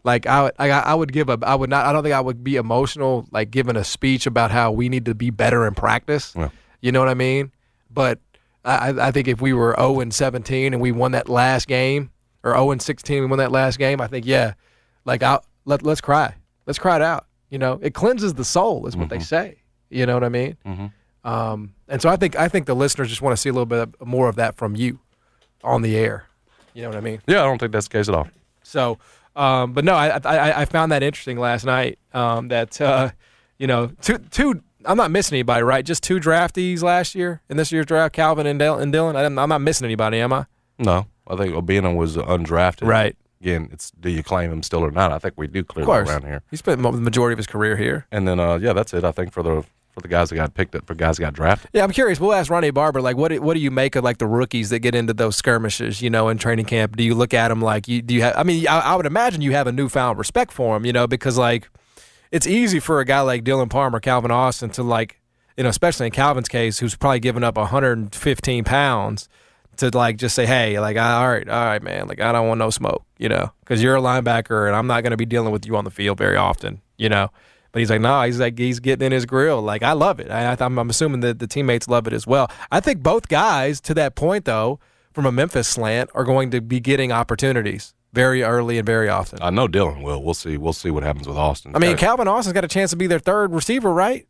Like 0.04 0.26
I 0.26 0.44
would, 0.44 0.54
I, 0.58 0.70
I 0.70 0.94
would 0.96 1.14
give 1.14 1.30
a, 1.30 1.38
I 1.44 1.54
would 1.56 1.70
not, 1.70 1.86
I 1.86 1.94
don't 1.94 2.02
think 2.02 2.16
I 2.16 2.22
would 2.22 2.44
be 2.44 2.56
emotional, 2.56 3.28
like 3.32 3.52
giving 3.52 3.76
a 3.76 3.84
speech 3.84 4.26
about 4.26 4.50
how 4.50 4.72
we 4.72 4.90
need 4.90 5.06
to 5.06 5.14
be 5.16 5.30
better 5.30 5.68
in 5.68 5.74
practice. 5.76 6.34
Yeah. 6.36 6.50
You 6.86 6.92
know 6.92 7.00
what 7.00 7.10
I 7.10 7.16
mean? 7.16 7.52
But 7.90 8.20
I, 8.64 8.90
I 9.08 9.10
think 9.10 9.28
if 9.28 9.42
we 9.42 9.54
were 9.54 9.74
0 9.76 10.02
and 10.02 10.14
17 10.14 10.72
and 10.72 10.80
we 10.80 10.92
won 10.92 11.14
that 11.14 11.28
last 11.28 11.68
game, 11.68 12.12
or 12.44 12.52
0 12.52 12.70
and 12.70 12.80
16 12.82 13.18
and 13.18 13.26
we 13.26 13.30
won 13.30 13.40
that 13.40 13.52
last 13.52 13.80
game, 13.80 14.00
I 14.00 14.06
think 14.06 14.24
yeah, 14.24 14.54
like 15.04 15.24
I 15.24 15.40
let 15.66 15.82
let's 15.82 16.00
cry, 16.00 16.36
let's 16.68 16.78
cry 16.78 16.98
it 16.98 17.02
out. 17.02 17.26
You 17.50 17.58
know, 17.58 17.80
it 17.82 17.96
cleanses 17.96 18.36
the 18.36 18.46
soul, 18.46 18.86
is 18.86 18.96
what 18.96 19.10
they 19.10 19.18
say. 19.20 19.58
You 19.90 20.06
know 20.06 20.14
what 20.14 20.24
I 20.24 20.30
mean? 20.30 20.58
Mm-hmm. 20.64 21.28
Um, 21.28 21.74
and 21.88 22.00
so 22.04 22.08
I 22.08 22.18
think 22.18 22.36
I 22.36 22.50
think 22.50 22.68
the 22.68 22.76
listeners 22.76 23.10
just 23.10 23.24
want 23.24 23.36
to 23.36 23.42
see 23.42 23.50
a 23.50 23.54
little 23.54 23.66
bit 23.66 23.90
more 24.06 24.30
of 24.30 24.36
that 24.36 24.56
from 24.56 24.76
you 24.76 25.00
on 25.64 25.82
the 25.82 25.98
air. 25.98 26.28
You 26.76 26.84
know 26.84 26.90
what 26.90 26.98
I 26.98 27.02
mean? 27.02 27.20
Yeah, 27.26 27.42
I 27.42 27.46
don't 27.46 27.58
think 27.58 27.72
that's 27.72 27.88
the 27.88 27.98
case 27.98 28.10
at 28.10 28.14
all. 28.14 28.28
So 28.62 29.00
Um, 29.36 29.74
but 29.74 29.84
no, 29.84 29.96
I, 29.96 30.20
I 30.24 30.62
I 30.62 30.66
found 30.66 30.92
that 30.92 31.02
interesting 31.02 31.40
last 31.40 31.66
night. 31.66 31.98
Um, 32.14 32.50
that 32.50 32.80
uh, 32.80 33.10
you 33.58 33.66
know, 33.66 33.88
two 34.02 34.20
two. 34.20 34.62
I'm 34.88 34.98
not 34.98 35.12
missing 35.12 35.36
anybody, 35.36 35.64
right? 35.64 35.86
Just 35.86 36.04
two 36.04 36.20
draftees 36.20 36.82
last 36.82 37.16
year 37.16 37.42
in 37.50 37.58
this 37.58 37.72
year's 37.72 37.86
draft, 37.86 38.14
Calvin 38.14 38.46
and, 38.46 38.62
and 38.62 38.94
Dylan. 38.94 39.16
I, 39.16 39.24
am 39.24 39.50
not 39.50 39.62
missing 39.62 39.86
anybody, 39.86 40.20
am 40.20 40.34
I? 40.34 40.46
No, 40.78 41.08
I 41.28 41.36
think 41.36 41.54
Obinna 41.54 41.96
was 41.96 42.18
undrafted. 42.18 42.88
Right. 42.88 43.16
Again, 43.42 43.70
it's 43.72 43.92
do 43.92 44.10
you 44.10 44.24
claim 44.24 44.52
him 44.52 44.64
still 44.64 44.84
or 44.84 44.92
not? 44.92 45.12
I 45.12 45.20
think 45.20 45.36
we 45.38 45.48
do 45.48 45.64
clearly 45.64 45.92
around 45.92 46.24
here. 46.24 46.42
He 46.50 46.58
spent 46.58 46.82
the 46.82 46.92
majority 46.92 47.34
of 47.34 47.38
his 47.38 47.48
career 47.48 47.76
here. 47.78 48.08
And 48.12 48.28
then, 48.28 48.40
uh, 48.40 48.56
yeah, 48.56 48.74
that's 48.74 48.94
it. 48.94 49.04
I 49.04 49.12
think 49.12 49.32
for 49.32 49.44
the 49.44 49.64
for 49.96 50.02
the 50.02 50.08
guys 50.10 50.30
that 50.30 50.36
got 50.36 50.54
picked 50.54 50.76
up, 50.76 50.86
for 50.86 50.94
guys 50.94 51.16
that 51.16 51.22
got 51.22 51.34
drafted. 51.34 51.70
Yeah, 51.72 51.84
I'm 51.84 51.92
curious. 51.92 52.20
We'll 52.20 52.34
ask 52.34 52.52
Rondé 52.52 52.74
Barber, 52.74 53.02
like, 53.02 53.16
what 53.16 53.30
do- 53.30 53.42
what 53.42 53.54
do 53.54 53.62
you 53.62 53.72
make 53.72 53.96
of 53.96 54.04
like 54.04 54.18
the 54.18 54.28
rookies 54.28 54.70
that 54.72 54.80
get 54.80 54.94
into 54.94 55.14
those 55.14 55.38
skirmishes, 55.38 56.02
you 56.02 56.10
know, 56.10 56.28
in 56.28 56.38
training 56.38 56.66
camp? 56.66 56.98
Do 56.98 57.04
you 57.04 57.16
look 57.16 57.34
at 57.34 57.48
them 57.48 57.62
like 57.62 57.88
you 57.88 58.02
do 58.02 58.14
you 58.14 58.22
have? 58.24 58.36
I 58.36 58.44
mean, 58.44 58.68
I, 58.68 58.80
I 58.80 58.96
would 58.96 59.06
imagine 59.06 59.42
you 59.42 59.52
have 59.52 59.68
a 59.68 59.72
newfound 59.72 60.18
respect 60.20 60.52
for 60.52 60.76
them, 60.76 60.86
you 60.86 60.92
know, 60.92 61.08
because 61.08 61.38
like 61.38 61.70
it's 62.32 62.48
easy 62.48 62.80
for 62.80 63.00
a 63.00 63.06
guy 63.06 63.22
like 63.22 63.44
Dylan 63.44 63.70
Parham, 63.70 64.00
Calvin 64.00 64.32
Austin 64.32 64.70
to 64.72 64.84
like, 64.84 65.22
you 65.58 65.64
know, 65.64 65.70
especially 65.70 66.08
in 66.08 66.12
Calvin's 66.12 66.50
case, 66.50 66.80
who's 66.80 66.96
probably 66.96 67.20
given 67.20 67.44
up 67.44 67.58
115 67.58 68.64
pounds 68.64 69.30
to 69.78 69.90
like 69.90 70.18
just 70.18 70.36
say, 70.36 70.46
hey, 70.46 70.80
like, 70.80 70.98
all 70.98 71.30
right, 71.30 71.48
all 71.48 71.66
right, 71.66 71.84
man, 71.84 72.08
like 72.08 72.20
I 72.20 72.32
don't 72.32 72.48
want 72.48 72.60
no 72.60 72.70
smoke, 72.70 73.04
you 73.18 73.30
know, 73.30 73.52
because 73.62 73.82
you're 73.82 73.96
a 73.96 74.02
linebacker 74.02 74.68
and 74.68 74.76
I'm 74.76 74.88
not 74.88 75.02
going 75.02 75.12
to 75.12 75.18
be 75.18 75.26
dealing 75.26 75.52
with 75.52 75.66
you 75.66 75.76
on 75.76 75.84
the 75.84 75.92
field 75.92 76.18
very 76.18 76.38
often, 76.38 76.82
you 76.98 77.10
know. 77.10 77.30
But 77.72 77.80
he's 77.80 77.90
like, 77.90 78.00
no, 78.00 78.22
he's 78.22 78.40
like, 78.40 78.58
he's 78.58 78.80
getting 78.80 79.08
in 79.08 79.12
his 79.12 79.26
grill. 79.26 79.62
Like, 79.62 79.84
I 79.84 79.92
love 79.92 80.22
it. 80.22 80.32
I, 80.32 80.56
I'm 80.58 80.90
assuming 80.90 81.20
that 81.22 81.40
the 81.40 81.48
teammates 81.48 81.90
love 81.90 82.08
it 82.08 82.14
as 82.14 82.26
well. 82.26 82.50
I 82.72 82.80
think 82.80 83.04
both 83.04 83.28
guys, 83.28 83.82
to 83.82 83.94
that 83.96 84.16
point, 84.16 84.46
though, 84.46 84.80
from 85.12 85.26
a 85.26 85.32
Memphis 85.32 85.68
slant, 85.68 86.10
are 86.14 86.24
going 86.24 86.52
to 86.52 86.62
be 86.62 86.80
getting 86.80 87.12
opportunities 87.12 87.94
very 88.16 88.42
early 88.44 88.78
and 88.80 88.86
very 88.86 89.10
often. 89.10 89.38
I 89.42 89.50
know 89.52 89.68
Dylan 89.68 90.02
will. 90.02 90.24
We'll 90.24 90.34
see. 90.34 90.58
We'll 90.58 90.74
see 90.74 90.90
what 90.90 91.04
happens 91.04 91.28
with 91.28 91.38
Austin. 91.38 91.76
I 91.76 91.80
mean, 91.80 91.92
Gotta- 91.92 92.00
Calvin 92.06 92.28
Austin's 92.28 92.54
got 92.54 92.64
a 92.66 92.68
chance 92.68 92.90
to 92.92 92.98
be 92.98 93.06
their 93.08 93.20
third 93.20 93.52
receiver, 93.54 93.94
right? 93.94 94.26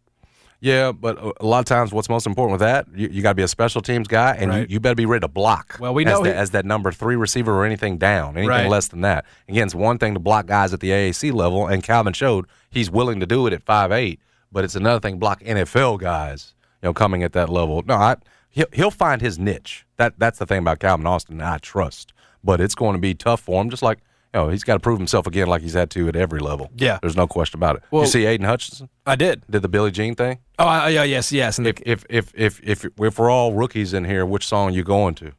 Yeah, 0.61 0.93
but 0.93 1.17
a- 1.21 1.45
lot 1.45 1.59
of 1.59 1.65
times, 1.65 1.91
what's 1.93 2.09
most 2.09 2.25
important 2.25 2.53
with 2.53 2.61
that, 2.61 2.87
you, 2.95 3.07
you 3.09 3.21
got 3.21 3.31
to 3.31 3.35
be 3.35 3.43
a 3.43 3.47
special 3.47 3.81
teams 3.81 4.07
guy, 4.07 4.35
and 4.39 4.49
Right. 4.49 4.59
you, 4.69 4.75
you 4.75 4.79
better 4.79 4.95
be 4.95 5.05
ready 5.05 5.19
to 5.21 5.27
block. 5.27 5.77
Well, 5.79 5.93
we 5.93 6.05
as 6.05 6.11
know 6.11 6.23
the- 6.23 6.29
he- 6.31 6.35
as 6.35 6.51
that 6.51 6.65
number 6.65 6.91
three 6.91 7.15
receiver 7.15 7.53
or 7.53 7.65
anything 7.65 7.97
down, 7.97 8.29
anything 8.37 8.49
Right. 8.49 8.69
less 8.69 8.87
than 8.87 9.01
that. 9.01 9.25
Again, 9.47 9.65
it's 9.67 9.75
one 9.75 9.97
thing 9.99 10.13
to 10.15 10.19
block 10.19 10.47
guys 10.47 10.73
at 10.73 10.79
the 10.79 10.91
AAC 10.91 11.31
level, 11.31 11.67
and 11.67 11.83
Calvin 11.83 12.13
showed 12.13 12.45
he's 12.71 12.89
willing 12.89 13.19
to 13.19 13.25
do 13.25 13.45
it 13.47 13.53
at 13.53 13.63
five 13.63 13.91
eight. 13.91 14.19
But 14.51 14.63
it's 14.63 14.75
another 14.75 14.99
thing 15.01 15.15
to 15.15 15.19
block 15.19 15.43
NFL 15.43 15.97
guys, 15.99 16.53
you 16.81 16.87
know, 16.87 16.93
coming 16.93 17.21
at 17.21 17.33
that 17.33 17.49
level. 17.49 17.83
No, 17.85 17.95
I, 17.95 18.15
he'll, 18.49 18.67
he'll 18.71 18.91
find 18.91 19.21
his 19.21 19.37
niche. 19.37 19.85
That 19.97 20.13
that's 20.17 20.39
the 20.39 20.45
thing 20.45 20.59
about 20.59 20.79
Calvin 20.79 21.05
Austin. 21.05 21.41
I 21.41 21.57
trust, 21.57 22.13
but 22.45 22.61
it's 22.61 22.75
going 22.75 22.93
to 22.93 22.99
be 23.01 23.13
tough 23.13 23.41
for 23.41 23.61
him. 23.61 23.69
Just 23.69 23.83
like 23.83 23.99
you 24.33 24.41
know, 24.41 24.49
he's 24.49 24.63
got 24.63 24.73
to 24.75 24.79
prove 24.79 24.97
himself 24.99 25.27
again, 25.27 25.47
like 25.47 25.61
he's 25.61 25.73
had 25.73 25.89
to 25.91 26.07
at 26.09 26.15
every 26.15 26.39
level. 26.39 26.69
Yeah. 26.75 26.99
there's 27.01 27.15
no 27.15 27.25
question 27.25 27.57
about 27.57 27.77
it. 27.77 27.83
Well- 27.89 28.03
you 28.03 28.09
see 28.09 28.25
Aidan 28.25 28.45
Hutchinson? 28.45 28.89
I 29.05 29.15
did. 29.15 29.43
Did 29.49 29.61
the 29.61 29.69
Billie 29.69 29.91
Jean 29.91 30.13
thing? 30.15 30.39
Oh, 30.59 30.65
I, 30.65 30.89
yeah, 30.89 31.03
yes, 31.03 31.31
yes. 31.31 31.57
And 31.57 31.67
if, 31.67 31.77
if 31.85 32.05
if 32.09 32.31
if 32.35 32.59
if 32.63 32.85
if 32.99 33.19
we're 33.19 33.29
all 33.29 33.53
rookies 33.53 33.93
in 33.93 34.05
here, 34.05 34.25
which 34.25 34.45
song 34.47 34.73
you 34.73 34.83
going 34.83 35.15
to? 35.15 35.31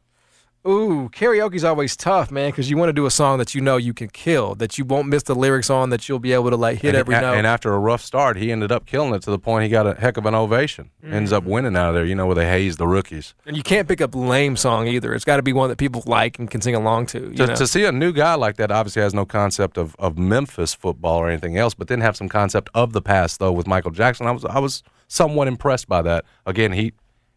Ooh, 0.66 1.08
karaoke's 1.12 1.62
always 1.64 1.96
tough, 1.96 2.30
man, 2.30 2.50
because 2.50 2.68
you 2.68 2.76
want 2.76 2.88
to 2.88 2.92
do 2.92 3.06
a 3.06 3.10
song 3.10 3.38
that 3.38 3.54
you 3.54 3.60
know 3.60 3.76
you 3.76 3.94
can 3.94 4.08
kill, 4.08 4.54
that 4.56 4.78
you 4.78 4.84
won't 4.84 5.06
miss 5.08 5.22
the 5.22 5.34
lyrics 5.34 5.70
on, 5.70 5.90
that 5.90 6.08
you'll 6.08 6.18
be 6.18 6.32
able 6.32 6.50
to 6.50 6.56
like 6.56 6.80
hit 6.80 6.88
and, 6.88 6.96
every 6.98 7.14
a- 7.14 7.20
note. 7.20 7.34
And 7.34 7.46
after 7.46 7.72
a 7.72 7.78
rough 7.78 8.02
start, 8.02 8.36
he 8.36 8.50
ended 8.50 8.72
up 8.72 8.84
killing 8.86 9.14
it 9.14 9.22
to 9.22 9.30
the 9.30 9.38
point 9.38 9.62
he 9.64 9.68
got 9.68 9.86
a 9.86 9.94
heck 9.94 10.16
of 10.16 10.26
an 10.26 10.34
ovation. 10.34 10.90
Ends 11.08 11.30
Mm. 11.30 11.36
up 11.36 11.44
winning 11.44 11.76
out 11.76 11.90
of 11.90 11.94
there. 11.94 12.04
You 12.04 12.14
know, 12.16 12.26
where 12.26 12.34
they 12.34 12.46
haze 12.48 12.76
the 12.76 12.86
rookies. 12.88 13.34
And 13.46 13.56
you 13.56 13.62
can't 13.62 13.86
pick 13.86 14.00
up 14.00 14.14
lame 14.14 14.56
song 14.56 14.88
either. 14.88 15.14
It's 15.14 15.24
got 15.24 15.36
to 15.36 15.42
be 15.42 15.52
one 15.52 15.68
that 15.68 15.78
people 15.78 16.02
like 16.06 16.38
and 16.38 16.50
can 16.50 16.60
sing 16.60 16.74
along 16.74 17.06
to. 17.06 17.20
You 17.20 17.34
To, 17.36 17.46
to 17.54 17.66
see 17.66 17.84
a 17.84 17.92
new 17.92 18.12
guy 18.12 18.34
like 18.34 18.56
that 18.56 18.70
obviously 18.72 19.02
has 19.02 19.14
no 19.14 19.24
concept 19.24 19.78
of, 19.78 19.94
of 20.00 20.18
Memphis 20.18 20.74
football 20.74 21.18
or 21.18 21.28
anything 21.28 21.56
else, 21.56 21.74
but 21.74 21.86
then 21.88 22.00
have 22.00 22.16
some 22.16 22.28
concept 22.28 22.70
of 22.74 22.92
the 22.92 23.02
past 23.02 23.38
though 23.38 23.52
with 23.52 23.66
Michael 23.68 23.92
Jackson. 23.92 24.26
I 24.26 24.32
was 24.32 24.44
I 24.44 24.58
was 24.58 24.82
somewhat 25.06 25.46
impressed 25.46 25.86
by 25.88 26.02
that. 26.02 26.24
Again, 26.44 26.72
he 26.72 26.92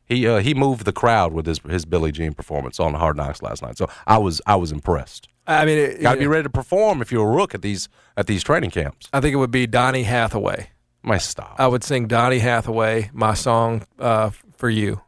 he 0.09 0.27
uh, 0.27 0.39
he 0.39 0.53
moved 0.53 0.85
the 0.85 0.91
crowd 0.91 1.31
with 1.31 1.45
his 1.45 1.59
his 1.69 1.85
Billie 1.85 2.11
Jean 2.11 2.33
performance 2.33 2.79
on 2.79 2.95
Hard 2.95 3.15
Knocks 3.15 3.41
last 3.41 3.61
night. 3.61 3.77
So 3.77 3.87
I 4.07 4.17
was 4.17 4.41
I 4.45 4.55
was 4.55 4.71
impressed. 4.71 5.29
I 5.47 5.65
mean, 5.65 5.77
it, 5.77 6.01
Got 6.01 6.15
to 6.15 6.19
be 6.19 6.27
ready 6.27 6.43
to 6.43 6.49
perform 6.49 7.01
if 7.01 7.11
you're 7.11 7.27
a 7.27 7.35
rook 7.35 7.55
at 7.55 7.61
these 7.61 7.87
at 8.17 8.27
these 8.27 8.43
training 8.43 8.71
camps. 8.71 9.07
I 9.13 9.21
think 9.21 9.33
it 9.33 9.37
would 9.37 9.51
be 9.51 9.67
Donny 9.67 10.03
Hathaway. 10.03 10.71
My 11.01 11.17
stop. 11.17 11.55
I 11.57 11.67
would 11.67 11.83
sing 11.83 12.07
Donny 12.07 12.39
Hathaway, 12.39 13.09
my 13.13 13.33
song 13.33 13.83
uh, 13.99 14.31
for 14.57 14.69
you. 14.69 15.01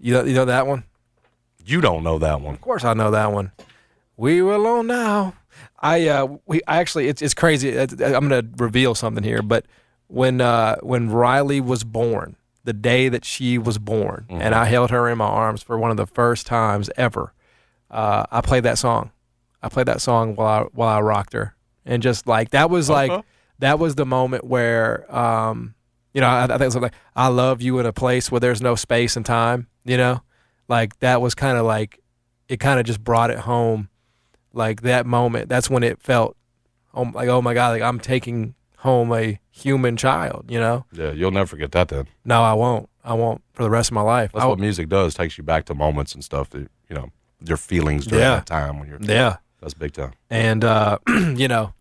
You 0.00 0.14
know, 0.14 0.24
you 0.24 0.34
know 0.34 0.44
that 0.46 0.66
one? 0.66 0.84
You 1.64 1.80
don't 1.80 2.02
know 2.02 2.18
that 2.18 2.40
one. 2.40 2.54
Of 2.54 2.60
course, 2.60 2.84
I 2.84 2.94
know 2.94 3.10
that 3.10 3.30
one. 3.30 3.52
We 4.16 4.42
were 4.42 4.54
alone 4.54 4.86
now. 4.86 5.34
I 5.78 6.08
uh, 6.08 6.38
we 6.46 6.60
I 6.66 6.78
actually 6.78 7.08
it's 7.08 7.20
it's 7.20 7.34
crazy. 7.34 7.78
I'm 7.78 8.28
going 8.28 8.30
to 8.30 8.46
reveal 8.56 8.94
something 8.94 9.22
here, 9.22 9.42
but 9.42 9.66
when 10.08 10.40
uh, 10.40 10.76
when 10.82 11.10
Riley 11.10 11.60
was 11.60 11.84
born, 11.84 12.36
the 12.68 12.72
day 12.74 13.08
that 13.08 13.24
she 13.24 13.56
was 13.56 13.78
born, 13.78 14.26
and 14.28 14.54
I 14.54 14.66
held 14.66 14.90
her 14.90 15.08
in 15.08 15.16
my 15.16 15.24
arms 15.26 15.62
for 15.62 15.78
one 15.78 15.90
of 15.90 15.96
the 15.96 16.06
first 16.06 16.46
times 16.46 16.90
ever, 16.98 17.32
uh, 17.90 18.24
I 18.30 18.42
played 18.42 18.64
that 18.64 18.76
song. 18.76 19.10
I 19.62 19.68
played 19.70 19.86
that 19.86 20.02
song 20.02 20.36
while 20.36 20.64
I 20.64 20.66
while 20.74 20.96
I 20.98 21.00
rocked 21.00 21.32
her, 21.32 21.56
and 21.86 22.02
just 22.02 22.26
like 22.26 22.50
that 22.50 22.68
was 22.68 22.90
like 22.90 23.10
Uh-huh. 23.10 23.22
that 23.60 23.78
was 23.78 23.94
the 23.94 24.04
moment 24.04 24.44
where 24.44 24.90
um, 25.14 25.74
you 26.12 26.20
know 26.20 26.28
I, 26.28 26.44
I 26.44 26.46
think 26.48 26.60
it 26.60 26.74
was 26.74 26.76
like 26.76 26.92
I 27.16 27.28
love 27.28 27.62
you 27.62 27.78
in 27.78 27.86
a 27.86 27.92
place 27.92 28.30
where 28.30 28.40
there's 28.40 28.60
no 28.60 28.74
space 28.74 29.16
and 29.16 29.24
time. 29.24 29.66
You 29.84 29.96
know, 29.96 30.20
like 30.68 30.98
that 30.98 31.22
was 31.22 31.34
kind 31.34 31.56
of 31.56 31.64
like 31.64 32.00
it 32.48 32.60
kind 32.60 32.78
of 32.78 32.84
just 32.86 33.02
brought 33.02 33.30
it 33.30 33.38
home 33.40 33.88
like 34.52 34.82
that 34.82 35.06
moment 35.06 35.48
that's 35.48 35.70
when 35.70 35.82
it 35.82 36.00
felt 36.02 36.36
oh, 36.92 37.02
like 37.14 37.28
oh 37.28 37.40
my 37.42 37.54
god 37.54 37.70
like 37.72 37.82
i'm 37.82 38.00
taking 38.00 38.54
home 38.82 39.12
a 39.12 39.40
human 39.50 39.96
child 39.96 40.44
you 40.48 40.58
know 40.58 40.84
Yeah, 40.92 41.10
you'll 41.12 41.30
never 41.32 41.46
forget 41.46 41.72
that 41.72 41.88
then. 41.88 42.06
no 42.24 42.42
i 42.42 42.52
won't 42.52 42.88
i 43.04 43.12
won't 43.14 43.42
for 43.52 43.62
the 43.64 43.70
rest 43.70 43.90
of 43.90 43.94
my 43.94 44.02
life 44.02 44.30
That's 44.32 44.44
I, 44.44 44.48
what 44.48 44.58
music 44.58 44.88
does. 44.88 45.14
Takes 45.14 45.36
you 45.38 45.44
back 45.44 45.64
to 45.66 45.74
moments 45.74 46.14
and 46.14 46.22
stuff 46.22 46.50
that 46.50 46.68
you 46.88 46.94
know 46.94 47.10
your 47.44 47.56
feelings 47.56 48.06
during 48.06 48.22
Yeah. 48.24 48.36
that 48.36 48.46
time 48.46 48.78
when 48.78 48.88
you're 48.88 48.98
Yeah. 49.00 49.36
That's 49.60 49.74
big 49.74 49.92
time. 49.92 50.12
and 50.30 50.62
uh 50.64 50.98
you 51.08 51.48
know 51.48 51.72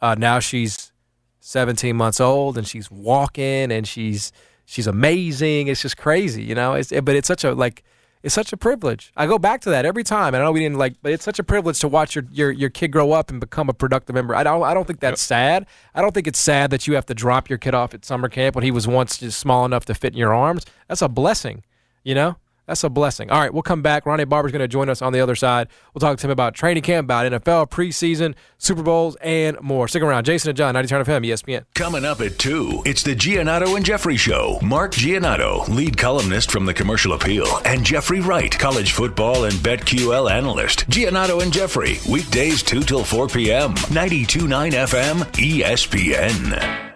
uh 0.00 0.14
now 0.16 0.38
she's 0.38 0.92
17 1.40 1.96
months 1.96 2.20
old 2.20 2.56
and 2.56 2.66
she's 2.66 2.90
walking 2.90 3.70
and 3.72 3.86
she's 3.86 4.32
she's 4.64 4.86
amazing 4.86 5.66
it's 5.68 5.82
just 5.82 5.96
crazy 5.96 6.42
you 6.42 6.54
know 6.54 6.74
it's 6.74 6.90
but 7.02 7.14
it's 7.16 7.28
such 7.28 7.44
a 7.44 7.52
like 7.52 7.82
it's 8.24 8.34
such 8.34 8.54
a 8.54 8.56
privilege. 8.56 9.12
I 9.18 9.26
go 9.26 9.38
back 9.38 9.60
to 9.60 9.70
that 9.70 9.84
every 9.84 10.02
time. 10.02 10.34
And 10.34 10.42
I 10.42 10.46
know 10.46 10.52
we 10.52 10.60
didn't 10.60 10.78
like, 10.78 10.94
but 11.02 11.12
it's 11.12 11.24
such 11.24 11.38
a 11.38 11.44
privilege 11.44 11.78
to 11.80 11.88
watch 11.88 12.14
your 12.14 12.24
your, 12.32 12.50
your 12.50 12.70
kid 12.70 12.88
grow 12.88 13.12
up 13.12 13.30
and 13.30 13.38
become 13.38 13.68
a 13.68 13.74
productive 13.74 14.14
member. 14.14 14.34
I 14.34 14.42
don't 14.42 14.62
I 14.62 14.72
don't 14.72 14.86
think 14.86 15.00
that's 15.00 15.20
sad. 15.20 15.66
I 15.94 16.00
don't 16.00 16.14
think 16.14 16.26
it's 16.26 16.38
sad 16.38 16.70
that 16.70 16.86
you 16.86 16.94
have 16.94 17.04
to 17.06 17.14
drop 17.14 17.50
your 17.50 17.58
kid 17.58 17.74
off 17.74 17.92
at 17.92 18.02
summer 18.02 18.30
camp 18.30 18.56
when 18.56 18.64
he 18.64 18.70
was 18.70 18.88
once 18.88 19.18
just 19.18 19.38
small 19.38 19.66
enough 19.66 19.84
to 19.84 19.94
fit 19.94 20.14
in 20.14 20.18
your 20.18 20.32
arms. 20.32 20.64
That's 20.88 21.02
a 21.02 21.08
blessing, 21.08 21.64
you 22.02 22.14
know. 22.14 22.36
That's 22.66 22.82
a 22.82 22.88
blessing. 22.88 23.30
All 23.30 23.40
right, 23.40 23.52
we'll 23.52 23.62
come 23.62 23.82
back. 23.82 24.04
Rondé 24.04 24.28
Barber's 24.28 24.52
going 24.52 24.60
to 24.60 24.68
join 24.68 24.88
us 24.88 25.02
on 25.02 25.12
the 25.12 25.20
other 25.20 25.34
side. 25.34 25.68
We'll 25.92 26.00
talk 26.00 26.18
to 26.18 26.26
him 26.26 26.30
about 26.30 26.54
training 26.54 26.82
camp, 26.82 27.06
about 27.06 27.30
NFL 27.30 27.70
preseason, 27.70 28.34
Super 28.58 28.82
Bowls, 28.82 29.16
and 29.20 29.60
more. 29.60 29.86
Stick 29.88 30.02
around. 30.02 30.24
Jason 30.24 30.48
and 30.50 30.56
John, 30.56 30.74
90 30.74 30.88
Turn 30.88 31.04
FM, 31.04 31.26
ESPN. 31.26 31.64
Coming 31.74 32.04
up 32.04 32.20
at 32.20 32.38
2, 32.38 32.82
it's 32.86 33.02
the 33.02 33.14
Giannotto 33.14 33.76
and 33.76 33.84
Jeffrey 33.84 34.16
Show. 34.16 34.58
Mark 34.62 34.92
Giannotto, 34.92 35.68
lead 35.68 35.98
columnist 35.98 36.50
from 36.50 36.64
the 36.64 36.74
Commercial 36.74 37.12
Appeal, 37.12 37.46
and 37.64 37.84
Jeffrey 37.84 38.20
Wright, 38.20 38.56
college 38.58 38.92
football 38.92 39.44
and 39.44 39.54
BetQL 39.54 40.30
analyst. 40.30 40.88
Giannotto 40.88 41.42
and 41.42 41.52
Jeffrey, 41.52 41.98
weekdays 42.10 42.62
2 42.62 42.80
till 42.82 43.04
4 43.04 43.28
p.m. 43.28 43.74
92.9 43.74 44.72
FM, 44.72 45.22
ESPN. 45.34 46.93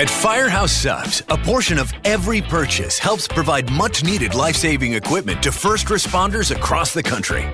At 0.00 0.08
Firehouse 0.08 0.72
Subs, 0.72 1.22
a 1.28 1.36
portion 1.36 1.76
of 1.76 1.92
every 2.06 2.40
purchase 2.40 2.98
helps 2.98 3.28
provide 3.28 3.70
much 3.70 4.02
needed 4.02 4.34
life 4.34 4.56
saving 4.56 4.94
equipment 4.94 5.42
to 5.42 5.52
first 5.52 5.88
responders 5.88 6.56
across 6.56 6.94
the 6.94 7.02
country. 7.02 7.44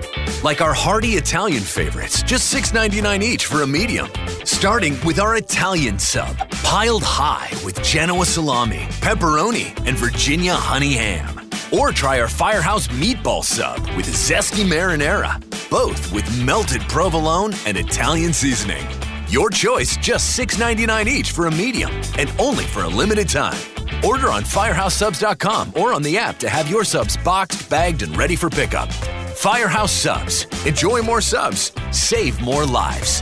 Like 0.45 0.61
our 0.61 0.73
hearty 0.73 1.17
Italian 1.17 1.61
favorites, 1.61 2.23
just 2.23 2.55
$6.99 2.55 3.21
each 3.21 3.47
for 3.47 3.63
a 3.63 3.67
medium. 3.67 4.07
Starting 4.45 4.97
with 5.05 5.19
our 5.19 5.35
Italian 5.35 5.99
sub, 5.99 6.37
piled 6.63 7.03
high 7.03 7.49
with 7.65 7.83
Genoa 7.83 8.25
salami, 8.25 8.85
pepperoni, 9.01 9.77
and 9.85 9.97
Virginia 9.97 10.53
honey 10.53 10.93
ham. 10.93 11.49
Or 11.73 11.91
try 11.91 12.21
our 12.21 12.29
Firehouse 12.29 12.87
meatball 12.87 13.43
sub 13.43 13.81
with 13.97 14.05
zesty 14.05 14.63
marinara, 14.63 15.37
both 15.69 16.13
with 16.13 16.25
melted 16.45 16.81
provolone 16.83 17.53
and 17.65 17.75
Italian 17.75 18.31
seasoning. 18.31 18.87
Your 19.29 19.49
choice, 19.49 19.97
just 19.97 20.39
$6.99 20.39 21.07
each 21.07 21.31
for 21.33 21.47
a 21.47 21.51
medium, 21.51 21.91
and 22.17 22.31
only 22.39 22.63
for 22.63 22.83
a 22.83 22.87
limited 22.87 23.27
time. 23.27 23.57
Order 24.05 24.29
on 24.29 24.43
firehousesubs.com 24.43 25.73
or 25.75 25.93
on 25.93 26.01
the 26.01 26.17
app 26.17 26.39
to 26.39 26.49
have 26.49 26.69
your 26.69 26.85
subs 26.85 27.17
boxed, 27.17 27.69
bagged, 27.69 28.03
and 28.03 28.15
ready 28.15 28.37
for 28.37 28.49
pickup. 28.49 28.89
Firehouse 29.35 29.91
Subs. 29.91 30.45
Enjoy 30.65 31.01
more 31.01 31.21
subs, 31.21 31.73
save 31.91 32.39
more 32.39 32.65
lives. 32.65 33.21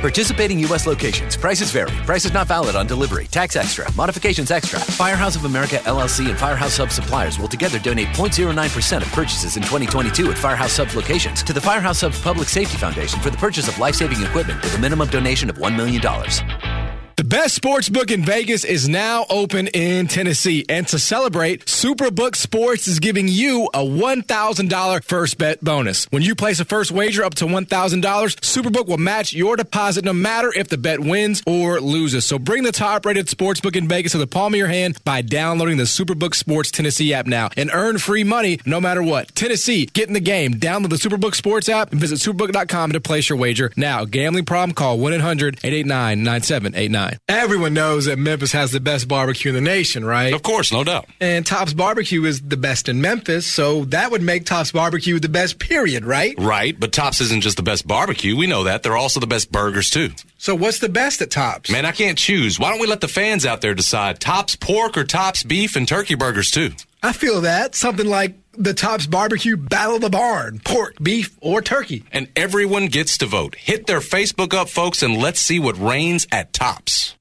Participating 0.00 0.60
U.S. 0.60 0.86
locations. 0.86 1.36
Prices 1.36 1.72
vary. 1.72 1.90
Prices 2.06 2.32
not 2.32 2.46
valid 2.46 2.76
on 2.76 2.86
delivery. 2.86 3.26
Tax 3.26 3.56
extra. 3.56 3.90
Modifications 3.94 4.52
extra. 4.52 4.78
Firehouse 4.78 5.34
of 5.34 5.44
America 5.44 5.78
LLC 5.78 6.28
and 6.28 6.38
Firehouse 6.38 6.74
Subs 6.74 6.94
suppliers 6.94 7.36
will 7.36 7.48
together 7.48 7.80
donate 7.80 8.06
0.09% 8.08 9.02
of 9.02 9.08
purchases 9.08 9.56
in 9.56 9.62
2022 9.64 10.30
at 10.30 10.38
Firehouse 10.38 10.72
Subs 10.72 10.94
locations 10.94 11.42
to 11.42 11.52
the 11.52 11.60
Firehouse 11.60 11.98
Subs 11.98 12.22
Public 12.22 12.48
Safety 12.48 12.76
Foundation 12.76 13.18
for 13.18 13.30
the 13.30 13.36
purchase 13.38 13.66
of 13.66 13.76
life-saving 13.80 14.22
equipment 14.22 14.62
with 14.62 14.72
a 14.76 14.78
minimum 14.78 15.08
donation 15.08 15.50
of 15.50 15.56
$1 15.56 15.76
million. 15.76 16.87
The 17.18 17.24
best 17.24 17.56
sports 17.56 17.88
book 17.88 18.12
in 18.12 18.22
Vegas 18.24 18.62
is 18.62 18.88
now 18.88 19.26
open 19.28 19.66
in 19.66 20.06
Tennessee. 20.06 20.64
And 20.68 20.86
to 20.86 21.00
celebrate, 21.00 21.64
Superbook 21.64 22.36
Sports 22.36 22.86
is 22.86 23.00
giving 23.00 23.26
you 23.26 23.68
a 23.74 23.80
$1,000 23.80 25.02
first 25.02 25.36
bet 25.36 25.60
bonus. 25.60 26.04
When 26.12 26.22
you 26.22 26.36
place 26.36 26.60
a 26.60 26.64
first 26.64 26.92
wager 26.92 27.24
up 27.24 27.34
to 27.34 27.46
$1,000, 27.46 27.66
Superbook 27.66 28.86
will 28.86 28.98
match 28.98 29.32
your 29.32 29.56
deposit 29.56 30.04
no 30.04 30.12
matter 30.12 30.52
if 30.54 30.68
the 30.68 30.78
bet 30.78 31.00
wins 31.00 31.42
or 31.44 31.80
loses. 31.80 32.24
So 32.24 32.38
bring 32.38 32.62
the 32.62 32.70
top 32.70 33.04
rated 33.04 33.28
sports 33.28 33.60
book 33.60 33.74
in 33.74 33.88
Vegas 33.88 34.12
to 34.12 34.18
the 34.18 34.28
palm 34.28 34.54
of 34.54 34.58
your 34.58 34.68
hand 34.68 35.02
by 35.04 35.22
downloading 35.22 35.76
the 35.76 35.84
Superbook 35.90 36.36
Sports 36.36 36.70
Tennessee 36.70 37.12
app 37.14 37.26
now 37.26 37.50
and 37.56 37.68
earn 37.72 37.98
free 37.98 38.22
money 38.22 38.60
no 38.64 38.80
matter 38.80 39.02
what. 39.02 39.34
Tennessee, 39.34 39.86
get 39.86 40.06
in 40.06 40.14
the 40.14 40.20
game. 40.20 40.54
Download 40.54 40.90
the 40.90 40.94
Superbook 40.94 41.34
Sports 41.34 41.68
app 41.68 41.90
and 41.90 42.00
visit 42.00 42.20
superbook.com 42.20 42.92
to 42.92 43.00
place 43.00 43.28
your 43.28 43.38
wager. 43.38 43.72
Now, 43.74 44.04
gambling 44.04 44.44
problem, 44.44 44.72
call 44.72 45.00
1 45.00 45.14
800 45.14 45.54
889 45.64 46.22
9789. 46.22 47.07
Everyone 47.28 47.74
knows 47.74 48.06
that 48.06 48.18
Memphis 48.18 48.52
has 48.52 48.72
the 48.72 48.80
best 48.80 49.08
barbecue 49.08 49.50
in 49.50 49.54
the 49.54 49.60
nation, 49.60 50.04
right? 50.04 50.34
Of 50.34 50.42
course, 50.42 50.72
no 50.72 50.84
doubt. 50.84 51.06
And 51.20 51.46
Tops 51.46 51.72
Barbecue 51.72 52.24
is 52.24 52.40
the 52.40 52.56
best 52.56 52.88
in 52.88 53.00
Memphis, 53.00 53.46
so 53.46 53.84
that 53.86 54.10
would 54.10 54.22
make 54.22 54.44
Tops 54.44 54.72
Barbecue 54.72 55.18
the 55.18 55.28
best, 55.28 55.58
period, 55.58 56.04
right? 56.04 56.34
Right, 56.38 56.78
but 56.78 56.92
Tops 56.92 57.20
isn't 57.20 57.42
just 57.42 57.56
the 57.56 57.62
best 57.62 57.86
barbecue. 57.86 58.36
We 58.36 58.46
know 58.46 58.64
that. 58.64 58.82
They're 58.82 58.96
also 58.96 59.20
the 59.20 59.26
best 59.26 59.50
burgers, 59.52 59.90
too. 59.90 60.10
So 60.38 60.54
what's 60.54 60.78
the 60.78 60.88
best 60.88 61.22
at 61.22 61.30
Tops? 61.30 61.70
Man, 61.70 61.84
I 61.84 61.92
can't 61.92 62.18
choose. 62.18 62.58
Why 62.58 62.70
don't 62.70 62.80
we 62.80 62.86
let 62.86 63.00
the 63.00 63.08
fans 63.08 63.46
out 63.46 63.60
there 63.60 63.74
decide? 63.74 64.20
Tops 64.20 64.56
pork 64.56 64.96
or 64.96 65.04
Tops 65.04 65.42
beef 65.42 65.76
and 65.76 65.86
turkey 65.86 66.14
burgers, 66.14 66.50
too. 66.50 66.72
I 67.02 67.12
feel 67.12 67.42
that. 67.42 67.74
Something 67.74 68.06
like 68.08 68.34
the 68.58 68.74
Tops 68.74 69.06
Barbecue 69.06 69.56
Battle 69.56 69.96
of 69.96 70.02
the 70.02 70.10
Barn 70.10 70.60
pork, 70.64 70.96
beef, 71.00 71.36
or 71.40 71.62
turkey. 71.62 72.04
And 72.12 72.28
everyone 72.34 72.86
gets 72.86 73.18
to 73.18 73.26
vote. 73.26 73.54
Hit 73.54 73.86
their 73.86 74.00
Facebook 74.00 74.52
up, 74.52 74.68
folks, 74.68 75.02
and 75.02 75.16
let's 75.16 75.40
see 75.40 75.58
what 75.58 75.78
reigns 75.78 76.26
at 76.32 76.52
Tops. 76.52 77.14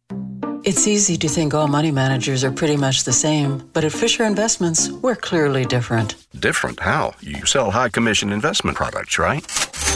It's 0.67 0.85
easy 0.85 1.15
to 1.19 1.29
think 1.29 1.53
all 1.53 1.69
money 1.69 1.91
managers 1.91 2.43
are 2.43 2.51
pretty 2.51 2.75
much 2.75 3.05
the 3.05 3.13
same, 3.13 3.69
but 3.71 3.85
at 3.85 3.93
Fisher 3.93 4.25
Investments, 4.25 4.91
we're 4.91 5.15
clearly 5.15 5.63
different. 5.63 6.15
Different? 6.37 6.81
How? 6.81 7.13
You 7.21 7.45
sell 7.45 7.71
high 7.71 7.87
commission 7.87 8.33
investment 8.33 8.75
products, 8.75 9.17
right? 9.17 9.47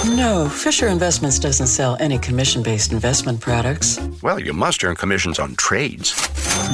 No, 0.06 0.48
Fisher 0.48 0.88
Investments 0.88 1.40
doesn't 1.40 1.68
sell 1.68 1.98
any 2.00 2.18
commission 2.18 2.64
based 2.64 2.94
investment 2.94 3.42
products. 3.42 4.00
Well, 4.24 4.40
you 4.40 4.54
must 4.54 4.82
earn 4.86 4.96
commissions 4.96 5.40
on 5.40 5.56
trades. 5.56 6.16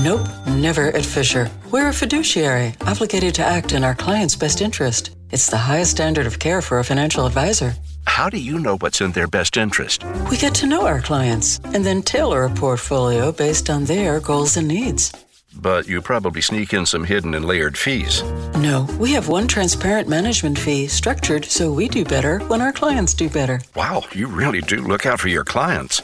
Nope, 0.04 0.28
never 0.46 0.96
at 0.96 1.04
Fisher. 1.04 1.50
We're 1.72 1.90
a 1.90 1.94
fiduciary, 1.94 2.76
obligated 2.82 3.34
to 3.36 3.44
act 3.44 3.74
in 3.74 3.84
our 3.84 3.96
client's 3.96 4.36
best 4.36 4.62
interest. 4.62 5.16
It's 5.32 5.50
the 5.50 5.58
highest 5.58 5.90
standard 5.90 6.28
of 6.28 6.38
care 6.38 6.62
for 6.62 6.78
a 6.78 6.84
financial 6.84 7.26
advisor. 7.26 7.74
How 8.08 8.32
do 8.32 8.39
you 8.39 8.58
know 8.58 8.78
what's 8.78 9.00
in 9.02 9.12
their 9.12 9.28
best 9.28 9.58
interest? 9.58 10.04
We 10.32 10.38
get 10.38 10.56
to 10.56 10.65
know 10.65 10.88
our 10.88 11.02
clients 11.02 11.60
and 11.65 11.86
then 11.86 12.02
tailor 12.02 12.46
a 12.46 12.50
portfolio 12.50 13.32
based 13.32 13.70
on 13.70 13.86
their 13.86 14.20
goals 14.20 14.58
and 14.58 14.67
needs. 14.67 15.12
But 15.54 15.88
you 15.88 16.02
probably 16.02 16.41
sneak 16.41 16.74
in 16.74 16.88
some 16.88 17.04
hidden 17.04 17.36
and 17.36 17.46
layered 17.46 17.78
fees. 17.78 18.24
No, 18.56 18.88
we 19.00 19.12
have 19.12 19.28
one 19.28 19.48
transparent 19.48 20.08
management 20.08 20.58
fee 20.58 20.88
structured 20.88 21.46
so 21.46 21.72
we 21.72 21.88
do 21.89 22.04
better 22.04 22.39
when 22.48 22.60
our 22.62 22.72
clients 22.72 23.13
do 23.13 23.30
better. 23.30 23.62
Wow, 23.76 24.04
you 24.13 24.28
really 24.28 24.62
do 24.62 24.78
look 24.78 25.06
out 25.06 25.20
for 25.20 25.28
your 25.28 25.43
clients. 25.43 26.02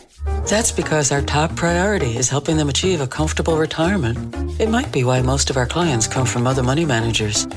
That's 0.48 0.72
because 0.72 1.12
our 1.12 1.22
top 1.22 1.56
priority 1.56 2.18
is 2.18 2.30
helping 2.30 2.58
them 2.58 2.70
achieve 2.70 3.02
a 3.02 3.08
comfortable 3.08 3.58
retirement. 3.58 4.60
It 4.60 4.70
might 4.70 4.92
be 4.92 5.04
why 5.04 5.22
most 5.22 5.50
of 5.50 5.58
our 5.58 5.66
clients 5.66 6.08
come 6.08 6.28
from 6.28 6.46
other 6.46 6.64
money 6.64 6.86
managers. 6.86 7.48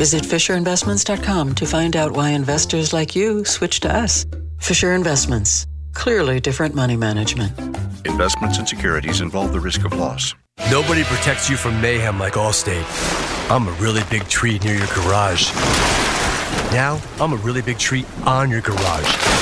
Visit 0.00 0.22
FisherInvestments.com 0.22 1.56
to 1.56 1.66
find 1.66 1.94
out 1.94 2.12
why 2.12 2.30
investors 2.30 2.94
like 2.94 3.14
you 3.14 3.44
switch 3.44 3.80
to 3.80 3.94
us. 3.94 4.24
Fisher 4.58 4.94
Investments. 4.94 5.66
Clearly 5.92 6.40
different 6.40 6.74
money 6.74 6.96
management. 6.96 7.52
Investments 8.06 8.56
and 8.56 8.66
securities 8.66 9.20
involve 9.20 9.52
the 9.52 9.60
risk 9.60 9.84
of 9.84 9.92
loss. 9.92 10.34
Nobody 10.70 11.04
protects 11.04 11.50
you 11.50 11.58
from 11.58 11.78
mayhem 11.82 12.18
like 12.18 12.32
Allstate. 12.32 12.86
I'm 13.50 13.68
a 13.68 13.72
really 13.72 14.00
big 14.08 14.26
tree 14.26 14.58
near 14.60 14.76
your 14.76 14.86
garage. 14.86 15.52
Now, 16.72 16.98
I'm 17.20 17.34
a 17.34 17.42
really 17.44 17.60
big 17.60 17.76
tree 17.76 18.06
on 18.24 18.48
your 18.48 18.62
garage 18.62 19.39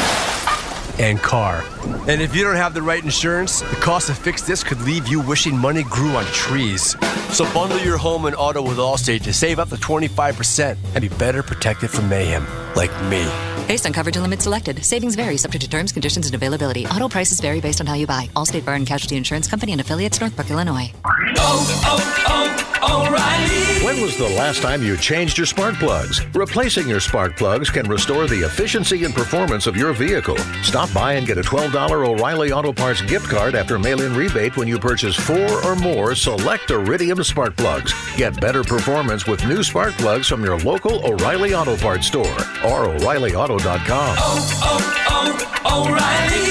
and 0.98 1.18
car. 1.18 1.64
And 2.08 2.20
if 2.20 2.34
you 2.34 2.42
don't 2.42 2.56
have 2.56 2.74
the 2.74 2.82
right 2.82 3.02
insurance, 3.02 3.60
the 3.60 3.76
cost 3.76 4.06
to 4.06 4.14
fix 4.14 4.42
this 4.42 4.64
could 4.64 4.80
leave 4.82 5.08
you 5.08 5.20
wishing 5.20 5.56
money 5.56 5.82
grew 5.84 6.12
on 6.16 6.24
trees. 6.26 6.96
So 7.34 7.44
bundle 7.52 7.78
your 7.78 7.98
home 7.98 8.24
and 8.24 8.34
auto 8.36 8.62
with 8.62 8.78
Allstate 8.78 9.22
to 9.24 9.32
save 9.32 9.58
up 9.58 9.68
to 9.68 9.76
25% 9.76 10.76
and 10.94 11.02
be 11.02 11.08
better 11.16 11.42
protected 11.42 11.90
from 11.90 12.08
mayhem, 12.08 12.46
like 12.74 12.90
me. 13.04 13.26
Based 13.68 13.84
on 13.84 13.92
coverage 13.92 14.16
and 14.16 14.22
limits 14.22 14.44
selected, 14.44 14.84
savings 14.84 15.14
vary 15.14 15.36
subject 15.36 15.62
to 15.62 15.70
terms, 15.70 15.92
conditions, 15.92 16.26
and 16.26 16.34
availability. 16.34 16.86
Auto 16.86 17.08
prices 17.08 17.38
vary 17.40 17.60
based 17.60 17.80
on 17.80 17.86
how 17.86 17.94
you 17.94 18.06
buy. 18.06 18.28
Allstate 18.34 18.64
Bar 18.64 18.76
and 18.76 18.86
Casualty 18.86 19.16
Insurance 19.16 19.46
Company 19.46 19.72
and 19.72 19.80
affiliates, 19.80 20.20
Northbrook, 20.20 20.50
Illinois. 20.50 20.90
Oh, 21.36 21.66
oh, 21.84 22.80
oh, 22.82 23.06
O'Reilly! 23.06 23.84
When 23.84 24.00
was 24.00 24.16
the 24.16 24.28
last 24.36 24.62
time 24.62 24.82
you 24.82 24.96
changed 24.96 25.36
your 25.36 25.46
spark 25.46 25.74
plugs? 25.76 26.24
Replacing 26.34 26.88
your 26.88 27.00
spark 27.00 27.36
plugs 27.36 27.70
can 27.70 27.88
restore 27.88 28.26
the 28.26 28.40
efficiency 28.44 29.04
and 29.04 29.14
performance 29.14 29.66
of 29.66 29.76
your 29.76 29.92
vehicle. 29.92 30.36
Stop 30.62 30.92
by 30.92 31.14
and 31.14 31.26
get 31.26 31.38
a 31.38 31.42
$12 31.42 31.90
O'Reilly 32.06 32.52
Auto 32.52 32.72
Parts 32.72 33.02
gift 33.02 33.28
card 33.28 33.54
after 33.54 33.78
mail-in 33.78 34.14
rebate 34.14 34.56
when 34.56 34.68
you 34.68 34.78
purchase 34.78 35.16
four 35.16 35.64
or 35.64 35.76
more 35.76 36.14
select 36.14 36.70
Iridium 36.70 37.22
spark 37.24 37.56
plugs. 37.56 37.92
Get 38.16 38.40
better 38.40 38.62
performance 38.62 39.26
with 39.26 39.44
new 39.46 39.62
spark 39.62 39.94
plugs 39.94 40.28
from 40.28 40.44
your 40.44 40.58
local 40.60 41.04
O'Reilly 41.04 41.54
Auto 41.54 41.76
Parts 41.76 42.06
store 42.06 42.36
or 42.64 42.86
O'ReillyAuto.com. 42.86 44.16
Oh, 44.18 44.48
oh, 44.64 45.54
oh, 45.64 45.88
O'Reilly! 45.88 46.48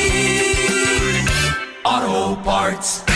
Auto 1.86 2.42
Parts. 2.44 3.07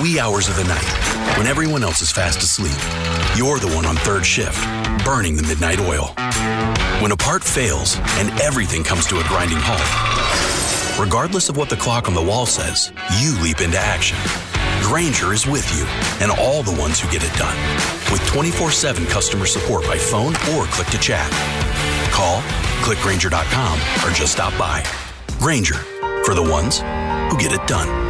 The 0.00 0.04
wee 0.04 0.18
hours 0.18 0.48
of 0.48 0.56
the 0.56 0.64
night, 0.64 1.36
when 1.36 1.46
everyone 1.46 1.82
else 1.82 2.00
is 2.00 2.10
fast 2.10 2.42
asleep, 2.42 2.72
you're 3.36 3.58
the 3.58 3.70
one 3.76 3.84
on 3.84 3.96
third 3.96 4.24
shift, 4.24 4.58
burning 5.04 5.36
the 5.36 5.42
midnight 5.42 5.78
oil. 5.78 6.14
When 7.02 7.12
a 7.12 7.16
part 7.18 7.44
fails 7.44 7.98
and 8.16 8.30
everything 8.40 8.82
comes 8.82 9.06
to 9.08 9.20
a 9.20 9.24
grinding 9.24 9.58
halt, 9.60 10.98
regardless 10.98 11.50
of 11.50 11.58
what 11.58 11.68
the 11.68 11.76
clock 11.76 12.08
on 12.08 12.14
the 12.14 12.22
wall 12.22 12.46
says, 12.46 12.92
you 13.18 13.38
leap 13.42 13.60
into 13.60 13.76
action. 13.76 14.16
Grainger 14.80 15.34
is 15.34 15.46
with 15.46 15.68
you 15.76 15.84
and 16.24 16.32
all 16.40 16.62
the 16.62 16.80
ones 16.80 16.98
who 16.98 17.10
get 17.12 17.22
it 17.22 17.38
done. 17.38 17.58
With 18.10 18.26
24 18.26 18.70
7 18.70 19.04
customer 19.04 19.44
support 19.44 19.84
by 19.84 19.98
phone 19.98 20.34
or 20.54 20.64
click 20.72 20.88
to 20.88 20.98
chat. 20.98 21.30
Call, 22.10 22.40
clickgranger.com, 22.80 23.78
or 24.02 24.14
just 24.14 24.32
stop 24.32 24.56
by. 24.58 24.82
Grainger, 25.38 25.76
for 26.24 26.32
the 26.32 26.42
ones 26.42 26.78
who 26.78 27.38
get 27.38 27.52
it 27.52 27.66
done. 27.66 28.09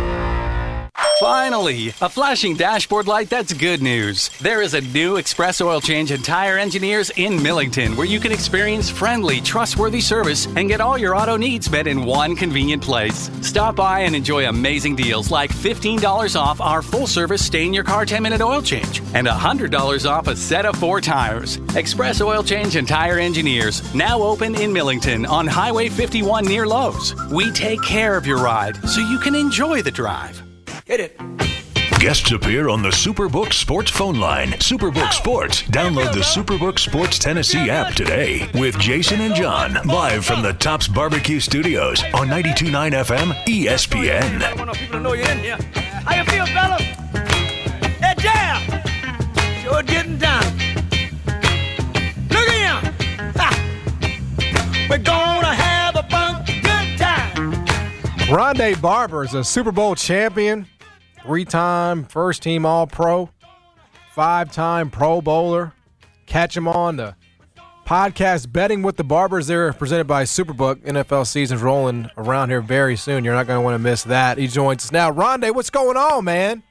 Finally, 1.21 1.89
a 2.01 2.09
flashing 2.09 2.57
dashboard 2.57 3.07
light 3.07 3.29
that's 3.29 3.53
good 3.53 3.83
news. 3.83 4.31
There 4.41 4.63
is 4.63 4.73
a 4.73 4.81
new 4.81 5.17
Express 5.17 5.61
Oil 5.61 5.79
Change 5.79 6.13
and 6.13 6.25
Tire 6.25 6.57
Engineers 6.57 7.11
in 7.15 7.43
Millington 7.43 7.95
where 7.95 8.07
you 8.07 8.19
can 8.19 8.33
experience 8.33 8.89
friendly, 8.89 9.43
trustworthy 9.43 10.01
service 10.01 10.47
and 10.57 10.67
get 10.67 10.81
all 10.81 10.97
your 10.97 11.15
auto 11.15 11.37
needs 11.37 11.71
met 11.71 11.87
in 11.87 12.07
one 12.07 12.35
convenient 12.35 12.83
place. 12.83 13.31
Stop 13.43 13.77
by 13.77 14.01
and 14.01 14.17
enjoy 14.17 14.49
amazing 14.49 14.97
deals 14.97 15.31
like 15.31 15.51
$15 15.51 16.41
off 16.41 16.59
our 16.59 16.81
full 16.81 17.07
service 17.07 17.45
stain 17.45 17.75
your 17.75 17.85
car 17.85 18.07
10 18.07 18.23
minute 18.23 18.41
oil 18.41 18.63
change 18.63 19.01
and 19.13 19.27
$100 19.27 20.11
off 20.11 20.27
a 20.27 20.35
set 20.35 20.65
of 20.65 20.75
four 20.77 21.03
tires. 21.03 21.61
Express 21.77 22.23
Oil 22.23 22.43
Change 22.43 22.77
and 22.77 22.89
Tire 22.89 23.19
Engineers, 23.19 23.95
now 23.95 24.23
open 24.23 24.55
in 24.55 24.73
Millington 24.73 25.27
on 25.27 25.47
Highway 25.47 25.91
51 25.91 26.47
near 26.47 26.67
Lowe's. 26.67 27.15
We 27.27 27.53
take 27.53 27.83
care 27.83 28.17
of 28.17 28.27
your 28.27 28.39
ride 28.39 28.77
so 28.89 29.03
you 29.03 29.19
can 29.19 29.35
enjoy 29.35 29.83
the 29.83 29.91
drive. 29.91 30.43
Hit 30.91 30.99
it. 30.99 32.01
Guests 32.01 32.33
appear 32.33 32.69
on 32.69 32.83
the 32.83 32.89
Superbook 32.89 33.53
Sports 33.53 33.93
phone 33.93 34.19
line. 34.19 34.49
Superbook 34.55 35.13
Sports. 35.13 35.63
Download 35.63 36.13
the 36.13 36.19
Superbook 36.19 36.81
Sports 36.81 37.17
Tennessee 37.17 37.71
app 37.71 37.95
today 37.95 38.51
with 38.55 38.77
Jason 38.81 39.21
and 39.21 39.33
John 39.33 39.75
live 39.85 40.25
from 40.25 40.43
the 40.43 40.53
Tops 40.55 40.89
Barbecue 40.89 41.39
Studios 41.39 42.03
on 42.13 42.27
92.9 42.27 42.91
FM 43.05 43.33
ESPN. 43.45 44.43
I 44.43 44.53
want 44.55 44.77
people 44.77 44.95
to 44.95 45.01
know 45.01 45.13
you're 45.13 45.31
in 45.31 45.39
here. 45.39 45.59
How 46.05 46.17
you 46.17 46.25
feel, 46.25 46.47
fellas? 46.47 46.83
Hey, 48.01 48.15
Jam! 48.19 48.83
Sure 49.63 49.85
getting 49.85 50.19
down. 50.19 50.43
Look 52.31 52.49
at 52.49 52.83
him! 52.83 52.95
Ha! 53.37 54.87
We're 54.91 54.99
gonna 54.99 55.55
have 55.55 55.95
a 55.95 56.03
fun, 56.11 56.45
good 56.47 56.99
time. 56.99 57.65
Rondé 58.27 58.81
Barber 58.83 59.23
is 59.23 59.35
a 59.35 59.45
Super 59.45 59.71
Bowl 59.71 59.95
champion, 59.95 60.67
three 61.23 61.45
time 61.45 62.05
first 62.05 62.43
team 62.43 62.65
All 62.67 62.87
Pro, 62.87 63.31
five 64.13 64.53
time 64.53 64.91
Pro 64.91 65.21
Bowler. 65.21 65.73
Catch 66.27 66.57
him 66.57 66.69
on 66.69 66.97
the 66.97 67.17
podcast, 67.85 68.53
Betting 68.53 68.83
with 68.83 68.97
the 68.97 69.03
Barbers. 69.05 69.49
They're 69.49 69.73
presented 69.73 70.07
by 70.07 70.23
Superbook. 70.23 70.77
NFL 70.85 71.27
season's 71.27 71.61
rolling 71.61 72.09
around 72.17 72.51
here 72.51 72.61
very 72.61 72.97
soon. 72.97 73.25
You're 73.25 73.35
not 73.35 73.49
going 73.49 73.57
to 73.59 73.63
want 73.63 73.75
to 73.75 73.79
miss 73.81 74.05
that. 74.05 74.39
He 74.39 74.47
joins 74.47 74.85
us 74.85 74.93
now. 74.93 75.11
Rondé, 75.11 75.53
what's 75.53 75.71
going 75.71 75.97
on, 75.97 76.25
man? 76.25 76.63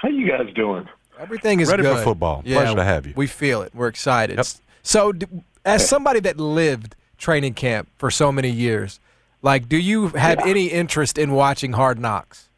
How 0.00 0.08
you 0.08 0.26
guys 0.26 0.52
doing? 0.54 0.88
Everything 1.18 1.60
is 1.60 1.70
Ready 1.70 1.82
for 1.82 1.94
good. 1.94 2.04
football. 2.04 2.42
Yeah, 2.44 2.56
Pleasure 2.56 2.76
to 2.76 2.84
have 2.84 3.06
you. 3.06 3.12
We 3.16 3.26
feel 3.26 3.62
it. 3.62 3.74
We're 3.74 3.88
excited. 3.88 4.40
So, 4.82 5.12
as 5.64 5.86
somebody 5.88 6.20
that 6.20 6.38
lived 6.38 6.96
training 7.18 7.54
camp 7.54 7.88
for 7.96 8.10
so 8.10 8.32
many 8.32 8.50
years, 8.50 9.00
like, 9.42 9.68
do 9.68 9.76
you 9.76 10.08
have 10.08 10.40
any 10.40 10.66
interest 10.66 11.18
in 11.18 11.32
watching 11.32 11.74
Hard 11.74 11.98
Knocks? 11.98 12.48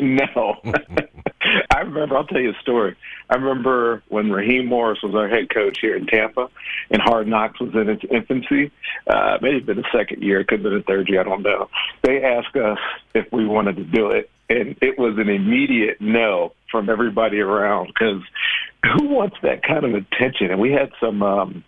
No. 0.00 0.56
I 1.70 1.80
remember, 1.80 2.16
I'll 2.16 2.26
tell 2.26 2.40
you 2.40 2.50
a 2.50 2.60
story. 2.60 2.96
I 3.28 3.36
remember 3.36 4.02
when 4.08 4.30
Raheem 4.30 4.66
Morris 4.66 5.00
was 5.02 5.14
our 5.14 5.28
head 5.28 5.48
coach 5.52 5.78
here 5.80 5.96
in 5.96 6.06
Tampa 6.06 6.48
and 6.90 7.00
Hard 7.00 7.26
Knocks 7.26 7.60
was 7.60 7.74
in 7.74 7.88
its 7.88 8.02
infancy. 8.10 8.70
Uh, 9.06 9.38
maybe 9.40 9.60
been 9.60 9.76
the 9.76 9.84
second 9.92 10.22
year, 10.22 10.40
it 10.40 10.48
could 10.48 10.60
have 10.60 10.64
been 10.64 10.78
the 10.78 10.84
third 10.84 11.08
year, 11.08 11.20
I 11.20 11.24
don't 11.24 11.42
know. 11.42 11.68
They 12.02 12.22
asked 12.22 12.56
us 12.56 12.78
if 13.14 13.32
we 13.32 13.46
wanted 13.46 13.76
to 13.76 13.84
do 13.84 14.10
it, 14.10 14.30
and 14.48 14.76
it 14.82 14.98
was 14.98 15.16
an 15.18 15.28
immediate 15.28 16.00
no 16.00 16.52
from 16.70 16.90
everybody 16.90 17.40
around 17.40 17.88
because 17.88 18.22
who 18.96 19.08
wants 19.08 19.36
that 19.42 19.62
kind 19.62 19.84
of 19.84 19.94
attention? 19.94 20.50
And 20.50 20.60
we 20.60 20.72
had 20.72 20.90
some, 21.00 21.22
um, 21.22 21.64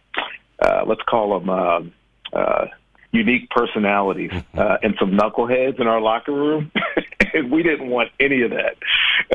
uh, 0.61 0.83
let's 0.87 1.03
call 1.03 1.39
them, 1.39 1.51
um, 1.51 1.93
uh, 2.33 2.67
unique 3.13 3.49
personalities 3.51 4.33
uh, 4.55 4.79
and 4.83 4.95
some 4.99 5.13
knuckleheads 5.13 5.81
in 5.81 5.87
our 5.87 6.01
locker 6.01 6.33
room. 6.33 6.73
and 7.35 7.51
we 7.51 7.63
didn't 7.63 7.89
want 7.89 8.11
any 8.21 8.43
of 8.43 8.51
that 8.51 8.77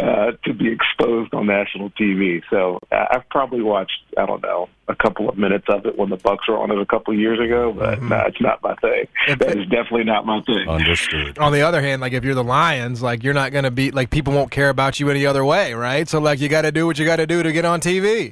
uh, 0.03 0.31
to 0.43 0.53
be 0.53 0.71
exposed 0.71 1.33
on 1.33 1.47
national 1.47 1.89
TV. 1.91 2.41
So 2.49 2.79
uh, 2.91 3.05
I've 3.11 3.27
probably 3.29 3.61
watched, 3.61 3.99
I 4.17 4.25
don't 4.25 4.41
know, 4.41 4.69
a 4.87 4.95
couple 4.95 5.29
of 5.29 5.37
minutes 5.37 5.65
of 5.69 5.85
it 5.85 5.97
when 5.97 6.09
the 6.09 6.17
Bucks 6.17 6.47
were 6.47 6.57
on 6.57 6.71
it 6.71 6.79
a 6.79 6.85
couple 6.85 7.13
of 7.13 7.19
years 7.19 7.39
ago, 7.39 7.73
but 7.73 8.01
no, 8.01 8.23
it's 8.27 8.39
not 8.39 8.61
my 8.63 8.75
thing. 8.75 9.07
That 9.27 9.57
is 9.57 9.67
definitely 9.67 10.05
not 10.05 10.25
my 10.25 10.41
thing. 10.41 10.67
Understood. 10.67 11.37
On 11.39 11.51
the 11.51 11.61
other 11.61 11.81
hand, 11.81 12.01
like 12.01 12.13
if 12.13 12.23
you're 12.23 12.35
the 12.35 12.43
Lions, 12.43 13.01
like 13.01 13.23
you're 13.23 13.33
not 13.33 13.51
going 13.51 13.65
to 13.65 13.71
be 13.71 13.91
like 13.91 14.09
people 14.09 14.33
won't 14.33 14.51
care 14.51 14.69
about 14.69 14.99
you 14.99 15.09
any 15.09 15.25
other 15.25 15.43
way, 15.43 15.73
right? 15.73 16.07
So 16.07 16.19
like 16.19 16.39
you 16.39 16.47
got 16.49 16.61
to 16.61 16.71
do 16.71 16.85
what 16.85 16.97
you 16.97 17.05
got 17.05 17.17
to 17.17 17.27
do 17.27 17.43
to 17.43 17.51
get 17.51 17.65
on 17.65 17.81
TV. 17.81 18.31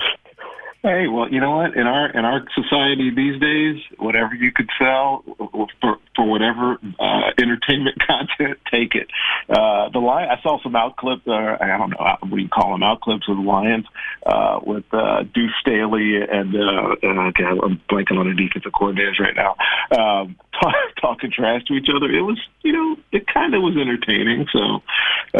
Hey, 0.85 1.07
well, 1.07 1.27
you 1.27 1.39
know 1.39 1.57
what? 1.57 1.75
In 1.75 1.87
our 1.87 2.11
in 2.11 2.25
our 2.25 2.45
society 2.53 3.09
these 3.09 3.41
days, 3.41 3.81
whatever 3.97 4.35
you 4.35 4.51
could 4.51 4.69
sell 4.77 5.23
for 5.81 5.97
for 6.15 6.29
whatever 6.29 6.77
uh, 6.99 7.31
entertainment 7.41 7.97
content, 8.07 8.59
take 8.71 8.93
it. 8.93 9.07
Uh, 9.49 9.89
the 9.89 9.97
lion, 9.97 10.29
I 10.29 10.39
saw 10.43 10.61
some 10.61 10.75
out 10.75 10.95
clips. 10.95 11.23
Uh, 11.27 11.57
I 11.59 11.75
don't 11.79 11.89
know 11.89 11.97
what 11.97 12.29
do 12.29 12.37
you 12.37 12.49
call 12.49 12.73
them? 12.73 12.83
Out 12.83 13.01
clips 13.01 13.27
of 13.27 13.35
the 13.37 13.41
Lions 13.41 13.87
uh, 14.27 14.59
with 14.61 14.83
uh, 14.93 15.23
Deuce 15.33 15.55
Staley 15.59 16.21
and 16.21 16.55
uh, 16.55 16.95
uh, 17.01 17.27
okay, 17.29 17.45
I'm 17.45 17.81
blanking 17.89 18.19
on 18.19 18.29
the 18.29 18.35
defensive 18.35 18.71
coordinators 18.71 19.17
right 19.17 19.35
now. 19.35 19.55
Um, 19.89 20.35
talk, 20.61 20.75
talking 21.01 21.31
trash 21.31 21.63
to 21.65 21.73
each 21.73 21.89
other. 21.89 22.11
It 22.11 22.21
was, 22.21 22.39
you 22.61 22.73
know, 22.73 22.94
it 23.15 23.25
kind 23.33 23.53
of 23.55 23.61
was 23.61 23.75
entertaining. 23.77 24.45
So 24.51 24.59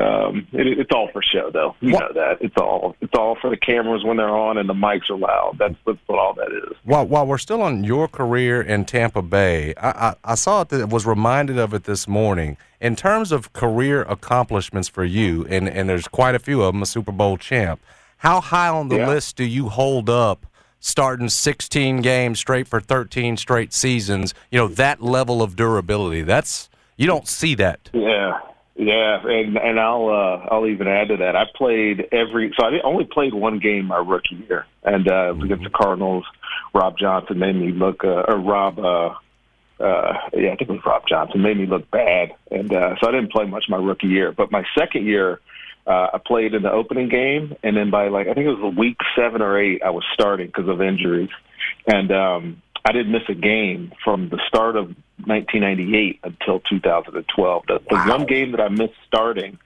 um, 0.03 0.47
it, 0.53 0.79
it's 0.79 0.91
all 0.93 1.09
for 1.13 1.21
show, 1.21 1.49
though. 1.51 1.75
You 1.81 1.93
know 1.93 2.09
that 2.13 2.37
it's 2.41 2.55
all 2.57 2.95
it's 3.01 3.13
all 3.17 3.37
for 3.39 3.49
the 3.49 3.57
cameras 3.57 4.03
when 4.03 4.17
they're 4.17 4.35
on 4.35 4.57
and 4.57 4.67
the 4.67 4.73
mics 4.73 5.09
are 5.09 5.17
loud. 5.17 5.57
That's 5.59 5.75
that's 5.85 5.99
what 6.07 6.19
all 6.19 6.33
that 6.35 6.51
is. 6.51 6.75
While, 6.83 7.05
while 7.07 7.25
we're 7.25 7.37
still 7.37 7.61
on 7.61 7.83
your 7.83 8.07
career 8.07 8.61
in 8.61 8.85
Tampa 8.85 9.21
Bay, 9.21 9.73
I, 9.75 9.89
I, 9.89 10.15
I 10.23 10.35
saw 10.35 10.61
it 10.61 10.69
that 10.69 10.89
was 10.89 11.05
reminded 11.05 11.57
of 11.57 11.73
it 11.73 11.83
this 11.85 12.07
morning. 12.07 12.57
In 12.81 12.95
terms 12.95 13.31
of 13.31 13.53
career 13.53 14.03
accomplishments 14.03 14.87
for 14.89 15.03
you, 15.05 15.45
and, 15.49 15.67
and 15.67 15.89
there's 15.89 16.07
quite 16.07 16.35
a 16.35 16.39
few 16.39 16.61
of 16.61 16.73
them, 16.73 16.81
a 16.83 16.85
Super 16.85 17.11
Bowl 17.11 17.37
champ, 17.37 17.79
how 18.17 18.41
high 18.41 18.67
on 18.69 18.89
the 18.89 18.97
Yeah. 18.97 19.07
list 19.07 19.35
do 19.37 19.43
you 19.43 19.69
hold 19.69 20.09
up 20.09 20.45
starting 20.79 21.29
16 21.29 22.01
games 22.01 22.37
straight 22.39 22.67
for 22.67 22.79
13 22.79 23.37
straight 23.37 23.73
seasons? 23.73 24.33
You 24.51 24.59
know, 24.59 24.67
that 24.67 25.01
level 25.01 25.41
of 25.41 25.55
durability. 25.55 26.21
That's, 26.21 26.69
you 26.97 27.07
don't 27.07 27.27
see 27.27 27.55
that. 27.55 27.89
Yeah, 27.93 28.39
yeah, 28.75 29.21
and 29.25 29.57
and 29.57 29.79
I'll 29.79 30.09
uh, 30.09 30.47
I'll 30.53 30.67
even 30.67 30.87
add 30.87 31.07
to 31.09 31.17
that. 31.17 31.35
I 31.35 31.45
played 31.55 32.07
every 32.11 32.53
so 32.57 32.65
I 32.65 32.81
only 32.83 33.05
played 33.05 33.33
one 33.33 33.59
game 33.59 33.85
my 33.85 33.97
rookie 33.97 34.35
year, 34.47 34.65
and 34.83 35.07
uh, 35.09 35.29
it 35.29 35.37
was 35.37 35.45
against 35.45 35.63
the 35.63 35.69
Cardinals. 35.69 36.25
Rob 36.73 36.97
Johnson 36.97 37.39
made 37.39 37.55
me 37.55 37.71
look, 37.71 38.03
uh, 38.03 38.23
or 38.27 38.37
Rob, 38.37 38.77
uh, 38.79 39.13
uh, 39.81 40.13
yeah, 40.33 40.51
I 40.51 40.55
think 40.55 40.61
it 40.61 40.69
was 40.69 40.85
Rob 40.85 41.03
Johnson 41.07 41.41
made 41.41 41.57
me 41.57 41.65
look 41.65 41.89
bad, 41.89 42.33
and 42.51 42.73
uh, 42.73 42.95
so 42.99 43.07
I 43.07 43.11
didn't 43.11 43.31
play 43.31 43.45
much 43.45 43.65
my 43.69 43.77
rookie 43.77 44.07
year. 44.07 44.33
But 44.33 44.51
my 44.51 44.65
second 44.77 45.05
year, 45.05 45.39
uh, 45.87 46.07
I 46.13 46.19
played 46.25 46.53
in 46.53 46.63
the 46.63 46.71
opening 46.71 47.07
game, 47.07 47.55
and 47.63 47.77
then 47.77 47.91
by 47.91 48.09
like 48.09 48.27
I 48.27 48.33
think 48.33 48.47
it 48.47 48.57
was 48.57 48.75
week 48.75 48.97
seven 49.15 49.41
or 49.41 49.57
eight, 49.57 49.83
I 49.83 49.91
was 49.91 50.03
starting 50.13 50.47
because 50.47 50.67
of 50.67 50.81
injuries, 50.81 51.29
and 51.87 52.11
um, 52.11 52.61
I 52.83 52.91
didn't 52.91 53.11
miss 53.11 53.23
a 53.29 53.35
game 53.35 53.93
from 54.03 54.27
the 54.29 54.39
start 54.47 54.75
of 54.75 54.93
1998 55.17 56.19
until 56.23 56.59
2012. 56.61 57.65
The, 57.67 57.81
the 57.89 57.97
one 57.97 58.25
game 58.25 58.51
that 58.51 58.61
I 58.61 58.69
missed 58.69 58.93
starting, 59.07 59.57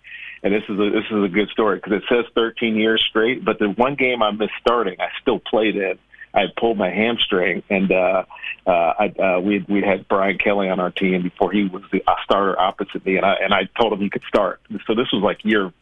and 0.43 0.53
this 0.53 0.63
is 0.69 0.79
a 0.79 0.89
this 0.89 1.05
is 1.09 1.23
a 1.23 1.27
good 1.27 1.49
story 1.49 1.77
because 1.77 1.93
it 1.93 2.03
says 2.09 2.25
13 2.35 2.75
years 2.75 3.03
straight, 3.09 3.43
but 3.43 3.59
the 3.59 3.69
one 3.69 3.95
game 3.95 4.21
I 4.21 4.31
missed 4.31 4.53
starting, 4.61 4.99
I 4.99 5.09
still 5.21 5.39
played 5.39 5.75
in. 5.75 5.97
I 6.33 6.45
pulled 6.55 6.77
my 6.77 6.91
hamstring, 6.91 7.63
and 7.69 7.91
uh, 7.91 8.23
uh, 8.67 8.69
I, 8.69 9.13
uh, 9.19 9.39
we 9.39 9.65
we 9.67 9.81
had 9.81 10.07
Brian 10.07 10.37
Kelly 10.37 10.69
on 10.69 10.79
our 10.79 10.91
team 10.91 11.23
before 11.23 11.51
he 11.51 11.65
was 11.65 11.81
the 11.91 12.03
starter 12.23 12.59
opposite 12.59 13.03
me, 13.05 13.17
and 13.17 13.25
I 13.25 13.33
and 13.41 13.53
I 13.53 13.67
told 13.79 13.93
him 13.93 13.99
he 13.99 14.09
could 14.09 14.23
start. 14.27 14.61
So 14.85 14.93
this 14.93 15.11
was 15.11 15.23
like 15.23 15.43
year 15.43 15.73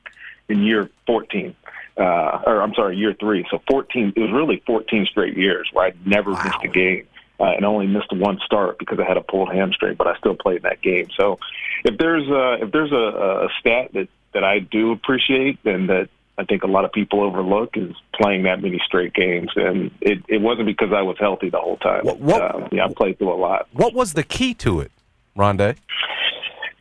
in 0.48 0.64
year 0.64 0.90
14, 1.06 1.54
uh, 1.98 2.02
or 2.46 2.62
I'm 2.62 2.74
sorry, 2.74 2.96
year 2.96 3.14
three. 3.20 3.46
So 3.52 3.62
14. 3.70 4.14
It 4.16 4.20
was 4.20 4.32
really 4.32 4.64
14 4.66 5.06
straight 5.12 5.36
years 5.38 5.70
where 5.74 5.88
I 5.88 5.94
never 6.06 6.32
missed 6.32 6.64
a 6.64 6.70
game. 6.70 7.08
Uh, 7.40 7.52
and 7.52 7.66
only 7.66 7.86
missed 7.86 8.12
one 8.12 8.40
start 8.44 8.80
because 8.80 9.00
I 9.00 9.08
had 9.08 9.16
a 9.16 9.22
pulled 9.22 9.54
hamstring, 9.54 9.96
but 9.96 10.08
I 10.08 10.18
still 10.18 10.36
played 10.36 10.64
that 10.64 10.82
game. 10.82 11.08
So, 11.16 11.38
if 11.86 11.96
there's 12.00 12.28
a, 12.28 12.64
if 12.64 12.72
there's 12.72 12.92
a, 12.92 13.46
a 13.46 13.50
stat 13.60 13.94
that 13.94 14.08
that 14.34 14.44
I 14.44 14.60
do 14.60 14.92
appreciate 14.92 15.60
and 15.64 15.88
that 15.90 16.10
I 16.38 16.46
think 16.46 16.64
a 16.64 16.68
lot 16.68 16.86
of 16.86 16.92
people 16.92 17.24
overlook 17.24 17.76
is 17.78 17.96
playing 18.14 18.44
that 18.44 18.62
many 18.62 18.80
straight 18.86 19.14
games, 19.14 19.52
and 19.56 19.92
it, 20.02 20.24
it 20.28 20.42
wasn't 20.42 20.68
because 20.68 20.94
I 20.94 21.02
was 21.02 21.18
healthy 21.20 21.50
the 21.50 21.60
whole 21.60 21.78
time. 21.78 22.08
Um, 22.08 22.68
yeah, 22.72 22.86
I 22.86 22.94
played 22.94 23.18
through 23.18 23.34
a 23.34 23.36
lot. 23.36 23.68
What 23.74 23.94
was 23.94 24.14
the 24.14 24.24
key 24.24 24.54
to 24.56 24.80
it, 24.82 24.92
Rondé? 25.36 25.78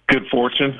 Good 0.09 0.27
fortune. 0.31 0.79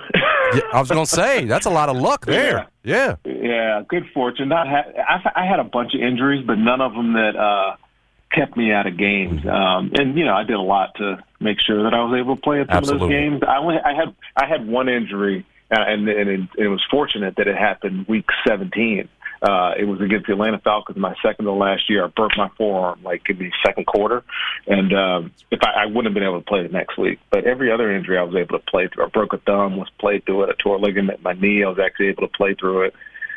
Yeah, 0.55 0.61
I 0.73 0.79
was 0.79 0.91
going 0.91 1.05
to 1.05 1.11
say, 1.11 1.45
that's 1.47 1.67
a 1.67 1.71
lot 1.71 1.89
of 1.89 1.97
luck 1.97 2.25
there. 2.27 2.69
Yeah. 2.85 3.17
Yeah, 3.25 3.83
good 3.89 4.05
fortune. 4.15 4.49
Not 4.49 4.69
ha- 4.69 4.93
I, 4.97 5.43
I 5.43 5.47
had 5.47 5.59
a 5.59 5.65
bunch 5.65 5.93
of 5.95 6.01
injuries, 6.01 6.45
but 6.47 6.57
none 6.57 6.81
of 6.81 6.93
them 6.93 7.15
that 7.15 7.35
uh, 7.35 7.77
kept 8.33 8.57
me 8.57 8.73
out 8.73 8.87
of 8.87 8.97
games. 8.97 9.47
Um, 9.47 9.93
and 9.95 10.17
you 10.17 10.25
know, 10.25 10.35
I 10.35 10.45
did 10.45 10.57
a 10.57 10.61
lot 10.61 10.95
to 10.97 11.23
make 11.41 11.61
sure 11.61 11.85
that 11.85 11.95
I 11.95 12.03
was 12.03 12.19
able 12.19 12.37
to 12.37 12.43
play 12.43 12.61
in 12.61 12.69
some 12.69 12.79
of 12.79 13.01
those 13.01 13.09
games. 13.09 13.43
I 13.47 13.59
only, 13.59 13.77
I 13.79 13.95
had 13.95 14.15
I 14.37 14.47
had 14.47 14.67
one 14.67 14.89
injury, 14.89 15.47
uh, 15.71 15.81
and 15.81 16.09
and 16.09 16.31
it, 16.31 16.41
it 16.59 16.69
was 16.69 16.83
fortunate 16.91 17.37
that 17.37 17.49
it 17.49 17.57
happened 17.57 18.07
week 18.09 18.27
17. 18.47 19.09
Uh, 19.43 19.75
it 19.79 19.85
was 19.85 20.01
against 20.01 20.27
the 20.27 20.33
Atlanta 20.33 20.59
Falcons 20.59 20.97
my 20.97 21.15
second 21.23 21.45
to 21.45 21.53
last 21.53 21.91
year. 21.91 22.05
I 22.05 22.09
broke 22.09 22.37
my 22.37 22.49
forearm 22.57 23.03
like 23.03 23.29
in 23.29 23.39
the 23.39 23.53
second 23.65 23.87
quarter, 23.87 24.25
and 24.67 24.93
um, 24.95 25.33
if 25.51 25.63
I, 25.63 25.83
I 25.83 25.87
wouldn't 25.87 26.07
have 26.07 26.15
been 26.15 26.23
able 26.23 26.41
to 26.41 26.47
play 26.47 26.63
the 26.67 26.73
next 26.73 26.97
week. 26.97 27.21
But 27.31 27.45
every 27.45 27.71
other 27.71 27.95
injury 27.95 28.19
I 28.19 28.23
was 28.23 28.35
able 28.35 28.59
to 28.59 28.65
play 28.65 28.89
through. 28.89 29.05
I 29.05 29.09
broke 29.09 29.35
a 29.35 29.39
thumb, 29.39 29.77
was 29.77 29.91
played 29.99 30.25
through 30.25 30.45
it. 30.45 30.51
I 30.51 30.63
tore 30.63 30.77
a 30.77 30.79
ligament 30.79 31.19
in 31.19 31.23
my 31.23 31.35
knee. 31.35 31.63
I 31.63 31.69
was 31.69 31.79
actually 31.79 32.09
able 32.09 32.27
to 32.27 32.33
play 32.33 32.55
through 32.55 32.85
it. 32.85 32.95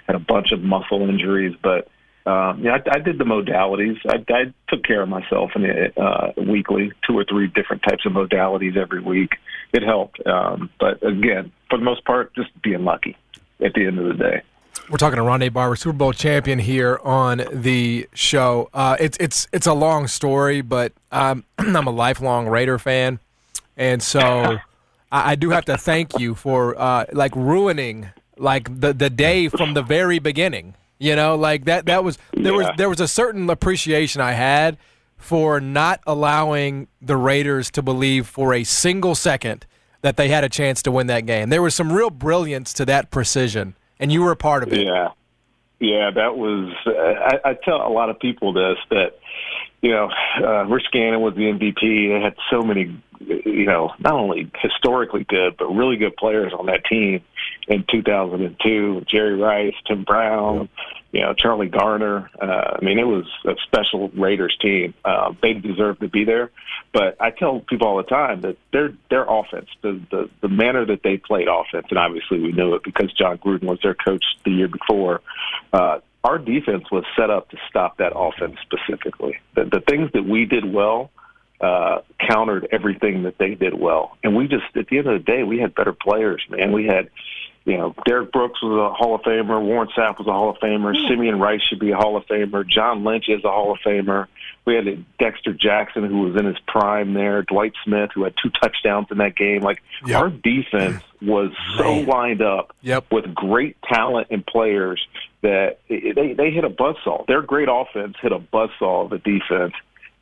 Had 0.08 0.16
a 0.16 0.20
bunch 0.20 0.52
of 0.52 0.64
muscle 0.64 1.08
injuries, 1.08 1.56
but 1.62 1.90
um, 2.30 2.64
yeah, 2.64 2.78
I, 2.78 2.98
I 2.98 3.00
did 3.00 3.18
the 3.18 3.24
modalities. 3.24 3.98
I, 4.08 4.24
I 4.32 4.54
took 4.68 4.84
care 4.84 5.02
of 5.02 5.10
myself 5.10 5.52
in 5.56 5.66
uh, 5.98 6.32
weekly, 6.38 6.92
two 7.08 7.18
or 7.18 7.26
three 7.26 7.48
different 7.48 7.82
types 7.82 8.06
of 8.06 8.12
modalities 8.12 8.78
every 8.78 9.02
week. 9.02 9.32
It 9.74 9.82
helped, 9.82 10.26
um, 10.28 10.70
but 10.80 11.04
again, 11.04 11.52
for 11.70 11.80
the 11.80 11.84
most 11.84 12.06
part, 12.06 12.36
just 12.36 12.50
being 12.62 12.84
lucky 12.84 13.18
at 13.64 13.74
the 13.74 13.86
end 13.88 13.98
of 13.98 14.06
the 14.06 14.14
day. 14.14 14.42
We're 14.90 14.98
talking 14.98 15.18
to 15.18 15.24
Rondé 15.24 15.52
Barber, 15.52 15.76
Super 15.76 15.98
Bowl 15.98 16.14
champion 16.14 16.60
here 16.60 17.00
on 17.04 17.44
the 17.52 18.08
show. 18.14 18.70
Uh, 18.74 18.96
it's 19.00 19.18
it's 19.20 19.48
it's 19.52 19.68
a 19.68 19.74
long 19.74 20.08
story, 20.08 20.62
but 20.62 20.94
um, 21.12 21.44
I'm 21.58 21.88
a 21.88 21.92
lifelong 21.92 22.48
Raider 22.48 22.78
fan, 22.78 23.20
and 23.76 24.04
so 24.04 24.20
I, 25.12 25.32
I 25.32 25.36
do 25.36 25.50
have 25.50 25.66
to 25.66 25.78
thank 25.78 26.20
you 26.20 26.36
for 26.36 26.80
uh, 26.80 27.06
like 27.12 27.36
ruining 27.36 28.10
like 28.38 28.82
the 28.82 28.94
the 28.94 29.10
day 29.10 29.48
from 29.50 29.74
the 29.74 29.82
very 29.82 30.20
beginning. 30.20 30.76
You 31.00 31.16
know, 31.16 31.36
like 31.36 31.66
that 31.66 31.86
that 31.86 32.04
was 32.04 32.18
there 32.34 32.54
was 32.54 32.68
there 32.78 32.90
was 32.90 33.00
a 33.00 33.08
certain 33.08 33.50
appreciation 33.50 34.22
I 34.22 34.34
had 34.34 34.78
for 35.16 35.62
not 35.62 36.02
allowing 36.06 36.88
the 37.02 37.16
Raiders 37.16 37.72
to 37.72 37.82
believe 37.82 38.28
for 38.28 38.54
a 38.54 38.66
single 38.66 39.16
second 39.16 39.66
that 40.02 40.18
they 40.18 40.28
had 40.28 40.44
a 40.44 40.50
chance 40.50 40.82
to 40.84 40.92
win 40.92 41.08
that 41.08 41.26
game. 41.26 41.50
There 41.50 41.62
was 41.62 41.74
some 41.74 41.92
real 41.92 42.10
brilliance 42.10 42.74
to 42.74 42.86
that 42.86 43.12
precision, 43.12 43.76
and 43.98 44.12
you 44.12 44.22
were 44.22 44.32
a 44.32 44.36
part 44.36 44.62
of 44.62 44.74
it. 44.74 44.86
Yeah, 44.86 45.10
yeah, 45.80 46.12
that 46.12 46.38
was. 46.38 46.74
Uh, 46.86 46.92
I, 46.92 47.52
I 47.52 47.54
tell 47.54 47.76
a 47.76 47.94
lot 47.94 48.10
of 48.10 48.20
people 48.20 48.52
this 48.52 48.78
that 48.90 49.20
you 49.82 49.92
know, 49.92 50.10
uh, 50.44 50.66
Rich 50.66 50.88
Gannon 50.92 51.22
was 51.22 51.36
the 51.36 51.44
MVP. 51.44 52.10
They 52.10 52.22
had 52.22 52.36
so 52.52 52.62
many, 52.62 53.02
you 53.20 53.66
know, 53.66 53.94
not 54.00 54.14
only 54.14 54.52
historically 54.62 55.24
good 55.24 55.56
but 55.58 55.68
really 55.68 55.96
good 55.96 56.18
players 56.18 56.52
on 56.52 56.66
that 56.66 56.84
team 56.86 57.22
in 57.68 57.86
2002. 57.90 59.06
Jerry 59.08 59.36
Rice, 59.36 59.76
Tim 59.88 60.04
Brown, 60.04 60.70
you 61.12 61.22
know 61.22 61.34
Charlie 61.34 61.68
Garner. 61.68 62.30
Uh, 62.40 62.78
I 62.80 62.84
mean, 62.84 63.00
it 63.00 63.08
was 63.08 63.26
a 63.46 63.56
special 63.64 64.10
Raiders 64.10 64.56
team. 64.62 64.94
Uh, 65.04 65.34
they 65.42 65.54
deserve 65.54 66.00
to 66.00 66.08
be 66.08 66.24
there. 66.24 66.52
But 66.92 67.18
I 67.20 67.32
tell 67.32 67.60
people 67.60 67.88
all 67.88 67.98
the 67.98 68.04
time 68.04 68.42
that 68.42 68.58
their 68.72 68.94
their 69.10 69.26
offense, 69.28 69.70
the, 69.82 70.02
the 70.12 70.30
the 70.42 70.50
manner 70.50 70.86
that 70.86 71.04
they 71.04 71.18
played 71.18 71.48
offense, 71.48 71.88
and 71.90 72.00
obviously 72.00 72.40
we 72.40 72.52
knew 72.52 72.76
it 72.76 72.84
because 72.84 73.12
Jon 73.14 73.38
Gruden 73.38 73.64
was 73.64 73.80
their 73.82 73.96
coach 73.96 74.24
the 74.44 74.52
year 74.52 74.68
before. 74.68 75.22
Uh, 75.72 76.00
our 76.24 76.38
defense 76.38 76.86
was 76.92 77.06
set 77.18 77.30
up 77.30 77.50
to 77.50 77.58
stop 77.70 77.98
that 77.98 78.12
offense 78.16 78.58
specifically. 78.62 79.40
The, 79.56 79.66
the 79.66 79.80
things 79.80 80.12
that 80.14 80.26
we 80.26 80.46
did 80.46 80.66
well 80.66 81.12
uh, 81.62 82.00
countered 82.20 82.68
everything 82.72 83.24
that 83.24 83.38
they 83.38 83.56
did 83.56 83.74
well, 83.74 84.18
and 84.24 84.36
we 84.36 84.48
just 84.48 84.66
at 84.76 84.88
the 84.88 84.98
end 84.98 85.08
of 85.08 85.24
the 85.24 85.32
day 85.32 85.44
we 85.44 85.60
had 85.60 85.76
better 85.76 85.94
players, 85.94 86.42
man. 86.50 86.72
We 86.72 86.86
had 86.86 87.10
you 87.70 87.78
know, 87.78 87.94
Derrick 88.06 88.32
Brooks 88.32 88.62
was 88.64 88.72
a 88.72 88.94
Hall 88.96 89.14
of 89.16 89.22
Famer. 89.22 89.62
Warren 89.62 89.90
Sapp 89.96 90.18
was 90.18 90.28
a 90.28 90.32
Hall 90.34 90.50
of 90.50 90.58
Famer. 90.58 90.98
Hmm. 91.00 91.08
Simeon 91.08 91.40
Rice 91.40 91.62
should 91.70 91.80
be 91.80 91.92
a 91.92 91.96
Hall 91.96 92.18
of 92.18 92.26
Famer. 92.26 92.68
John 92.68 93.04
Lynch 93.04 93.26
is 93.30 93.44
a 93.44 93.50
Hall 93.50 93.72
of 93.72 93.78
Famer. 93.86 94.26
We 94.66 94.76
had 94.76 95.06
Dexter 95.20 95.54
Jackson, 95.54 96.04
who 96.06 96.22
was 96.22 96.36
in 96.36 96.46
his 96.46 96.58
prime 96.68 97.14
there. 97.14 97.44
Dwight 97.44 97.74
Smith, 97.84 98.10
who 98.14 98.24
had 98.24 98.34
two 98.42 98.50
touchdowns 98.62 99.08
in 99.12 99.18
that 99.20 99.36
game. 99.36 99.62
Like 99.62 99.82
Yep. 100.06 100.20
our 100.22 100.30
defense 100.30 101.04
was 101.22 101.52
so 101.78 101.94
lined 101.94 102.42
up 102.42 102.74
Yep. 102.82 103.06
with 103.12 103.34
great 103.36 103.78
talent 103.84 104.28
and 104.32 104.46
players 104.46 105.06
that 105.42 105.80
they 105.90 106.34
they 106.34 106.52
hit 106.52 106.64
a 106.66 106.70
buzzsaw. 106.70 107.26
Their 107.28 107.42
great 107.42 107.68
offense 107.72 108.16
hit 108.22 108.32
a 108.32 108.40
buzzsaw 108.40 109.06
of 109.06 109.10
the 109.12 109.18
defense 109.20 109.74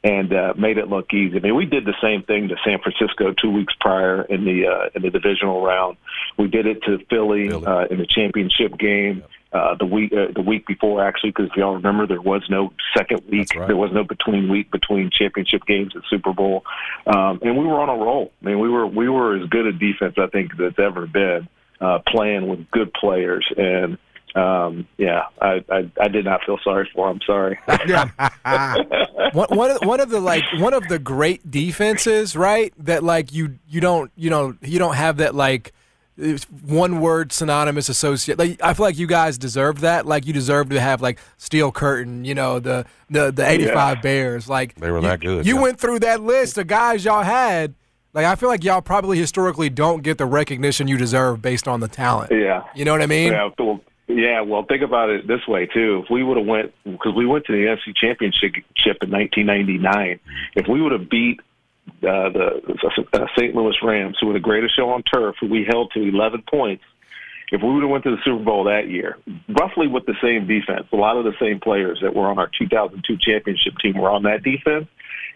and 0.08 0.30
uh, 0.42 0.54
made 0.66 0.78
it 0.78 0.88
look 0.96 1.08
easy. 1.22 1.36
I 1.38 1.42
mean, 1.46 1.56
we 1.64 1.66
did 1.76 1.84
the 1.86 1.98
same 2.02 2.22
thing 2.30 2.42
to 2.52 2.56
San 2.66 2.78
Francisco 2.84 3.26
two 3.42 3.52
weeks 3.60 3.74
prior 3.86 4.18
in 4.34 4.42
the 4.50 4.58
uh, 4.74 4.96
in 4.96 5.02
the 5.06 5.12
divisional 5.18 5.60
round. 5.72 5.98
We 6.42 6.48
did 6.48 6.66
it 6.66 6.80
to 6.88 6.92
Philly, 7.10 7.46
Uh, 7.68 7.86
in 7.92 7.98
the 8.04 8.08
championship 8.18 8.72
game. 8.78 9.18
Uh, 9.58 9.76
the 9.76 9.86
week 9.86 10.12
uh, 10.14 10.32
the 10.40 10.46
week 10.52 10.64
before, 10.74 10.98
actually, 11.08 11.32
because 11.32 11.48
if 11.52 11.56
y'all 11.58 11.76
remember, 11.82 12.04
there 12.06 12.22
was 12.22 12.44
no 12.50 12.62
second 12.96 13.22
week. 13.30 13.50
There 13.70 13.82
was 13.86 13.92
no 13.92 14.04
between 14.04 14.44
week 14.56 14.68
between 14.72 15.10
championship 15.10 15.64
games 15.66 15.92
and 15.96 16.04
Super 16.10 16.34
Bowl, 16.34 16.58
um, 17.14 17.40
and 17.42 17.58
we 17.58 17.66
were 17.66 17.80
on 17.80 17.90
a 17.90 17.98
roll. 18.08 18.26
I 18.42 18.46
mean, 18.48 18.60
we 18.60 18.70
were 18.70 18.86
we 18.86 19.08
were 19.10 19.30
as 19.40 19.46
good 19.50 19.66
a 19.66 19.72
defense 19.88 20.16
I 20.18 20.28
think 20.28 20.48
that's 20.58 20.80
ever 20.80 21.08
been, 21.08 21.42
uh, 21.80 22.00
playing 22.14 22.44
with 22.50 22.70
good 22.72 22.94
players. 22.94 23.46
And 23.58 23.98
um, 24.36 24.88
yeah, 24.98 25.24
I, 25.42 25.64
I 25.70 25.90
I 26.00 26.08
did 26.10 26.26
not 26.26 26.44
feel 26.46 26.60
sorry 26.64 26.90
for 26.94 27.10
him. 27.10 27.20
Sorry. 27.26 27.58
one, 29.34 29.48
one, 29.50 29.72
of, 29.72 29.78
one 29.84 30.00
of 30.00 30.10
the 30.10 30.20
like 30.20 30.44
one 30.60 30.74
of 30.74 30.88
the 30.88 31.00
great 31.00 31.50
defenses, 31.50 32.36
right? 32.36 32.74
That 32.78 33.04
like 33.04 33.34
you 33.34 33.58
you 33.68 33.82
don't 33.82 34.12
you 34.16 34.30
know 34.30 34.56
you 34.62 34.80
don't 34.80 34.96
have 34.96 35.18
that 35.18 35.36
like 35.36 35.74
one 36.66 37.00
word 37.00 37.32
synonymous 37.32 37.90
associate. 37.90 38.40
Like 38.40 38.62
I 38.64 38.74
feel 38.74 38.86
like 38.86 38.98
you 38.98 39.08
guys 39.08 39.38
deserve 39.38 39.82
that. 39.82 40.06
Like 40.06 40.26
you 40.26 40.34
deserve 40.34 40.70
to 40.70 40.80
have 40.80 41.02
like 41.02 41.20
Steel 41.38 41.72
Curtain, 41.72 42.26
you 42.26 42.36
know 42.36 42.60
the 42.60 42.86
the 43.10 43.32
the 43.32 43.48
eighty 43.48 43.68
five 43.68 43.98
Yeah. 43.98 44.02
Bears. 44.02 44.50
Like 44.50 44.76
They 44.76 44.92
were 44.92 44.98
you- 44.98 45.04
that 45.04 45.20
good, 45.20 45.46
You 45.46 45.56
yeah. 45.56 45.62
went 45.62 45.80
through 45.80 46.00
that 46.00 46.22
list 46.22 46.58
of 46.58 46.68
guys 46.68 47.06
y'all 47.06 47.24
had. 47.24 47.74
Like 48.14 48.26
I 48.26 48.34
feel 48.36 48.50
like 48.50 48.64
y'all 48.64 48.82
probably 48.82 49.20
historically 49.20 49.70
don't 49.70 50.02
get 50.02 50.18
the 50.18 50.26
recognition 50.26 50.88
you 50.88 50.98
deserve 50.98 51.40
based 51.42 51.68
on 51.68 51.82
the 51.82 51.88
talent. 51.88 52.32
Yeah. 52.32 52.64
You 52.74 52.84
know 52.84 52.92
what 52.94 53.02
I 53.04 53.06
mean? 53.06 53.32
Yeah. 53.34 53.50
Well, 53.60 53.80
yeah. 54.08 54.42
Well, 54.42 54.64
think 54.64 54.84
about 54.84 55.10
it 55.10 55.28
this 55.28 55.46
way 55.48 55.66
too. 55.66 56.04
If 56.04 56.10
we 56.10 56.24
would 56.24 56.38
have 56.38 56.46
went 56.46 56.74
because 56.84 57.14
we 57.16 57.26
went 57.26 57.46
to 57.46 57.52
the 57.52 57.66
NFC 57.66 57.96
Championship 57.96 58.54
in 59.02 59.12
1999, 59.12 60.20
if 60.56 60.68
we 60.68 60.82
would 60.82 60.92
have 60.94 61.10
beat 61.10 61.40
uh, 62.04 62.30
the 62.30 62.78
uh, 63.14 63.26
St. 63.38 63.56
Louis 63.56 63.76
Rams, 63.82 64.18
who 64.20 64.28
were 64.28 64.34
the 64.34 64.40
greatest 64.40 64.76
show 64.76 64.90
on 64.90 65.04
turf, 65.04 65.36
who 65.40 65.48
we 65.48 65.66
held 65.68 65.92
to 65.94 66.02
11 66.02 66.44
points. 66.50 66.84
If 67.50 67.62
we 67.64 67.74
would 67.74 67.82
have 67.82 67.90
went 67.90 68.04
to 68.04 68.12
the 68.12 68.22
Super 68.26 68.44
Bowl 68.44 68.66
that 68.66 68.90
year, 68.90 69.18
roughly 69.48 69.88
with 69.88 70.06
the 70.06 70.16
same 70.22 70.48
defense, 70.48 70.86
a 70.92 70.98
lot 70.98 71.16
of 71.16 71.24
the 71.24 71.34
same 71.40 71.62
players 71.62 72.00
that 72.02 72.14
were 72.14 72.28
on 72.28 72.38
our 72.38 72.50
2002 72.60 73.18
championship 73.22 73.78
team 73.82 73.98
were 73.98 74.10
on 74.10 74.24
that 74.24 74.44
defense, 74.44 74.88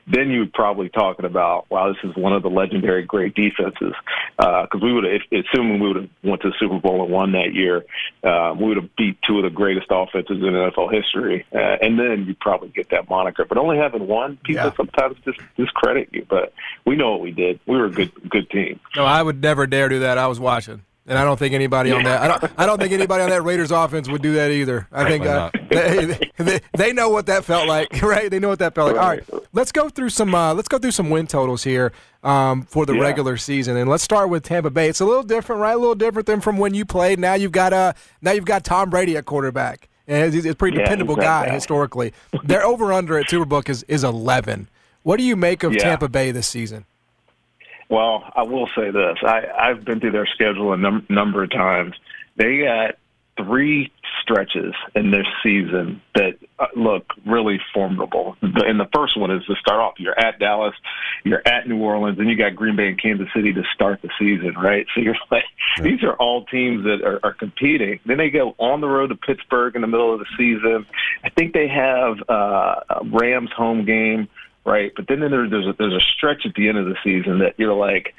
then 0.07 0.29
you'd 0.29 0.53
probably 0.53 0.89
talking 0.89 1.25
about, 1.25 1.69
wow, 1.69 1.91
this 1.91 2.09
is 2.09 2.15
one 2.15 2.33
of 2.33 2.43
the 2.43 2.49
legendary 2.49 3.03
great 3.03 3.35
defenses. 3.35 3.93
Because 4.37 4.81
we 4.81 4.93
would 4.93 5.03
have, 5.03 5.21
if, 5.31 5.45
assuming 5.45 5.79
we 5.79 5.87
would 5.87 5.95
have 5.97 6.09
went 6.23 6.41
to 6.41 6.49
the 6.49 6.55
Super 6.59 6.79
Bowl 6.79 7.03
and 7.03 7.11
won 7.11 7.31
that 7.33 7.53
year, 7.53 7.85
um, 8.23 8.59
we 8.59 8.67
would 8.67 8.77
have 8.77 8.95
beat 8.95 9.17
two 9.27 9.37
of 9.37 9.43
the 9.43 9.49
greatest 9.49 9.87
offenses 9.89 10.37
in 10.37 10.43
NFL 10.43 10.93
history, 10.93 11.45
uh, 11.53 11.77
and 11.81 11.99
then 11.99 12.25
you'd 12.25 12.39
probably 12.39 12.69
get 12.69 12.89
that 12.89 13.09
moniker. 13.09 13.45
But 13.45 13.57
only 13.57 13.77
having 13.77 14.07
one, 14.07 14.37
people 14.43 14.71
sometimes 14.75 15.17
just 15.25 15.39
discredit 15.57 16.09
you. 16.11 16.25
But 16.29 16.53
we 16.85 16.95
know 16.95 17.11
what 17.11 17.21
we 17.21 17.31
did. 17.31 17.59
We 17.65 17.77
were 17.77 17.85
a 17.85 17.91
good, 17.91 18.11
good 18.29 18.49
team. 18.49 18.79
No, 18.95 19.05
I 19.05 19.21
would 19.21 19.41
never 19.41 19.67
dare 19.67 19.89
do 19.89 19.99
that. 19.99 20.17
I 20.17 20.27
was 20.27 20.39
watching. 20.39 20.83
And 21.07 21.17
I 21.17 21.23
don't 21.23 21.37
think 21.37 21.55
anybody 21.55 21.91
on 21.91 22.03
that. 22.03 22.21
I 22.21 22.27
don't. 22.27 22.53
I 22.59 22.65
don't 22.67 22.79
think 22.79 22.93
anybody 22.93 23.23
on 23.23 23.31
that 23.31 23.41
Raiders 23.41 23.71
offense 23.71 24.07
would 24.07 24.21
do 24.21 24.35
that 24.35 24.51
either. 24.51 24.87
I 24.91 25.09
think 25.09 25.25
uh, 25.25 25.49
they, 25.69 26.29
they 26.37 26.59
they 26.77 26.93
know 26.93 27.09
what 27.09 27.25
that 27.25 27.43
felt 27.43 27.67
like, 27.67 28.01
right? 28.03 28.29
They 28.29 28.37
know 28.37 28.49
what 28.49 28.59
that 28.59 28.75
felt 28.75 28.95
like. 28.95 29.01
All 29.01 29.09
right, 29.09 29.40
let's 29.53 29.71
go 29.71 29.89
through 29.89 30.09
some. 30.09 30.33
Uh, 30.35 30.53
let's 30.53 30.67
go 30.67 30.77
through 30.77 30.91
some 30.91 31.09
win 31.09 31.27
totals 31.27 31.63
here 31.63 31.91
um, 32.23 32.63
for 32.63 32.85
the 32.85 32.93
Yeah. 32.93 33.01
regular 33.01 33.37
season, 33.37 33.77
and 33.77 33.89
let's 33.89 34.03
start 34.03 34.29
with 34.29 34.43
Tampa 34.43 34.69
Bay. 34.69 34.87
It's 34.89 35.01
a 35.01 35.05
little 35.05 35.23
different, 35.23 35.61
right? 35.61 35.75
A 35.75 35.77
little 35.79 35.95
different 35.95 36.25
than 36.27 36.41
from 36.41 36.57
when 36.57 36.73
you 36.73 36.85
played. 36.85 37.19
Now 37.19 37.33
you've 37.33 37.51
got 37.51 37.73
uh, 37.73 37.93
now 38.21 38.31
you've 38.31 38.45
got 38.45 38.63
Tom 38.63 38.89
Brady 38.89 39.17
at 39.17 39.25
quarterback, 39.25 39.87
and 40.07 40.33
he's, 40.33 40.45
a 40.45 40.55
pretty 40.55 40.77
Yeah, 40.77 40.83
dependable 40.83 41.15
guy 41.15 41.47
guy. 41.47 41.53
historically. 41.53 42.13
Their 42.43 42.63
over 42.65 42.91
under 42.93 43.17
at 43.17 43.27
Superbook 43.27 43.69
is 43.69 43.83
is 43.83 44.03
eleven. 44.03 44.67
What 45.03 45.17
do 45.17 45.23
you 45.23 45.35
make 45.35 45.63
of 45.63 45.73
Yeah. 45.73 45.79
Tampa 45.83 46.07
Bay 46.09 46.31
this 46.31 46.47
season? 46.47 46.85
Well, 47.89 48.23
I 48.35 48.43
will 48.43 48.67
say 48.75 48.89
this: 48.91 49.17
I, 49.23 49.43
I've 49.57 49.83
been 49.83 49.99
through 49.99 50.11
their 50.11 50.27
schedule 50.27 50.71
a 50.73 50.77
num- 50.77 51.05
number 51.09 51.43
of 51.43 51.51
times. 51.51 51.95
They 52.37 52.59
got 52.59 52.95
three 53.37 53.91
stretches 54.21 54.73
in 54.95 55.11
this 55.11 55.25
season 55.43 56.01
that 56.15 56.37
uh, 56.59 56.67
look 56.75 57.05
really 57.25 57.59
formidable. 57.73 58.35
And 58.41 58.79
the 58.79 58.89
first 58.93 59.19
one 59.19 59.31
is 59.31 59.43
to 59.45 59.55
start 59.55 59.79
off. 59.79 59.93
You're 59.97 60.17
at 60.17 60.39
Dallas, 60.39 60.73
you're 61.23 61.45
at 61.47 61.67
New 61.67 61.77
Orleans, 61.81 62.19
and 62.19 62.29
you 62.29 62.35
got 62.35 62.55
Green 62.55 62.75
Bay 62.75 62.87
and 62.87 63.01
Kansas 63.01 63.27
City 63.35 63.53
to 63.53 63.63
start 63.73 64.01
the 64.01 64.09
season, 64.19 64.55
right? 64.55 64.85
So 64.95 64.99
you're 64.99 65.15
like, 65.29 65.45
these 65.81 66.03
are 66.03 66.13
all 66.15 66.43
teams 66.45 66.83
that 66.83 67.01
are, 67.01 67.19
are 67.23 67.33
competing. 67.33 68.01
Then 68.05 68.17
they 68.17 68.29
go 68.29 68.55
on 68.57 68.81
the 68.81 68.89
road 68.89 69.07
to 69.07 69.15
Pittsburgh 69.15 69.73
in 69.75 69.81
the 69.81 69.87
middle 69.87 70.13
of 70.13 70.19
the 70.19 70.25
season. 70.37 70.85
I 71.23 71.29
think 71.29 71.53
they 71.53 71.69
have 71.69 72.17
uh, 72.27 72.81
a 72.89 73.05
Rams 73.05 73.51
home 73.55 73.85
game 73.85 74.27
right? 74.65 74.91
But 74.95 75.07
then 75.07 75.19
there, 75.19 75.49
there's 75.49 75.67
a, 75.67 75.73
there's 75.77 75.93
a 75.93 76.05
stretch 76.15 76.45
at 76.45 76.53
the 76.53 76.69
end 76.69 76.77
of 76.77 76.85
the 76.85 76.95
season 77.03 77.39
that 77.39 77.55
you're 77.57 77.73
like, 77.73 78.13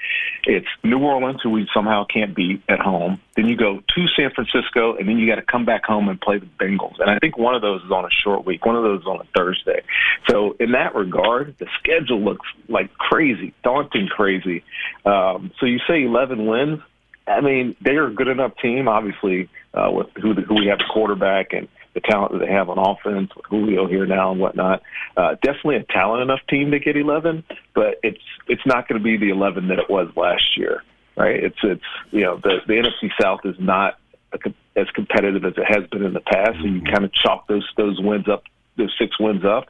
it's 0.44 0.66
New 0.82 0.98
Orleans 0.98 1.40
who 1.42 1.50
we 1.50 1.68
somehow 1.72 2.04
can't 2.04 2.34
beat 2.34 2.62
at 2.68 2.80
home. 2.80 3.20
Then 3.36 3.46
you 3.46 3.56
go 3.56 3.78
to 3.78 4.06
San 4.16 4.30
Francisco, 4.34 4.96
and 4.96 5.08
then 5.08 5.18
you 5.18 5.26
got 5.26 5.36
to 5.36 5.42
come 5.42 5.64
back 5.64 5.84
home 5.84 6.08
and 6.08 6.20
play 6.20 6.38
the 6.38 6.48
Bengals. 6.60 6.98
And 6.98 7.10
I 7.10 7.18
think 7.18 7.38
one 7.38 7.54
of 7.54 7.62
those 7.62 7.82
is 7.84 7.90
on 7.90 8.04
a 8.04 8.10
short 8.10 8.44
week. 8.44 8.66
One 8.66 8.76
of 8.76 8.82
those 8.82 9.02
is 9.02 9.06
on 9.06 9.20
a 9.20 9.24
Thursday. 9.36 9.82
So 10.28 10.56
in 10.58 10.72
that 10.72 10.94
regard, 10.94 11.54
the 11.58 11.66
schedule 11.78 12.20
looks 12.20 12.46
like 12.68 12.92
crazy, 12.94 13.54
daunting, 13.62 14.08
crazy. 14.08 14.64
Um, 15.04 15.52
so 15.60 15.66
you 15.66 15.78
say 15.88 16.04
11 16.04 16.46
wins. 16.46 16.80
I 17.26 17.40
mean, 17.40 17.76
they 17.80 17.92
are 17.92 18.08
a 18.08 18.14
good 18.14 18.26
enough 18.26 18.56
team, 18.60 18.88
obviously, 18.88 19.48
uh, 19.74 19.90
with 19.92 20.08
who, 20.20 20.34
who 20.34 20.54
we 20.54 20.66
have 20.66 20.78
the 20.78 20.90
quarterback 20.92 21.52
and 21.52 21.68
the 21.94 22.00
talent 22.00 22.32
that 22.32 22.38
they 22.38 22.52
have 22.52 22.68
on 22.68 22.78
offense, 22.78 23.30
with 23.36 23.44
Julio 23.46 23.86
here 23.86 24.06
now 24.06 24.32
and 24.32 24.40
whatnot. 24.40 24.82
Uh, 25.16 25.34
definitely 25.42 25.76
a 25.76 25.84
talent 25.84 26.22
enough 26.22 26.40
team 26.48 26.70
to 26.70 26.78
get 26.78 26.96
11, 26.96 27.44
but 27.74 27.98
it's 28.02 28.22
it's 28.48 28.64
not 28.66 28.88
going 28.88 29.00
to 29.00 29.04
be 29.04 29.16
the 29.16 29.30
11 29.30 29.68
that 29.68 29.78
it 29.78 29.90
was 29.90 30.08
last 30.16 30.56
year, 30.56 30.82
right? 31.16 31.42
It's 31.42 31.58
it's 31.62 31.82
you 32.10 32.22
know 32.22 32.36
the 32.36 32.58
the 32.66 32.74
NFC 32.74 33.10
South 33.20 33.40
is 33.44 33.56
not 33.58 33.98
a, 34.32 34.38
as 34.74 34.88
competitive 34.94 35.44
as 35.44 35.54
it 35.56 35.64
has 35.68 35.86
been 35.90 36.04
in 36.04 36.14
the 36.14 36.20
past, 36.20 36.58
so 36.60 36.66
you 36.66 36.82
kind 36.82 37.04
of 37.04 37.12
chalk 37.12 37.46
those 37.48 37.68
those 37.76 38.00
wins 38.00 38.28
up, 38.28 38.44
those 38.76 38.94
six 38.98 39.18
wins 39.18 39.44
up. 39.44 39.68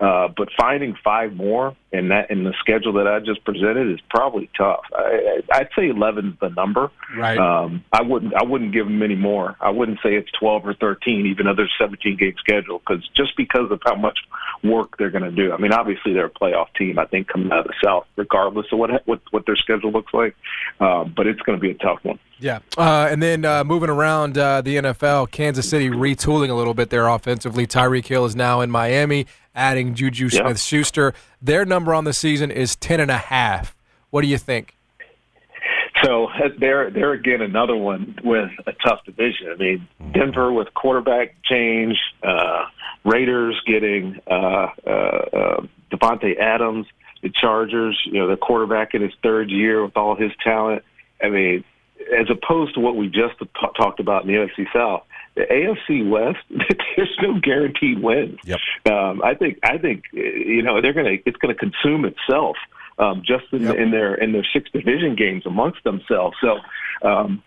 Uh, 0.00 0.28
but 0.36 0.48
finding 0.56 0.96
five 1.04 1.34
more 1.34 1.76
in 1.92 2.08
that 2.08 2.30
in 2.30 2.44
the 2.44 2.52
schedule 2.58 2.92
that 2.94 3.06
I 3.06 3.20
just 3.20 3.44
presented 3.44 3.92
is 3.92 4.00
probably 4.10 4.50
tough. 4.56 4.82
I, 4.92 5.40
I'd 5.52 5.68
say 5.76 5.88
11 5.88 6.26
is 6.26 6.34
the 6.40 6.48
number. 6.48 6.90
Right. 7.16 7.38
Um, 7.38 7.84
I 7.92 8.02
wouldn't. 8.02 8.34
I 8.34 8.44
wouldn't 8.44 8.72
give 8.72 8.86
them 8.86 9.02
any 9.02 9.14
more. 9.14 9.56
I 9.60 9.70
wouldn't 9.70 9.98
say 10.02 10.14
it's 10.14 10.30
12 10.32 10.66
or 10.66 10.74
13, 10.74 11.26
even 11.26 11.46
though 11.46 11.54
there's 11.54 11.72
17 11.78 12.16
game 12.16 12.34
schedule, 12.38 12.80
because 12.80 13.08
just 13.16 13.36
because 13.36 13.70
of 13.70 13.80
how 13.84 13.94
much 13.94 14.18
work 14.64 14.96
they're 14.98 15.10
going 15.10 15.24
to 15.24 15.30
do. 15.30 15.52
I 15.52 15.58
mean, 15.58 15.72
obviously 15.72 16.12
they're 16.14 16.26
a 16.26 16.30
playoff 16.30 16.66
team. 16.76 16.98
I 16.98 17.04
think 17.04 17.28
coming 17.28 17.52
out 17.52 17.60
of 17.60 17.66
the 17.66 17.74
South, 17.84 18.06
regardless 18.16 18.66
of 18.72 18.78
what 18.78 19.06
what, 19.06 19.20
what 19.30 19.46
their 19.46 19.56
schedule 19.56 19.92
looks 19.92 20.12
like. 20.12 20.34
Um, 20.80 21.12
but 21.16 21.26
it's 21.26 21.40
going 21.40 21.58
to 21.58 21.60
be 21.60 21.70
a 21.70 21.74
tough 21.74 21.98
one. 22.02 22.18
Yeah. 22.38 22.60
Uh, 22.76 23.08
and 23.10 23.22
then 23.22 23.44
uh, 23.44 23.64
moving 23.64 23.90
around 23.90 24.36
uh, 24.36 24.60
the 24.60 24.76
NFL, 24.76 25.30
Kansas 25.30 25.68
City 25.68 25.88
retooling 25.88 26.50
a 26.50 26.54
little 26.54 26.74
bit 26.74 26.90
there 26.90 27.06
offensively. 27.06 27.66
Tyreek 27.66 28.06
Hill 28.06 28.24
is 28.24 28.34
now 28.34 28.60
in 28.60 28.70
Miami, 28.70 29.26
adding 29.54 29.94
Juju 29.94 30.30
Smith 30.30 30.60
Schuster. 30.60 31.14
Their 31.40 31.64
number 31.64 31.94
on 31.94 32.04
the 32.04 32.12
season 32.12 32.50
is 32.50 32.76
10.5. 32.76 33.72
What 34.10 34.22
do 34.22 34.28
you 34.28 34.38
think? 34.38 34.76
So 36.02 36.26
uh, 36.26 36.48
they're 36.58 36.90
they're 36.90 37.12
again 37.12 37.40
another 37.40 37.76
one 37.76 38.18
with 38.24 38.50
a 38.66 38.72
tough 38.86 39.04
division. 39.04 39.48
I 39.52 39.56
mean, 39.56 39.88
Denver 40.12 40.52
with 40.52 40.72
quarterback 40.74 41.36
change, 41.44 41.96
uh, 42.22 42.64
Raiders 43.04 43.60
getting 43.66 44.20
uh, 44.26 44.68
uh, 44.86 44.90
uh, 44.90 45.66
Davante 45.92 46.38
Adams, 46.38 46.86
the 47.22 47.30
Chargers. 47.30 48.00
You 48.06 48.20
know, 48.20 48.28
the 48.28 48.36
quarterback 48.36 48.94
in 48.94 49.02
his 49.02 49.12
third 49.22 49.50
year 49.50 49.84
with 49.84 49.96
all 49.96 50.16
his 50.16 50.32
talent. 50.42 50.82
I 51.22 51.28
mean, 51.28 51.64
as 52.18 52.26
opposed 52.28 52.74
to 52.74 52.80
what 52.80 52.96
we 52.96 53.06
just 53.06 53.38
t- 53.38 53.48
talked 53.76 54.00
about 54.00 54.24
in 54.24 54.28
the 54.28 54.34
NFC 54.34 54.66
South, 54.72 55.04
the 55.36 55.42
AFC 55.42 56.08
West, 56.08 56.38
there's 56.96 57.16
no 57.22 57.38
guaranteed 57.40 58.02
wins. 58.02 58.38
Yep. 58.44 58.58
Um, 58.90 59.22
I 59.22 59.34
think 59.34 59.58
I 59.62 59.78
think 59.78 60.04
you 60.12 60.62
know 60.62 60.80
they're 60.80 60.92
gonna 60.92 61.18
it's 61.24 61.36
gonna 61.36 61.54
consume 61.54 62.04
itself 62.04 62.56
um, 62.98 63.22
just 63.24 63.44
in, 63.52 63.66
in 63.76 63.90
their 63.90 64.14
in 64.14 64.32
their 64.32 64.46
six 64.52 64.70
division 64.70 65.16
games 65.16 65.44
amongst 65.46 65.82
themselves. 65.84 66.36
So, 66.40 66.58
um, 67.06 67.42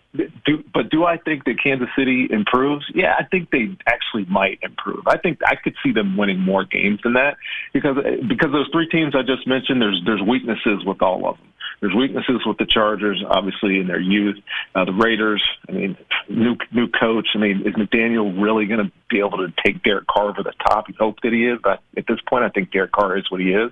do, 0.45 0.63
but 0.73 0.89
do 0.89 1.05
I 1.05 1.17
think 1.17 1.45
that 1.45 1.61
Kansas 1.61 1.87
City 1.97 2.27
improves? 2.29 2.85
Yeah, 2.93 3.15
I 3.17 3.23
think 3.23 3.49
they 3.51 3.75
actually 3.87 4.25
might 4.25 4.59
improve. 4.61 5.07
I 5.07 5.17
think 5.17 5.39
I 5.45 5.55
could 5.55 5.75
see 5.83 5.91
them 5.91 6.17
winning 6.17 6.39
more 6.39 6.65
games 6.65 6.99
than 7.03 7.13
that 7.13 7.37
because 7.73 7.97
because 8.27 8.51
those 8.51 8.69
three 8.71 8.89
teams 8.89 9.15
I 9.15 9.21
just 9.21 9.47
mentioned, 9.47 9.81
there's 9.81 10.01
there's 10.05 10.21
weaknesses 10.21 10.85
with 10.85 11.01
all 11.01 11.27
of 11.27 11.37
them. 11.37 11.47
There's 11.79 11.93
weaknesses 11.93 12.41
with 12.45 12.57
the 12.57 12.65
Chargers, 12.65 13.23
obviously 13.27 13.79
in 13.79 13.87
their 13.87 13.99
youth. 13.99 14.37
Uh, 14.73 14.85
the 14.85 14.93
Raiders, 14.93 15.43
I 15.69 15.73
mean, 15.73 15.97
new 16.29 16.55
new 16.71 16.87
coach. 16.87 17.27
I 17.35 17.37
mean, 17.37 17.63
is 17.65 17.75
McDaniel 17.75 18.41
really 18.41 18.65
going 18.65 18.85
to 18.85 18.91
be 19.09 19.19
able 19.19 19.37
to 19.37 19.53
take 19.63 19.83
Derek 19.83 20.07
Carr 20.07 20.29
over 20.29 20.43
the 20.43 20.53
top? 20.67 20.89
You 20.89 20.95
hope 20.99 21.21
that 21.21 21.33
he 21.33 21.45
is, 21.45 21.59
but 21.63 21.81
at 21.95 22.07
this 22.07 22.19
point, 22.27 22.43
I 22.43 22.49
think 22.49 22.71
Derek 22.71 22.91
Carr 22.91 23.17
is 23.17 23.29
what 23.29 23.41
he 23.41 23.51
is. 23.51 23.71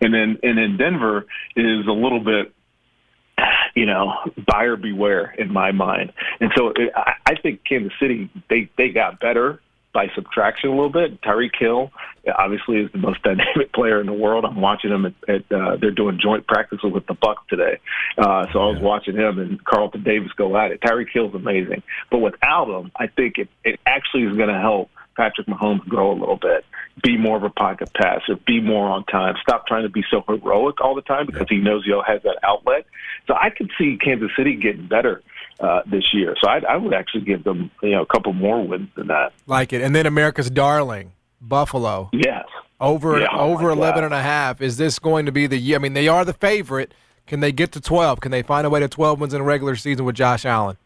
And 0.00 0.14
then 0.14 0.38
and 0.42 0.56
then 0.56 0.76
Denver 0.78 1.26
is 1.56 1.86
a 1.86 1.92
little 1.92 2.20
bit 2.20 2.52
you 3.74 3.86
know, 3.86 4.12
buyer 4.46 4.76
beware 4.76 5.34
in 5.38 5.52
my 5.52 5.72
mind. 5.72 6.12
And 6.40 6.50
so 6.56 6.72
I, 6.94 7.14
I 7.26 7.34
think 7.36 7.64
Kansas 7.64 7.92
City 8.00 8.30
they 8.48 8.70
they 8.76 8.90
got 8.90 9.20
better 9.20 9.60
by 9.92 10.08
subtraction 10.14 10.70
a 10.70 10.72
little 10.72 10.90
bit. 10.90 11.20
Tyreek 11.20 11.56
Hill 11.58 11.90
obviously 12.36 12.78
is 12.78 12.92
the 12.92 12.98
most 12.98 13.22
dynamic 13.24 13.72
player 13.72 14.00
in 14.00 14.06
the 14.06 14.12
world. 14.12 14.44
I'm 14.44 14.60
watching 14.60 14.90
him 14.90 15.06
at, 15.06 15.14
at 15.28 15.52
uh, 15.52 15.76
they're 15.76 15.90
doing 15.90 16.18
joint 16.22 16.46
practices 16.46 16.90
with 16.92 17.06
the 17.06 17.14
Bucks 17.14 17.42
today. 17.48 17.78
Uh, 18.16 18.46
so 18.52 18.60
I 18.60 18.66
was 18.72 18.80
watching 18.80 19.16
him 19.16 19.38
and 19.38 19.62
Carlton 19.64 20.02
Davis 20.02 20.32
go 20.36 20.56
at 20.56 20.72
it. 20.72 20.80
Tyreek 20.80 21.08
Hill's 21.12 21.34
amazing, 21.34 21.82
but 22.10 22.18
without 22.18 22.68
him, 22.68 22.90
I 22.96 23.06
think 23.06 23.38
it 23.38 23.48
it 23.64 23.80
actually 23.86 24.24
is 24.24 24.36
going 24.36 24.48
to 24.48 24.58
help 24.58 24.90
Patrick 25.16 25.46
Mahomes 25.46 25.86
grow 25.86 26.12
a 26.12 26.18
little 26.18 26.36
bit, 26.36 26.64
be 27.02 27.16
more 27.16 27.36
of 27.36 27.42
a 27.42 27.50
pocket 27.50 27.92
passer, 27.94 28.36
be 28.46 28.60
more 28.60 28.88
on 28.88 29.04
time, 29.04 29.34
stop 29.42 29.66
trying 29.66 29.82
to 29.82 29.88
be 29.90 30.02
so 30.10 30.24
heroic 30.26 30.80
all 30.80 30.94
the 30.94 31.02
time 31.02 31.26
because 31.26 31.46
he 31.48 31.58
knows 31.58 31.84
he 31.84 31.92
has 32.06 32.22
that 32.22 32.38
outlet. 32.42 32.86
So 33.26 33.34
I 33.34 33.50
could 33.50 33.70
see 33.78 33.98
Kansas 34.02 34.30
City 34.36 34.56
getting 34.56 34.86
better 34.86 35.22
uh, 35.60 35.80
this 35.86 36.04
year. 36.12 36.34
So 36.42 36.48
I, 36.48 36.60
I 36.68 36.76
would 36.76 36.94
actually 36.94 37.24
give 37.24 37.44
them 37.44 37.70
you 37.82 37.90
know 37.90 38.02
a 38.02 38.06
couple 38.06 38.32
more 38.32 38.66
wins 38.66 38.88
than 38.96 39.06
that. 39.08 39.32
Like 39.46 39.72
it. 39.72 39.82
And 39.82 39.94
then 39.94 40.06
America's 40.06 40.50
darling, 40.50 41.12
Buffalo. 41.40 42.10
Yes. 42.12 42.44
Over 42.80 43.20
Yeah, 43.20 43.28
oh 43.32 43.52
over 43.52 43.66
my 43.68 43.72
11 43.72 43.94
God. 44.00 44.04
and 44.06 44.14
a 44.14 44.22
half. 44.22 44.60
Is 44.60 44.76
this 44.76 44.98
going 44.98 45.26
to 45.26 45.32
be 45.32 45.46
the 45.46 45.56
year? 45.58 45.76
I 45.76 45.78
mean, 45.78 45.92
they 45.94 46.08
are 46.08 46.24
the 46.24 46.32
favorite. 46.32 46.92
Can 47.28 47.38
they 47.38 47.52
get 47.52 47.70
to 47.72 47.80
12? 47.80 48.20
Can 48.20 48.32
they 48.32 48.42
find 48.42 48.66
a 48.66 48.70
way 48.70 48.80
to 48.80 48.88
12 48.88 49.20
wins 49.20 49.32
in 49.34 49.40
a 49.40 49.44
regular 49.44 49.76
season 49.76 50.04
with 50.04 50.16
Josh 50.16 50.44
Allen? 50.44 50.76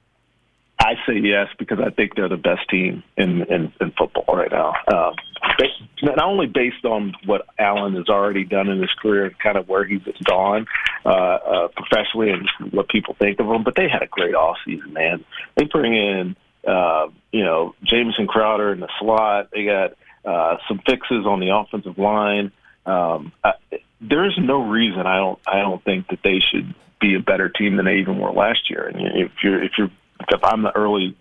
I 0.79 0.95
say 1.07 1.19
yes 1.19 1.49
because 1.59 1.79
I 1.81 1.91
think 1.91 2.15
they're 2.15 2.29
the 2.29 2.37
best 2.37 2.69
team 2.69 3.03
in 3.17 3.43
in, 3.43 3.73
in 3.81 3.93
football 3.93 4.37
right 4.37 4.51
now. 4.51 4.75
Ba- 4.87 5.67
not 6.03 6.23
only 6.23 6.47
based 6.47 6.85
on 6.85 7.15
what 7.25 7.47
Allen 7.59 7.95
has 7.95 8.09
already 8.09 8.45
done 8.45 8.69
in 8.69 8.81
his 8.81 8.93
career, 9.01 9.27
and 9.27 9.39
kind 9.39 9.57
of 9.57 9.69
where 9.69 9.85
he's 9.85 10.03
gone 10.25 10.67
uh, 11.05 11.09
uh, 11.09 11.69
professionally, 11.69 12.31
and 12.31 12.73
what 12.73 12.89
people 12.89 13.15
think 13.19 13.41
of 13.41 13.47
him, 13.47 13.63
but 13.63 13.75
they 13.75 13.89
had 13.89 14.03
a 14.03 14.07
great 14.07 14.35
offseason, 14.35 14.93
man. 14.93 15.25
They 15.57 15.65
bring 15.65 15.95
in 15.95 16.37
uh, 16.67 17.09
you 17.33 17.45
know 17.45 17.75
Jamison 17.83 18.27
Crowder 18.27 18.73
in 18.73 18.81
the 18.81 18.89
slot. 19.01 19.49
They 19.53 19.65
got 19.65 19.93
uh, 20.25 20.59
some 20.69 20.81
fixes 20.87 21.27
on 21.27 21.41
the 21.41 21.57
offensive 21.57 21.99
line. 21.99 22.53
Um, 22.85 23.33
I, 23.43 23.53
there's 24.01 24.39
no 24.39 24.69
reason 24.69 25.07
I 25.07 25.17
don't 25.17 25.39
I 25.47 25.61
don't 25.61 25.83
think 25.83 26.09
that 26.09 26.21
they 26.23 26.41
should 26.41 26.75
be 27.01 27.15
a 27.15 27.21
better 27.21 27.49
team 27.49 27.77
than 27.77 27.87
they 27.87 27.97
even 27.97 28.19
were 28.19 28.33
last 28.33 28.71
year. 28.71 28.87
And 28.87 29.01
if 29.17 29.33
you're 29.43 29.63
if 29.63 29.73
you're 29.79 29.91
if 30.31 30.45
I'm 30.45 30.63
the 30.63 30.77
early 30.77 31.17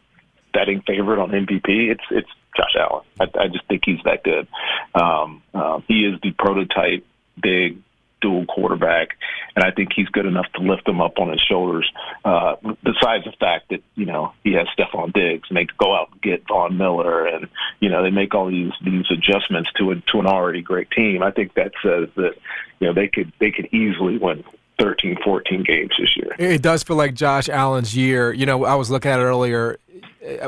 betting 0.54 0.82
favorite 0.82 1.22
on 1.22 1.30
MVP, 1.32 1.92
it's 1.92 2.04
it's 2.12 2.30
Josh 2.56 2.76
Allen. 2.80 3.04
I, 3.20 3.26
I 3.40 3.48
just 3.48 3.66
think 3.68 3.84
he's 3.86 4.00
that 4.06 4.24
good. 4.24 4.48
Um, 4.94 5.44
uh, 5.54 5.82
he 5.88 6.06
is 6.06 6.20
the 6.22 6.32
prototype 6.32 7.06
big 7.42 7.80
dual 8.22 8.46
quarterback, 8.46 9.10
and 9.56 9.64
I 9.64 9.72
think 9.72 9.90
he's 9.94 10.08
good 10.08 10.26
enough 10.26 10.46
to 10.56 10.62
lift 10.62 10.86
them 10.86 11.02
up 11.02 11.20
on 11.20 11.30
his 11.30 11.42
shoulders. 11.42 11.92
Uh, 12.24 12.56
besides 12.84 13.26
the 13.26 13.34
fact 13.40 13.70
that 13.70 13.84
you 13.96 14.06
know 14.06 14.34
he 14.44 14.54
has 14.54 14.68
Stefon 14.78 15.14
Diggs, 15.14 15.50
and 15.50 15.58
they 15.58 15.68
go 15.78 15.96
out 15.96 16.12
and 16.12 16.22
get 16.22 16.48
Von 16.48 16.78
Miller, 16.78 17.28
and 17.28 17.50
you 17.80 17.90
know 17.90 18.02
they 18.02 18.12
make 18.12 18.34
all 18.34 18.50
these 18.50 18.72
these 18.84 19.06
adjustments 19.12 19.70
to 19.78 19.92
a, 19.92 19.96
to 20.12 20.20
an 20.20 20.28
already 20.28 20.62
great 20.62 20.90
team. 20.92 21.22
I 21.22 21.32
think 21.32 21.54
that 21.56 21.74
says 21.84 22.10
that 22.16 22.34
you 22.80 22.88
know 22.88 22.94
they 22.94 23.08
could 23.08 23.32
they 23.40 23.52
could 23.52 23.74
easily 23.74 24.18
win 24.18 24.44
13, 24.80 25.18
14 25.24 25.64
games 25.64 25.92
this 26.00 26.16
year. 26.18 26.36
It 26.38 26.62
does 26.62 26.84
feel 26.84 26.96
like 26.98 27.14
Josh 27.14 27.50
Allen's 27.50 27.96
year. 27.96 28.34
You 28.34 28.46
know, 28.46 28.66
I 28.66 28.76
was 28.76 28.90
looking 28.90 29.12
at 29.12 29.20
it 29.20 29.24
earlier. 29.24 29.78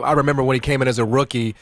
I 0.04 0.14
remember 0.14 0.44
when 0.44 0.56
he 0.56 0.60
came 0.60 0.82
in 0.82 0.88
as 0.88 1.00
a 1.00 1.06
rookie, 1.06 1.56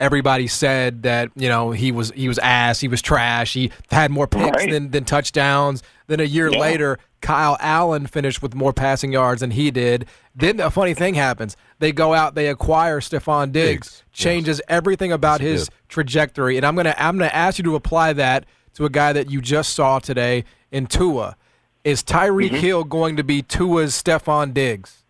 everybody 0.00 0.46
said 0.46 1.02
that 1.04 1.30
you 1.36 1.48
know 1.48 1.70
he 1.70 1.90
was 1.92 2.10
he 2.14 2.28
was 2.28 2.38
ass, 2.38 2.80
he 2.80 2.88
was 2.88 3.00
trash, 3.00 3.52
he 3.54 3.70
had 3.90 4.10
more 4.10 4.26
picks 4.26 4.56
Right. 4.58 4.70
than 4.70 4.90
than 4.90 5.04
touchdowns. 5.04 5.82
Then 6.06 6.20
a 6.20 6.24
year 6.24 6.50
Yeah. 6.50 6.58
later, 6.58 6.98
Kyle 7.22 7.56
Allen 7.60 8.06
finished 8.06 8.42
with 8.42 8.54
more 8.54 8.72
passing 8.72 9.12
yards 9.12 9.40
than 9.40 9.52
he 9.52 9.70
did. 9.70 10.06
Then 10.34 10.60
a 10.60 10.70
funny 10.70 10.92
thing 10.94 11.14
happens: 11.14 11.56
they 11.78 11.92
go 11.92 12.12
out, 12.14 12.34
they 12.34 12.48
acquire 12.48 13.00
Stefon 13.00 13.52
Diggs, 13.52 14.02
changes 14.12 14.60
everything 14.68 15.12
about 15.12 15.40
Yes, 15.40 15.46
he 15.46 15.52
his 15.52 15.64
did. 15.68 15.74
trajectory. 15.88 16.56
And 16.56 16.66
I'm 16.66 16.76
gonna 16.76 16.94
I'm 16.98 17.16
gonna 17.16 17.30
ask 17.32 17.58
you 17.58 17.64
to 17.64 17.74
apply 17.74 18.12
that 18.14 18.44
to 18.74 18.84
a 18.84 18.90
guy 18.90 19.12
that 19.12 19.30
you 19.30 19.40
just 19.40 19.72
saw 19.74 19.98
today 19.98 20.44
in 20.70 20.86
Tua. 20.86 21.36
Is 21.84 22.02
Tyreek 22.02 22.46
Mm-hmm. 22.50 22.56
Hill 22.56 22.84
going 22.84 23.16
to 23.16 23.24
be 23.24 23.42
Tua's 23.42 23.92
Stefon 23.94 24.54
Diggs? 24.54 25.02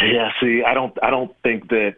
Yeah, 0.00 0.30
see, 0.40 0.62
I 0.66 0.72
don't, 0.74 0.96
I 1.02 1.10
don't 1.10 1.34
think 1.42 1.68
that. 1.68 1.96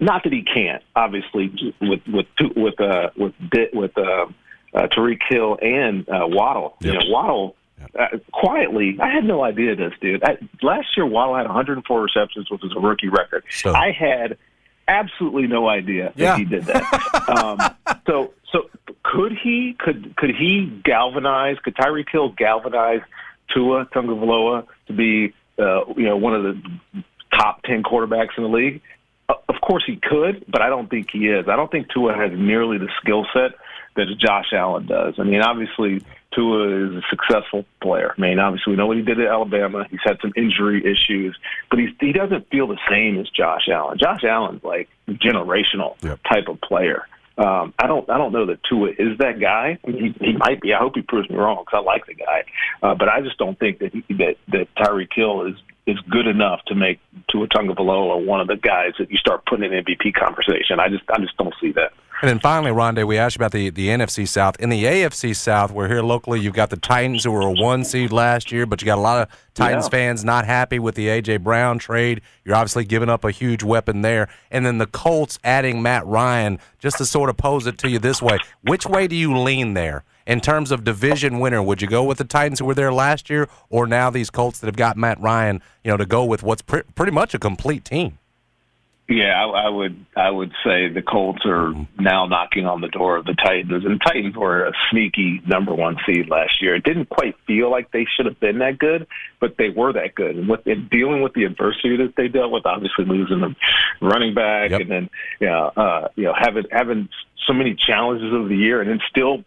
Not 0.00 0.24
that 0.24 0.32
he 0.32 0.42
can't, 0.42 0.82
obviously, 0.96 1.52
with 1.80 2.00
with 2.06 2.26
with 2.56 2.80
uh, 2.80 3.10
with 3.16 3.32
with 3.72 3.96
uh, 3.96 4.26
uh, 4.74 4.88
Tyreek 4.88 5.20
Hill 5.28 5.56
and 5.62 6.08
uh, 6.08 6.26
Waddle. 6.26 6.76
You 6.80 6.94
know, 6.94 7.00
Waddle 7.06 7.56
uh, 7.98 8.18
quietly. 8.32 8.96
I 9.00 9.08
had 9.08 9.24
no 9.24 9.42
idea 9.44 9.76
this 9.76 9.92
dude. 10.00 10.22
I, 10.24 10.36
last 10.62 10.96
year, 10.96 11.06
Waddle 11.06 11.36
had 11.36 11.46
104 11.46 12.02
receptions, 12.02 12.50
which 12.50 12.60
was 12.62 12.72
a 12.76 12.80
rookie 12.80 13.08
record. 13.08 13.44
So- 13.50 13.72
I 13.72 13.92
had 13.92 14.36
absolutely 14.88 15.46
no 15.46 15.68
idea 15.68 16.12
that 16.16 16.38
he 16.38 16.44
did 16.44 16.64
that. 16.64 17.28
um, 17.28 18.00
so, 18.06 18.34
so 18.52 18.68
could 19.10 19.32
he? 19.32 19.74
Could 19.78 20.14
could 20.16 20.30
he 20.30 20.80
galvanize? 20.84 21.58
Could 21.62 21.74
Tyreek 21.74 22.10
Hill 22.10 22.30
galvanize 22.30 23.00
Tua 23.52 23.86
Tagovailoa 23.86 24.66
to 24.86 24.92
be, 24.92 25.34
uh, 25.58 25.84
you 25.96 26.04
know, 26.04 26.16
one 26.16 26.34
of 26.34 26.42
the 26.42 27.02
top 27.36 27.62
ten 27.64 27.82
quarterbacks 27.82 28.36
in 28.36 28.44
the 28.44 28.48
league? 28.48 28.80
Uh, 29.28 29.34
Of 29.48 29.56
course 29.60 29.82
he 29.86 29.96
could, 29.96 30.44
but 30.48 30.62
I 30.62 30.68
don't 30.68 30.88
think 30.88 31.08
he 31.10 31.26
is. 31.28 31.48
I 31.48 31.56
don't 31.56 31.70
think 31.70 31.88
Tua 31.92 32.14
has 32.14 32.30
nearly 32.32 32.78
the 32.78 32.88
skill 33.00 33.26
set 33.32 33.52
that 33.96 34.06
Josh 34.18 34.52
Allen 34.52 34.86
does. 34.86 35.14
I 35.18 35.24
mean, 35.24 35.42
obviously 35.42 36.04
Tua 36.32 36.86
is 36.86 36.94
a 36.94 37.02
successful 37.10 37.64
player. 37.82 38.14
I 38.16 38.20
mean, 38.20 38.38
obviously 38.38 38.72
we 38.72 38.76
know 38.76 38.86
what 38.86 38.96
he 38.96 39.02
did 39.02 39.18
at 39.18 39.26
Alabama. 39.26 39.86
He's 39.90 40.00
had 40.04 40.18
some 40.22 40.32
injury 40.36 40.84
issues, 40.86 41.36
but 41.68 41.80
he's, 41.80 41.90
he 41.98 42.12
doesn't 42.12 42.48
feel 42.50 42.68
the 42.68 42.78
same 42.88 43.18
as 43.18 43.28
Josh 43.30 43.68
Allen. 43.68 43.98
Josh 43.98 44.22
Allen's 44.22 44.62
like 44.62 44.88
generational 45.08 45.96
type 46.28 46.46
of 46.46 46.60
player. 46.60 47.06
Um, 47.38 47.72
I 47.78 47.86
don't. 47.86 48.08
I 48.10 48.18
don't 48.18 48.32
know 48.32 48.46
that 48.46 48.62
Tua 48.64 48.90
is 48.90 49.18
that 49.18 49.40
guy. 49.40 49.78
He, 49.86 50.14
he 50.20 50.32
might 50.32 50.60
be. 50.60 50.74
I 50.74 50.78
hope 50.78 50.94
he 50.94 51.02
proves 51.02 51.30
me 51.30 51.36
wrong 51.36 51.64
because 51.64 51.78
I 51.78 51.82
like 51.82 52.06
the 52.06 52.14
guy, 52.14 52.44
uh, 52.82 52.94
but 52.94 53.08
I 53.08 53.20
just 53.22 53.38
don't 53.38 53.58
think 53.58 53.78
that 53.78 53.92
he, 53.92 54.02
that 54.14 54.36
that 54.48 54.74
Tyreek 54.76 55.12
Hill 55.14 55.46
is 55.46 55.54
is 55.86 55.98
good 56.10 56.26
enough 56.26 56.60
to 56.66 56.74
make 56.74 57.00
Tua 57.30 57.46
Tagovailoa 57.48 58.24
one 58.24 58.40
of 58.40 58.48
the 58.48 58.56
guys 58.56 58.92
that 58.98 59.10
you 59.10 59.16
start 59.16 59.46
putting 59.46 59.72
in 59.72 59.84
MVP 59.84 60.14
conversation. 60.14 60.80
I 60.80 60.88
just 60.88 61.04
I 61.08 61.18
just 61.20 61.36
don't 61.36 61.54
see 61.60 61.72
that. 61.72 61.92
And 62.22 62.28
then 62.28 62.38
finally, 62.38 62.70
Rondé, 62.70 63.06
we 63.06 63.16
asked 63.16 63.36
you 63.36 63.38
about 63.40 63.52
the, 63.52 63.70
the 63.70 63.88
NFC 63.88 64.28
South. 64.28 64.56
In 64.60 64.68
the 64.68 64.84
AFC 64.84 65.34
South, 65.34 65.70
we're 65.72 65.88
here 65.88 66.02
locally. 66.02 66.38
You've 66.38 66.52
got 66.54 66.68
the 66.68 66.76
Titans, 66.76 67.24
who 67.24 67.30
were 67.30 67.40
a 67.40 67.50
one 67.50 67.82
seed 67.82 68.12
last 68.12 68.52
year, 68.52 68.66
but 68.66 68.82
you 68.82 68.86
got 68.86 68.98
a 68.98 69.00
lot 69.00 69.22
of 69.22 69.28
Titans 69.54 69.86
Yeah. 69.86 69.90
fans 69.90 70.22
not 70.22 70.44
happy 70.44 70.78
with 70.78 70.96
the 70.96 71.08
A.J. 71.08 71.38
Brown 71.38 71.78
trade. 71.78 72.20
You're 72.44 72.56
obviously 72.56 72.84
giving 72.84 73.08
up 73.08 73.24
a 73.24 73.30
huge 73.30 73.62
weapon 73.62 74.02
there. 74.02 74.28
And 74.50 74.66
then 74.66 74.76
the 74.76 74.86
Colts 74.86 75.38
adding 75.44 75.80
Matt 75.80 76.06
Ryan, 76.06 76.58
just 76.78 76.98
to 76.98 77.06
sort 77.06 77.30
of 77.30 77.38
pose 77.38 77.66
it 77.66 77.78
to 77.78 77.88
you 77.88 77.98
this 77.98 78.20
way. 78.20 78.38
Which 78.62 78.84
way 78.86 79.06
do 79.08 79.16
you 79.16 79.34
lean 79.38 79.72
there? 79.72 80.04
In 80.26 80.42
terms 80.42 80.70
of 80.70 80.84
division 80.84 81.40
winner, 81.40 81.62
would 81.62 81.80
you 81.80 81.88
go 81.88 82.04
with 82.04 82.18
the 82.18 82.24
Titans 82.24 82.58
who 82.58 82.66
were 82.66 82.74
there 82.74 82.92
last 82.92 83.30
year, 83.30 83.48
or 83.70 83.86
now 83.86 84.10
these 84.10 84.28
Colts 84.28 84.60
that 84.60 84.66
have 84.66 84.76
got 84.76 84.98
Matt 84.98 85.18
Ryan, 85.20 85.62
you 85.82 85.90
know, 85.90 85.96
to 85.96 86.06
go 86.06 86.24
with 86.26 86.42
what's 86.42 86.60
pre- 86.62 86.82
pretty 86.94 87.12
much 87.12 87.32
a 87.32 87.38
complete 87.38 87.84
team? 87.84 88.18
Yeah, 89.10 89.44
I, 89.44 89.66
I 89.66 89.68
would. 89.68 90.06
I 90.16 90.30
would 90.30 90.52
say 90.64 90.88
the 90.88 91.02
Colts 91.02 91.40
are 91.44 91.74
now 91.98 92.26
knocking 92.26 92.66
on 92.66 92.80
the 92.80 92.86
door 92.86 93.16
of 93.16 93.24
the 93.24 93.34
Titans, 93.34 93.84
and 93.84 93.96
the 93.96 94.04
Titans 94.04 94.36
were 94.36 94.66
a 94.66 94.72
sneaky 94.88 95.42
number 95.44 95.74
one 95.74 95.96
seed 96.06 96.30
last 96.30 96.62
year. 96.62 96.76
It 96.76 96.84
didn't 96.84 97.08
quite 97.08 97.34
feel 97.44 97.72
like 97.72 97.90
they 97.90 98.06
should 98.16 98.26
have 98.26 98.38
been 98.38 98.60
that 98.60 98.78
good, 98.78 99.08
but 99.40 99.56
they 99.58 99.68
were 99.68 99.92
that 99.94 100.14
good. 100.14 100.36
And 100.36 100.48
with 100.48 100.64
in 100.64 100.86
dealing 100.92 101.22
with 101.22 101.32
the 101.34 101.42
adversity 101.42 101.96
that 101.96 102.14
they 102.16 102.28
dealt 102.28 102.52
with, 102.52 102.64
obviously 102.66 103.04
losing 103.04 103.40
the 103.40 103.56
running 104.00 104.32
back, 104.32 104.70
and 104.70 104.88
then 104.88 105.10
you 105.40 105.48
know, 105.48 105.72
uh, 105.76 106.08
you 106.14 106.24
know, 106.24 106.34
having 106.38 106.66
having 106.70 107.08
so 107.48 107.52
many 107.52 107.74
challenges 107.74 108.32
of 108.32 108.48
the 108.48 108.56
year, 108.56 108.80
and 108.80 108.90
then 108.90 109.00
still 109.10 109.42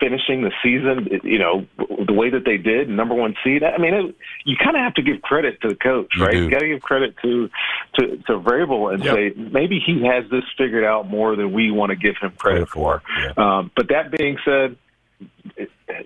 finishing 0.00 0.42
the 0.42 0.52
season, 0.62 1.20
you 1.24 1.38
know, 1.38 1.66
the 2.06 2.12
way 2.12 2.30
that 2.30 2.44
they 2.44 2.56
did, 2.56 2.88
number 2.88 3.14
one 3.14 3.34
seed. 3.42 3.62
I 3.64 3.78
mean, 3.78 3.94
it, 3.94 4.14
you 4.44 4.56
kind 4.56 4.76
of 4.76 4.82
have 4.82 4.94
to 4.94 5.02
give 5.02 5.22
credit 5.22 5.60
to 5.62 5.68
the 5.68 5.74
coach, 5.74 6.12
You 6.16 6.22
right? 6.24 6.32
do. 6.32 6.44
You 6.44 6.50
got 6.50 6.60
to 6.60 6.68
give 6.68 6.82
credit 6.82 7.14
to 7.22 7.50
to 7.98 8.16
to 8.26 8.38
Vrabel 8.38 8.92
and 8.94 9.02
Yep. 9.04 9.14
say 9.14 9.32
maybe 9.36 9.80
he 9.84 10.04
has 10.06 10.30
this 10.30 10.44
figured 10.56 10.84
out 10.84 11.08
more 11.08 11.36
than 11.36 11.52
we 11.52 11.70
want 11.70 11.90
to 11.90 11.96
give 11.96 12.16
him 12.20 12.30
credit 12.32 12.68
for. 12.68 13.02
Um, 13.36 13.70
but 13.76 13.88
that 13.88 14.10
being 14.16 14.38
said, 14.44 14.76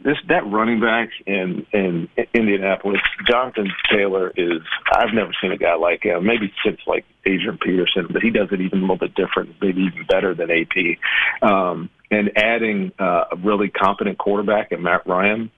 this 0.04 0.16
that 0.28 0.46
running 0.50 0.80
back 0.80 1.10
in 1.26 1.66
in 1.72 2.08
Indianapolis, 2.32 3.00
Jonathan 3.28 3.70
Taylor 3.90 4.32
is 4.36 4.62
I've 4.90 5.12
never 5.12 5.32
seen 5.40 5.52
a 5.52 5.58
guy 5.58 5.74
like 5.74 6.02
him. 6.02 6.24
Maybe 6.24 6.52
since 6.64 6.80
like 6.86 7.04
Adrian 7.26 7.58
Peterson, 7.58 8.06
but 8.10 8.22
he 8.22 8.30
does 8.30 8.48
it 8.52 8.60
even 8.60 8.78
a 8.78 8.82
little 8.82 8.96
bit 8.96 9.14
different, 9.14 9.54
maybe 9.60 9.82
even 9.82 10.06
better 10.08 10.34
than 10.34 10.50
AP. 10.50 10.98
Um, 11.42 11.90
and 12.12 12.30
adding 12.36 12.92
uh, 12.98 13.24
a 13.32 13.36
really 13.36 13.68
competent 13.68 14.18
quarterback 14.18 14.70
in 14.70 14.82
Matt 14.82 15.06
Ryan, 15.06 15.50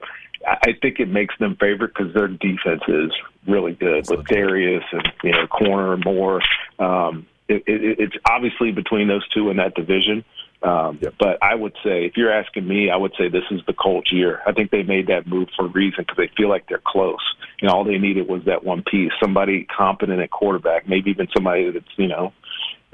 I 0.47 0.73
think 0.81 1.01
it 1.01 1.09
makes 1.09 1.35
them 1.39 1.57
favorite 1.61 1.93
because 1.95 2.15
their 2.15 2.29
defense 2.29 2.83
is 2.87 3.11
really 3.47 3.73
good 3.73 4.09
with 4.09 4.27
Darius 4.27 4.85
and 4.93 5.13
you 5.23 5.33
know 5.33 5.47
corner 5.47 5.95
and 5.95 6.05
more. 6.05 6.41
Um, 6.79 7.27
it, 7.49 7.65
it, 7.67 7.99
it's 7.99 8.17
obviously 8.29 8.73
between 8.73 9.09
those 9.09 9.27
two 9.29 9.51
in 9.51 9.57
that 9.59 9.75
division. 9.75 10.25
Um, 10.63 10.99
But 11.19 11.43
I 11.43 11.55
would 11.55 11.75
say, 11.85 12.07
if 12.07 12.17
you're 12.17 12.33
asking 12.33 12.67
me, 12.67 12.89
I 12.89 12.97
would 12.97 13.13
say 13.19 13.29
this 13.29 13.45
is 13.51 13.61
the 13.67 13.75
Colts 13.75 14.11
year. 14.11 14.41
I 14.47 14.53
think 14.53 14.71
they 14.71 14.83
made 14.83 15.09
that 15.09 15.27
move 15.27 15.49
for 15.55 15.67
a 15.67 15.69
reason 15.69 16.05
because 16.05 16.17
they 16.17 16.31
feel 16.39 16.49
like 16.49 16.69
they're 16.69 16.81
close. 16.87 17.21
You 17.61 17.69
know, 17.69 17.75
all 17.75 17.85
they 17.85 17.99
needed 17.99 18.29
was 18.29 18.45
that 18.47 18.65
one 18.65 18.83
piece, 18.83 19.13
somebody 19.23 19.65
competent 19.65 20.21
at 20.21 20.31
quarterback, 20.31 20.89
maybe 20.89 21.11
even 21.11 21.29
somebody 21.35 21.71
that's 21.71 21.85
you 21.97 22.09
know 22.09 22.33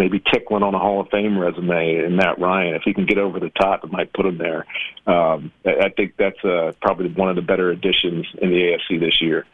maybe 0.00 0.18
tickling 0.32 0.62
on 0.62 0.74
a 0.74 0.78
Hall 0.78 1.00
of 1.02 1.08
Fame 1.10 1.38
resume 1.38 1.98
and 1.98 2.16
Matt 2.16 2.38
Ryan. 2.40 2.74
If 2.74 2.82
he 2.84 2.94
can 2.94 3.04
get 3.04 3.18
over 3.18 3.38
the 3.38 3.50
top, 3.50 3.84
it 3.84 3.92
might 3.92 4.10
put 4.14 4.24
him 4.24 4.38
there. 4.38 4.64
Um, 5.06 5.52
I 5.66 5.90
think 5.94 6.14
that's 6.16 6.42
uh, 6.42 6.72
probably 6.80 7.08
one 7.12 7.28
of 7.28 7.36
the 7.36 7.42
better 7.42 7.70
additions 7.70 8.26
in 8.40 8.48
the 8.48 8.56
AFC 8.90 8.98
this 8.98 9.20
year. 9.20 9.44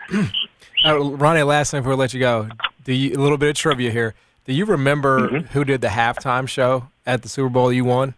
Uh, 0.84 0.98
Ronnie, 1.00 1.42
last 1.42 1.72
thing 1.72 1.80
before 1.80 1.94
we 1.94 1.98
let 1.98 2.14
you 2.14 2.20
go, 2.20 2.48
do 2.84 2.92
you 2.92 3.16
a 3.16 3.20
little 3.20 3.38
bit 3.38 3.48
of 3.50 3.56
trivia 3.56 3.90
here? 3.90 4.14
Do 4.44 4.52
you 4.54 4.64
remember 4.64 5.28
Mm-hmm. 5.28 5.46
who 5.48 5.64
did 5.64 5.80
the 5.80 5.88
halftime 5.88 6.46
show 6.48 6.88
at 7.04 7.22
the 7.22 7.28
Super 7.28 7.48
Bowl 7.48 7.72
you 7.72 7.84
won? 7.84 8.14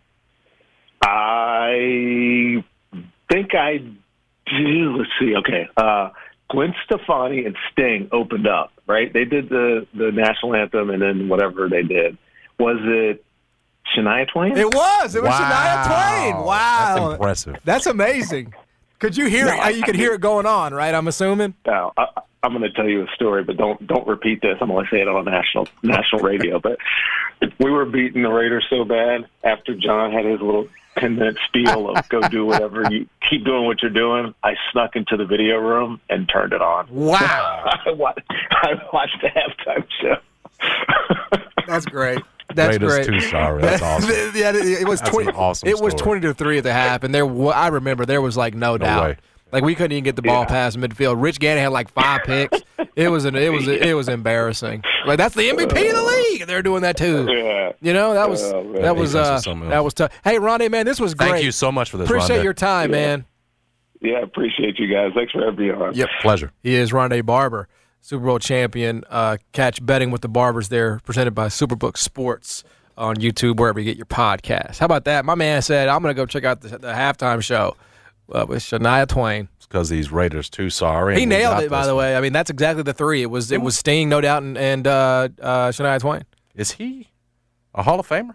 I 1.03 2.63
think 3.31 3.55
I 3.55 3.79
do. 4.47 4.97
Let's 4.99 5.11
see. 5.19 5.35
Okay. 5.37 5.69
Uh, 5.77 6.11
Gwen 6.51 6.75
Stefani 6.85 7.45
and 7.45 7.57
Sting 7.73 8.09
opened 8.13 8.47
up, 8.47 8.73
right? 8.89 9.13
They 9.13 9.25
did 9.25 9.49
the, 9.49 9.87
the 9.95 10.11
national 10.11 10.57
anthem 10.57 10.91
and 10.91 11.01
then 11.01 11.29
whatever 11.29 11.69
they 11.69 11.83
did. 11.83 12.17
Was 12.59 12.79
it 12.81 13.25
Shania 13.97 14.27
Twain? 14.29 14.57
It 14.57 14.75
was. 14.75 15.15
It 15.15 15.23
was 15.23 15.33
Shania 15.33 15.87
Twain. 15.87 16.45
Wow, 16.45 16.95
That's 16.97 17.13
impressive. 17.13 17.57
That's 17.65 17.87
amazing. 17.87 18.55
Could 18.99 19.17
you 19.17 19.27
hear 19.27 19.47
No, 19.47 19.53
it? 19.53 19.61
Uh, 19.65 19.69
you 19.69 19.83
could 19.85 19.95
hear 19.95 20.15
it 20.15 20.21
going 20.21 20.47
on, 20.47 20.75
right? 20.75 20.93
I'm 20.93 21.07
assuming. 21.07 21.55
Now, 21.67 21.93
I, 21.97 22.07
I'm 22.43 22.53
going 22.53 22.63
to 22.63 22.73
tell 22.73 22.89
you 22.89 23.03
a 23.03 23.07
story, 23.15 23.45
but 23.45 23.57
don't 23.57 23.85
don't 23.87 24.07
repeat 24.07 24.41
this. 24.43 24.57
I'm 24.61 24.69
going 24.69 24.85
to 24.85 24.91
say 24.91 25.01
it 25.01 25.09
on 25.09 25.25
national 25.25 25.69
national 25.83 26.23
radio. 26.23 26.59
But 26.59 26.79
we 27.61 27.71
were 27.71 27.85
beating 27.85 28.23
the 28.23 28.29
Raiders 28.31 28.67
so 28.69 28.85
bad 28.85 29.27
after 29.45 29.75
John 29.75 30.13
had 30.13 30.25
his 30.25 30.41
little 30.41 30.69
ten 31.01 31.17
minute 31.17 31.37
spiel 31.47 31.91
of 31.91 32.09
go 32.09 32.21
do 32.29 32.47
whatever 32.47 32.85
you 32.91 33.07
keep 33.29 33.45
doing 33.45 33.65
what 33.67 33.83
you're 33.83 33.91
doing. 33.91 34.35
I 34.43 34.55
snuck 34.73 34.97
into 34.97 35.17
the 35.17 35.25
video 35.25 35.57
room 35.59 36.01
and 36.11 36.29
turned 36.29 36.53
it 36.53 36.63
on. 36.63 36.87
Wow! 36.91 37.65
I 37.87 37.91
watched, 37.93 38.21
I 38.31 38.73
watched 38.93 39.17
the 39.23 39.29
halftime 39.29 39.87
show. 40.01 40.17
That's 41.67 41.87
great. 41.87 42.21
That's 42.55 42.73
Raiders 42.79 42.95
great. 42.95 43.07
too 43.07 43.21
sorry. 43.21 43.61
That's 43.61 43.83
awesome. 43.83 44.11
yeah, 44.35 44.51
it, 44.51 44.81
it 44.83 44.89
was 44.89 45.01
That's 45.01 45.11
twenty. 45.11 45.31
awesome 45.33 45.69
it 45.69 45.79
was 45.79 45.93
story. 45.93 46.03
twenty 46.03 46.21
to 46.23 46.35
three 46.35 46.59
at 46.59 46.65
the 46.65 46.73
half, 46.73 47.05
and 47.05 47.15
there. 47.15 47.27
wa- 47.27 47.51
I 47.53 47.69
remember 47.69 48.07
there 48.07 48.23
was 48.23 48.37
like 48.39 48.55
no, 48.55 48.79
doubt. 48.79 49.03
way. 49.05 49.17
Like 49.51 49.65
we 49.65 49.75
couldn't 49.75 49.93
even 49.93 50.05
get 50.05 50.17
the 50.17 50.23
ball 50.23 50.45
past 50.47 50.77
midfield. 50.79 51.23
Rich 51.23 51.41
Gannon 51.41 51.63
had 51.63 51.69
like 51.73 51.91
five 51.91 52.23
picks. 52.25 52.61
It 52.97 53.09
was 53.09 53.25
an, 53.25 53.35
it 53.35 53.51
was 53.53 53.67
it 53.69 53.95
was 53.97 54.09
embarrassing. 54.09 54.83
Like 55.07 55.17
that's 55.19 55.35
the 55.35 55.49
MVP 55.49 55.63
of 55.91 55.97
the 55.97 56.03
league. 56.03 56.47
They're 56.47 56.63
doing 56.63 56.83
that 56.83 56.97
too. 56.97 57.27
Yeah. 57.31 57.73
You 57.81 57.93
know 57.93 58.15
that 58.15 58.29
was 58.29 58.43
Oh, 58.43 58.73
that 58.75 58.97
was 58.97 59.15
uh 59.15 59.41
that 59.69 59.83
was 59.85 59.95
tough. 59.95 60.13
Hey 60.25 60.39
Ronnie, 60.39 60.69
man, 60.69 60.85
this 60.85 61.01
was 61.01 61.15
great. 61.15 61.31
Thank 61.31 61.45
you 61.45 61.53
so 61.53 61.73
much 61.73 61.91
for 61.91 61.97
this. 61.97 62.09
Appreciate 62.09 62.41
Rondé. 62.41 62.45
your 62.45 62.55
time, 62.55 62.91
Yeah. 62.91 62.97
man. 62.97 63.25
yeah, 64.01 64.19
appreciate 64.21 64.79
you 64.79 64.93
guys. 64.93 65.13
Thanks 65.15 65.33
for 65.33 65.45
having 65.45 65.67
me 65.67 65.71
on. 65.73 65.95
Yep. 65.95 66.09
Pleasure. 66.21 66.53
He 66.63 66.75
is 66.75 66.93
Rondé 66.93 67.25
Barber, 67.25 67.69
Super 68.01 68.27
Bowl 68.27 68.39
champion. 68.39 69.03
Uh, 69.09 69.39
catch 69.53 69.85
betting 69.85 70.11
with 70.11 70.21
the 70.21 70.29
Barbers 70.29 70.69
there, 70.69 71.01
presented 71.05 71.33
by 71.33 71.47
Superbook 71.47 71.97
Sports 71.97 72.65
on 72.99 73.17
YouTube, 73.17 73.59
wherever 73.59 73.79
you 73.79 73.85
get 73.87 73.97
your 73.97 74.07
podcast. 74.07 74.79
How 74.79 74.87
about 74.87 75.05
that? 75.07 75.25
My 75.25 75.35
man 75.37 75.63
said, 75.63 75.89
I'm 75.89 76.03
going 76.03 76.15
to 76.15 76.21
go 76.21 76.27
check 76.27 76.45
out 76.45 76.61
the, 76.61 76.79
the 76.79 76.93
halftime 76.93 77.41
show 77.43 77.77
uh, 78.33 78.47
with 78.49 78.63
Shania 78.63 79.07
Twain. 79.07 79.49
It's 79.57 79.67
because 79.67 79.89
these 79.89 80.11
Raiders 80.13 80.51
too 80.51 80.71
sorry. 80.71 81.19
He 81.19 81.27
nailed 81.27 81.63
it, 81.63 81.71
by 81.71 81.87
the 81.87 81.95
one. 81.95 82.05
way. 82.05 82.17
I 82.17 82.21
mean, 82.21 82.33
that's 82.33 82.51
exactly 82.51 82.83
the 82.83 82.93
three. 82.93 83.23
It 83.23 83.31
was 83.31 83.51
it 83.53 83.61
was 83.63 83.77
Sting, 83.77 84.09
no 84.09 84.21
doubt, 84.21 84.43
and, 84.43 84.57
and 84.59 84.87
uh, 84.87 85.29
uh, 85.41 85.69
Shania 85.69 86.01
Twain. 86.01 86.25
Is 86.55 86.73
he 86.73 87.09
a 87.75 87.83
Hall 87.83 88.01
of 88.01 88.09
Famer 88.09 88.35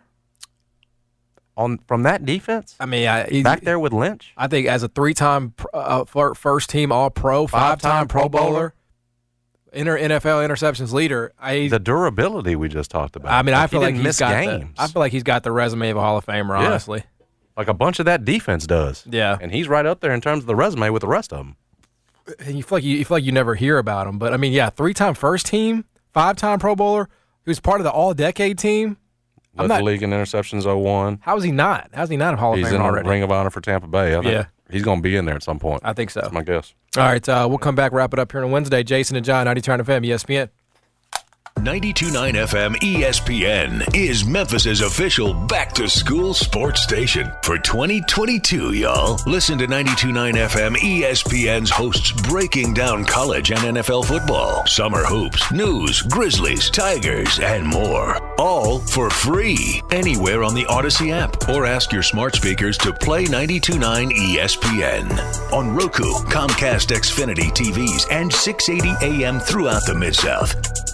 on 1.58 1.80
from 1.88 2.04
that 2.04 2.26
defense? 2.26 2.76
I 2.80 2.86
mean, 2.86 3.08
I, 3.08 3.42
back 3.42 3.62
there 3.62 3.80
with 3.80 3.94
Lynch. 3.94 4.34
I 4.38 4.48
think 4.48 4.68
as 4.68 4.84
a 4.84 4.88
three-time 4.88 5.54
uh, 5.74 6.06
first-team 6.06 6.92
All-Pro, 6.92 7.48
Five-time 7.48 7.80
five-time 7.80 8.08
Pro 8.08 8.22
Pro 8.22 8.30
Bowler. 8.30 8.50
Bowler, 8.52 8.74
inter 9.74 9.98
NFL 9.98 10.48
interceptions 10.48 10.94
leader. 10.94 11.34
I, 11.40 11.68
The 11.68 11.80
durability 11.80 12.56
we 12.56 12.70
just 12.70 12.92
talked 12.92 13.16
about. 13.16 13.32
I 13.32 13.42
mean, 13.42 13.56
I 13.56 13.68
feel 13.68 13.82
like 13.82 13.96
he's 13.96 14.18
got 14.20 14.34
I 14.34 14.88
feel 14.88 15.00
like 15.00 15.12
he's 15.12 15.24
got 15.24 15.44
the 15.44 15.52
resume 15.52 15.90
of 15.90 15.98
a 15.98 16.02
Hall 16.02 16.18
of 16.18 16.26
Famer. 16.26 16.60
Yeah. 16.62 17.04
Like 17.56 17.68
a 17.68 17.74
bunch 17.74 18.00
of 18.00 18.06
that 18.06 18.26
defense 18.26 18.66
does. 18.66 19.06
Yeah. 19.10 19.38
and 19.40 19.52
he's 19.52 19.68
right 19.68 19.86
up 19.86 20.00
there 20.00 20.12
in 20.14 20.22
terms 20.22 20.44
of 20.44 20.48
the 20.48 20.56
resume 20.56 20.90
with 20.90 21.02
the 21.02 21.08
rest 21.08 21.32
of 21.32 21.40
them. 21.40 21.56
and 22.40 22.56
you 22.58 22.64
feel 22.64 22.78
like 22.78 22.84
you, 22.84 22.98
you 22.98 23.06
feel 23.06 23.18
like 23.18 23.24
you 23.24 23.32
never 23.32 23.56
hear 23.56 23.78
about 23.78 24.08
him. 24.08 24.18
But 24.18 24.34
I 24.34 24.38
mean, 24.38 24.54
yeah, 24.54 24.70
three-time 24.70 25.14
first 25.14 25.46
team, 25.46 25.86
five-time 26.14 26.60
Pro 26.60 26.76
Bowler, 26.76 27.10
who's 27.46 27.60
part 27.60 27.80
of 27.80 27.84
the 27.84 27.92
All-Decade 27.92 28.58
team. 28.58 28.98
I'm 29.56 29.64
Led 29.64 29.68
not. 29.68 29.78
the 29.80 29.84
league 29.84 30.02
in 30.02 30.10
interceptions 30.10 30.66
01. 30.66 31.20
How 31.22 31.38
is 31.38 31.44
he 31.44 31.52
not? 31.52 31.90
How's 31.94 32.10
he 32.10 32.18
not 32.18 32.34
a 32.34 32.38
Hall 32.38 32.54
of 32.54 32.58
He's 32.60 32.70
Famer 32.70 32.76
in 32.76 32.82
already? 32.82 33.04
the 33.04 33.10
Ring 33.12 33.22
of 33.24 33.32
Honor 33.32 33.52
for 33.52 33.62
Tampa 33.62 33.86
Bay. 33.88 34.14
I 34.16 34.22
think 34.22 34.32
Yeah. 34.34 34.46
he's 34.72 34.82
going 34.82 34.98
to 35.00 35.04
be 35.04 35.16
in 35.16 35.26
there 35.26 35.36
at 35.36 35.44
some 35.44 35.60
point. 35.60 35.82
I 35.86 35.94
think 35.94 36.10
so. 36.10 36.22
That's 36.22 36.34
my 36.34 36.42
guess. 36.42 36.74
All 36.98 37.04
right, 37.04 37.28
uh, 37.30 37.46
we'll 37.48 37.60
come 37.60 37.76
back, 37.76 37.92
wrap 37.92 38.14
it 38.14 38.20
up 38.20 38.32
here 38.32 38.44
on 38.44 38.50
Wednesday. 38.50 38.82
Jason 38.82 39.16
and 39.16 39.24
John, 39.26 39.46
90 39.46 39.62
Turn 39.62 39.78
to 39.78 39.84
FM, 39.84 40.04
ESPN. 40.08 40.50
929 41.60 42.34
FM 42.34 42.76
ESPN 42.82 43.96
is 43.96 44.26
Memphis's 44.26 44.82
official 44.82 45.34
back 45.34 45.72
to 45.74 45.88
school 45.88 46.34
sports 46.34 46.84
station 46.84 47.32
for 47.42 47.58
2022, 47.58 48.74
y'all. 48.74 49.18
Listen 49.26 49.58
to 49.60 49.68
929 49.68 50.34
FM 50.34 50.76
ESPN's 50.76 51.70
hosts 51.70 52.12
breaking 52.24 52.74
down 52.74 53.06
college 53.06 53.52
and 53.52 53.62
NFL 53.62 54.04
football, 54.06 54.66
summer 54.68 55.06
hoops, 55.06 55.50
news, 55.54 56.02
Grizzlies, 56.02 56.70
Tigers, 56.70 57.40
and 57.40 57.66
more. 57.66 58.20
All 58.38 58.80
for 58.80 59.10
free 59.10 59.82
anywhere 59.92 60.44
on 60.44 60.56
the 60.56 60.66
Audacy 60.66 61.12
app 61.14 61.48
or 61.48 61.66
ask 61.66 61.94
your 61.94 62.04
smart 62.04 62.36
speakers 62.36 62.78
to 62.80 62.92
play 62.92 63.24
929 63.24 64.10
ESPN 64.10 65.54
on 65.54 65.74
Roku, 65.74 66.12
Comcast 66.26 66.88
Xfinity 66.94 67.54
TVs, 67.54 68.06
and 68.12 68.34
680 68.34 69.22
AM 69.22 69.40
throughout 69.40 69.86
the 69.86 69.96
Mid 69.96 70.14
South. 70.14 70.93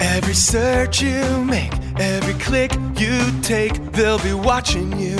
Every 0.00 0.34
search 0.34 1.02
you 1.02 1.44
make, 1.44 1.72
every 1.98 2.34
click 2.34 2.72
you 2.96 3.20
take, 3.42 3.74
they'll 3.92 4.22
be 4.22 4.32
watching 4.32 4.98
you. 4.98 5.16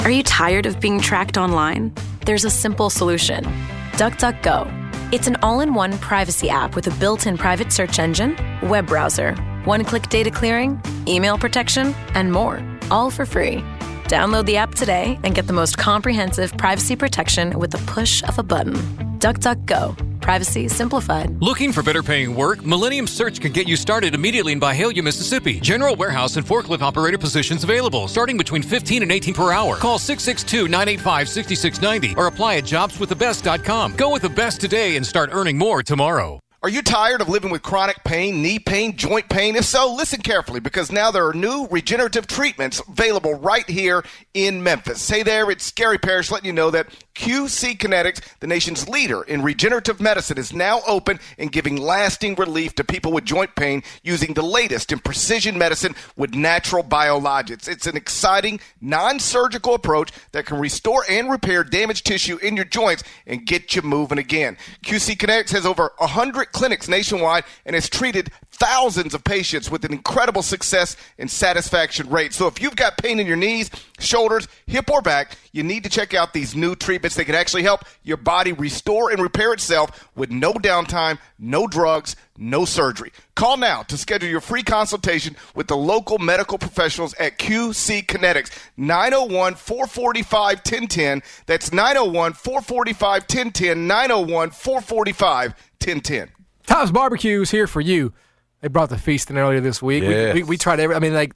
Are 0.00 0.10
you 0.10 0.22
tired 0.22 0.66
of 0.66 0.80
being 0.80 1.00
tracked 1.00 1.36
online? 1.36 1.92
There's 2.24 2.44
a 2.44 2.50
simple 2.50 2.90
solution 2.90 3.44
DuckDuckGo. 3.92 5.12
It's 5.12 5.26
an 5.26 5.36
all 5.42 5.60
in 5.60 5.74
one 5.74 5.98
privacy 5.98 6.48
app 6.48 6.74
with 6.74 6.86
a 6.86 6.90
built 6.98 7.26
in 7.26 7.36
private 7.36 7.72
search 7.72 7.98
engine, 7.98 8.36
web 8.62 8.86
browser, 8.86 9.34
one 9.64 9.84
click 9.84 10.08
data 10.08 10.30
clearing, 10.30 10.80
email 11.06 11.36
protection, 11.36 11.94
and 12.14 12.32
more, 12.32 12.62
all 12.90 13.10
for 13.10 13.26
free. 13.26 13.56
Download 14.04 14.46
the 14.46 14.56
app 14.56 14.74
today 14.74 15.18
and 15.22 15.34
get 15.34 15.46
the 15.46 15.52
most 15.52 15.78
comprehensive 15.78 16.56
privacy 16.56 16.96
protection 16.96 17.58
with 17.58 17.70
the 17.70 17.78
push 17.92 18.22
of 18.24 18.38
a 18.38 18.42
button. 18.42 18.74
DuckDuckGo. 19.18 20.09
Privacy 20.30 20.68
simplified. 20.68 21.42
Looking 21.42 21.72
for 21.72 21.82
better 21.82 22.04
paying 22.04 22.36
work? 22.36 22.64
Millennium 22.64 23.08
Search 23.08 23.40
can 23.40 23.50
get 23.50 23.66
you 23.66 23.74
started 23.74 24.14
immediately 24.14 24.52
in 24.52 24.60
Byhalia, 24.60 25.02
Mississippi. 25.02 25.58
General 25.58 25.96
warehouse 25.96 26.36
and 26.36 26.46
forklift 26.46 26.82
operator 26.82 27.18
positions 27.18 27.64
available, 27.64 28.06
starting 28.06 28.36
between 28.36 28.62
15 28.62 29.02
and 29.02 29.10
18 29.10 29.34
per 29.34 29.50
hour. 29.50 29.74
Call 29.74 29.98
662 29.98 30.68
985 30.68 31.28
6690 31.28 32.14
or 32.16 32.28
apply 32.28 32.58
at 32.58 32.62
jobswiththebest.com. 32.62 33.96
Go 33.96 34.12
with 34.12 34.22
the 34.22 34.28
best 34.28 34.60
today 34.60 34.94
and 34.94 35.04
start 35.04 35.30
earning 35.32 35.58
more 35.58 35.82
tomorrow. 35.82 36.38
Are 36.62 36.68
you 36.68 36.82
tired 36.82 37.22
of 37.22 37.30
living 37.30 37.50
with 37.50 37.62
chronic 37.62 38.04
pain, 38.04 38.42
knee 38.42 38.58
pain, 38.58 38.94
joint 38.94 39.30
pain? 39.30 39.56
If 39.56 39.64
so, 39.64 39.94
listen 39.94 40.20
carefully 40.20 40.60
because 40.60 40.92
now 40.92 41.10
there 41.10 41.26
are 41.26 41.32
new 41.32 41.66
regenerative 41.70 42.26
treatments 42.26 42.82
available 42.86 43.32
right 43.32 43.66
here 43.66 44.04
in 44.34 44.62
Memphis. 44.62 45.00
Say 45.00 45.22
there, 45.22 45.50
it's 45.50 45.70
Gary 45.72 45.98
Parrish 45.98 46.30
letting 46.30 46.46
you 46.46 46.52
know 46.52 46.70
that 46.70 46.88
QC 47.14 47.76
Kinetics, 47.76 48.20
the 48.38 48.46
nation's 48.46 48.88
leader 48.88 49.22
in 49.22 49.42
regenerative 49.42 50.00
medicine, 50.00 50.38
is 50.38 50.52
now 50.52 50.80
open 50.86 51.18
and 51.38 51.50
giving 51.50 51.76
lasting 51.76 52.36
relief 52.36 52.74
to 52.76 52.84
people 52.84 53.12
with 53.12 53.24
joint 53.24 53.54
pain 53.56 53.82
using 54.02 54.34
the 54.34 54.42
latest 54.42 54.92
in 54.92 54.98
precision 55.00 55.58
medicine 55.58 55.94
with 56.16 56.34
natural 56.34 56.84
biologics. 56.84 57.68
It's 57.68 57.86
an 57.86 57.96
exciting, 57.96 58.60
non 58.80 59.18
surgical 59.18 59.74
approach 59.74 60.12
that 60.32 60.46
can 60.46 60.58
restore 60.58 61.04
and 61.08 61.30
repair 61.30 61.64
damaged 61.64 62.06
tissue 62.06 62.38
in 62.38 62.56
your 62.56 62.64
joints 62.64 63.02
and 63.26 63.44
get 63.44 63.74
you 63.74 63.82
moving 63.82 64.18
again. 64.18 64.56
QC 64.84 65.16
Kinetics 65.16 65.50
has 65.50 65.66
over 65.66 65.92
100 65.98 66.52
clinics 66.52 66.88
nationwide 66.88 67.44
and 67.66 67.74
has 67.74 67.88
treated 67.88 68.30
thousands 68.60 69.14
of 69.14 69.24
patients 69.24 69.70
with 69.70 69.84
an 69.86 69.92
incredible 69.92 70.42
success 70.42 70.94
and 71.18 71.30
satisfaction 71.30 72.08
rate. 72.10 72.34
So 72.34 72.46
if 72.46 72.60
you've 72.60 72.76
got 72.76 72.98
pain 72.98 73.18
in 73.18 73.26
your 73.26 73.36
knees, 73.36 73.70
shoulders, 73.98 74.46
hip, 74.66 74.90
or 74.90 75.00
back, 75.00 75.38
you 75.52 75.62
need 75.62 75.82
to 75.84 75.90
check 75.90 76.12
out 76.12 76.34
these 76.34 76.54
new 76.54 76.76
treatments. 76.76 77.16
They 77.16 77.24
can 77.24 77.34
actually 77.34 77.62
help 77.62 77.84
your 78.04 78.18
body 78.18 78.52
restore 78.52 79.10
and 79.10 79.22
repair 79.22 79.54
itself 79.54 80.10
with 80.14 80.30
no 80.30 80.52
downtime, 80.52 81.18
no 81.38 81.66
drugs, 81.66 82.16
no 82.36 82.66
surgery. 82.66 83.12
Call 83.34 83.56
now 83.56 83.82
to 83.84 83.96
schedule 83.96 84.28
your 84.28 84.42
free 84.42 84.62
consultation 84.62 85.36
with 85.54 85.66
the 85.66 85.76
local 85.76 86.18
medical 86.18 86.58
professionals 86.58 87.14
at 87.14 87.38
QC 87.38 88.04
Kinetics. 88.04 88.50
901 88.76 89.54
445 89.54 90.56
1010. 90.58 91.22
That's 91.46 91.72
901 91.72 92.34
445 92.34 93.22
1010. 93.22 93.86
901 93.86 94.50
445 94.50 95.54
1010. 95.82 96.30
Tops 96.66 96.90
Barbecue 96.90 97.40
is 97.40 97.50
here 97.50 97.66
for 97.66 97.80
you. 97.80 98.12
They 98.60 98.68
brought 98.68 98.90
the 98.90 98.98
feasting 98.98 99.36
earlier 99.38 99.60
this 99.60 99.80
week. 99.82 100.02
We- 100.02 100.08
Yes. 100.10 100.34
We, 100.34 100.42
we, 100.42 100.56
tried 100.58 100.80
every. 100.80 100.94
I 100.96 100.98
mean, 100.98 101.14
like 101.14 101.34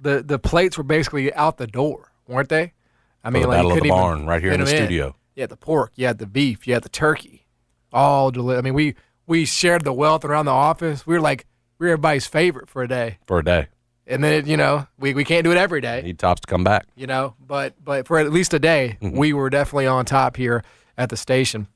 the 0.00 0.22
the 0.22 0.38
plates 0.38 0.76
were 0.78 0.84
basically 0.84 1.32
out 1.34 1.56
the 1.58 1.66
door, 1.66 2.12
weren't 2.26 2.48
they? 2.48 2.72
I 3.24 3.30
mean, 3.30 3.42
the 3.42 3.48
like 3.48 3.58
Battle 3.58 3.72
of 3.72 3.78
the 3.78 3.84
even 3.84 3.90
Barn 3.96 4.26
right 4.26 4.42
here 4.42 4.52
in 4.52 4.60
the 4.60 4.66
studio. 4.66 5.14
You 5.36 5.42
had 5.42 5.50
the 5.50 5.56
pork, 5.56 5.92
you 5.96 6.06
had 6.06 6.18
the 6.18 6.26
beef, 6.26 6.66
you 6.66 6.74
had 6.74 6.82
the 6.82 6.88
turkey, 6.88 7.46
all 7.92 8.30
deli- 8.30 8.56
I 8.56 8.60
mean, 8.62 8.74
we 8.74 8.94
we 9.26 9.44
shared 9.44 9.84
the 9.84 9.92
wealth 9.92 10.24
around 10.24 10.46
the 10.46 10.52
office. 10.52 11.06
We 11.06 11.14
were 11.14 11.20
like 11.20 11.46
we 11.78 11.86
were 11.86 11.92
everybody's 11.92 12.26
favorite 12.26 12.68
for 12.68 12.82
a 12.82 12.88
day, 12.88 13.18
for 13.26 13.38
a 13.38 13.44
day. 13.44 13.68
and 14.06 14.22
then 14.24 14.46
you 14.46 14.56
know 14.56 14.86
we, 14.98 15.14
we 15.14 15.24
can't 15.24 15.44
do 15.44 15.52
it 15.52 15.56
every 15.58 15.80
day. 15.80 16.02
Need 16.02 16.18
tops 16.18 16.40
to 16.42 16.46
come 16.46 16.64
back. 16.64 16.86
you 16.96 17.06
know. 17.06 17.34
But 17.38 17.74
but 17.82 18.06
for 18.06 18.18
at 18.18 18.32
least 18.32 18.52
a 18.54 18.58
day, 18.58 18.98
Mm-hmm. 19.00 19.16
we 19.16 19.32
were 19.32 19.48
definitely 19.50 19.86
on 19.86 20.04
top 20.04 20.36
here 20.36 20.64
at 20.98 21.08
the 21.10 21.16
station. 21.16 21.68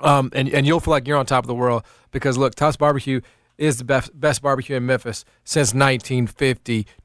Um, 0.00 0.30
and 0.34 0.48
and 0.48 0.66
you'll 0.66 0.80
feel 0.80 0.90
like 0.92 1.06
you're 1.06 1.16
on 1.18 1.26
top 1.26 1.44
of 1.44 1.48
the 1.48 1.54
world 1.54 1.84
because 2.10 2.36
look, 2.36 2.54
Tops 2.56 2.76
Barbecue 2.76 3.20
is 3.58 3.78
the 3.78 3.84
best 3.84 4.18
best 4.18 4.42
barbecue 4.42 4.76
in 4.76 4.86
Memphis 4.86 5.24
since 5.44 5.72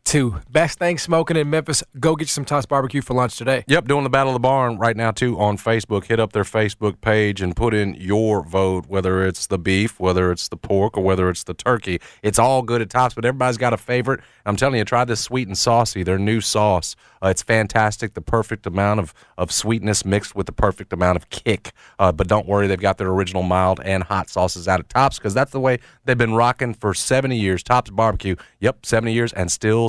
1952. 0.06 0.52
Best 0.52 0.80
thing 0.80 0.98
smoking 0.98 1.38
in 1.38 1.50
Memphis. 1.50 1.84
Go 2.00 2.16
get 2.16 2.26
you 2.26 2.30
some 2.30 2.46
Tops 2.46 2.66
Barbecue 2.66 3.02
for 3.02 3.14
lunch 3.14 3.38
today. 3.38 3.64
Yep, 3.68 3.88
doing 3.88 4.04
the 4.04 4.10
Battle 4.10 4.32
of 4.32 4.36
the 4.36 4.40
Barn 4.40 4.78
right 4.78 4.96
now 4.96 5.12
too 5.12 5.40
on 5.40 5.58
Facebook. 5.58 6.06
Hit 6.06 6.20
up 6.20 6.34
their 6.34 6.44
Facebook 6.44 7.02
page 7.02 7.42
and 7.42 7.56
put 7.56 7.74
in 7.74 7.96
your 7.96 8.44
vote, 8.44 8.86
whether 8.88 9.26
it's 9.26 9.48
the 9.48 9.60
beef, 9.60 10.00
whether 10.00 10.32
it's 10.32 10.48
the 10.48 10.58
pork, 10.58 10.98
or 10.98 11.04
whether 11.04 11.30
it's 11.30 11.44
the 11.44 11.54
turkey. 11.54 12.00
It's 12.24 12.40
all 12.40 12.62
good 12.62 12.82
at 12.82 12.90
tops, 12.90 13.14
but 13.14 13.26
everybody's 13.26 13.58
got 13.58 13.74
a 13.74 13.78
favorite. 13.78 14.22
I'm 14.46 14.56
telling 14.56 14.78
you, 14.78 14.86
try 14.86 15.06
this 15.06 15.22
sweet 15.22 15.48
and 15.48 15.58
saucy, 15.58 16.04
their 16.04 16.18
new 16.18 16.42
sauce. 16.42 16.96
Uh, 17.22 17.28
it's 17.28 17.44
fantastic, 17.44 18.14
the 18.14 18.22
perfect 18.22 18.66
amount 18.66 19.00
of, 19.00 19.14
of 19.38 19.52
sweetness 19.52 20.06
mixed 20.06 20.36
with 20.36 20.46
the 20.46 20.54
perfect 20.54 20.94
amount 20.94 21.18
of 21.18 21.30
kick. 21.30 21.74
Uh, 22.00 22.12
but 22.12 22.28
don't 22.28 22.48
worry, 22.48 22.66
they've 22.66 22.80
got 22.80 22.98
their 22.98 23.10
original 23.10 23.44
mild 23.44 23.80
and 23.84 24.04
hot 24.04 24.30
sauces 24.30 24.68
out 24.68 24.80
at 24.80 24.90
Tops 24.90 25.18
because 25.18 25.34
that's 25.34 25.52
the 25.52 25.60
way 25.60 25.80
they've 26.06 26.18
been 26.18 26.34
rocking 26.34 26.74
for 26.74 26.94
70 26.94 27.38
years. 27.38 27.62
Tops 27.62 27.90
Barbecue, 27.90 28.36
yep, 28.60 28.86
70 28.86 29.14
years 29.14 29.34
and 29.34 29.52
still 29.52 29.89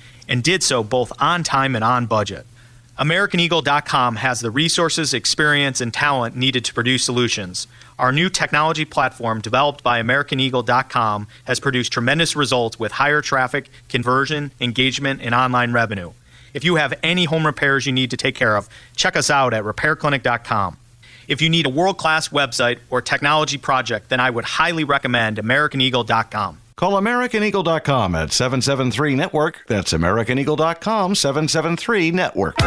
and 0.31 0.41
did 0.41 0.63
so 0.63 0.81
both 0.81 1.11
on 1.21 1.43
time 1.43 1.75
and 1.75 1.83
on 1.83 2.05
budget. 2.05 2.45
AmericanEagle.com 2.97 4.15
has 4.15 4.39
the 4.39 4.49
resources, 4.49 5.13
experience, 5.13 5.81
and 5.81 5.93
talent 5.93 6.35
needed 6.37 6.63
to 6.63 6.73
produce 6.73 7.03
solutions. 7.03 7.67
Our 7.99 8.13
new 8.13 8.29
technology 8.29 8.85
platform, 8.85 9.41
developed 9.41 9.83
by 9.83 10.01
AmericanEagle.com, 10.01 11.27
has 11.45 11.59
produced 11.59 11.91
tremendous 11.91 12.35
results 12.35 12.79
with 12.79 12.93
higher 12.93 13.21
traffic, 13.21 13.69
conversion, 13.89 14.51
engagement, 14.61 15.21
and 15.21 15.35
online 15.35 15.73
revenue. 15.73 16.13
If 16.53 16.63
you 16.63 16.75
have 16.75 16.93
any 17.03 17.25
home 17.25 17.45
repairs 17.45 17.85
you 17.85 17.91
need 17.91 18.11
to 18.11 18.17
take 18.17 18.35
care 18.35 18.55
of, 18.55 18.69
check 18.95 19.17
us 19.17 19.29
out 19.29 19.53
at 19.53 19.63
RepairClinic.com. 19.63 20.77
If 21.27 21.41
you 21.41 21.49
need 21.49 21.65
a 21.65 21.69
world 21.69 21.97
class 21.97 22.29
website 22.29 22.79
or 22.89 23.01
technology 23.01 23.57
project, 23.57 24.09
then 24.09 24.21
I 24.21 24.29
would 24.29 24.45
highly 24.45 24.85
recommend 24.85 25.37
AmericanEagle.com. 25.37 26.57
Call 26.81 26.93
AmericanEagle.com 26.93 28.15
at 28.15 28.31
773 28.31 29.13
Network. 29.13 29.63
That's 29.67 29.93
AmericanEagle.com 29.93 31.13
773 31.13 32.09
Network. 32.09 32.57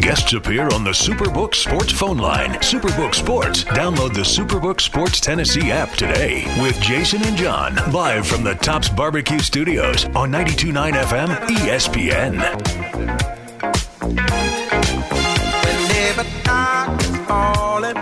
Guests 0.00 0.32
appear 0.32 0.64
on 0.70 0.82
the 0.82 0.90
Superbook 0.90 1.54
Sports 1.54 1.92
phone 1.92 2.18
line. 2.18 2.54
Superbook 2.54 3.14
Sports. 3.14 3.62
Download 3.62 4.12
the 4.12 4.22
Superbook 4.22 4.80
Sports 4.80 5.20
Tennessee 5.20 5.70
app 5.70 5.92
today 5.92 6.42
with 6.60 6.80
Jason 6.80 7.22
and 7.22 7.36
John 7.36 7.76
live 7.92 8.26
from 8.26 8.42
the 8.42 8.56
Tops 8.56 8.88
Barbecue 8.88 9.38
Studios 9.38 10.06
on 10.06 10.32
92.9 10.32 10.94
FM 10.94 11.28
ESPN. 11.50 12.34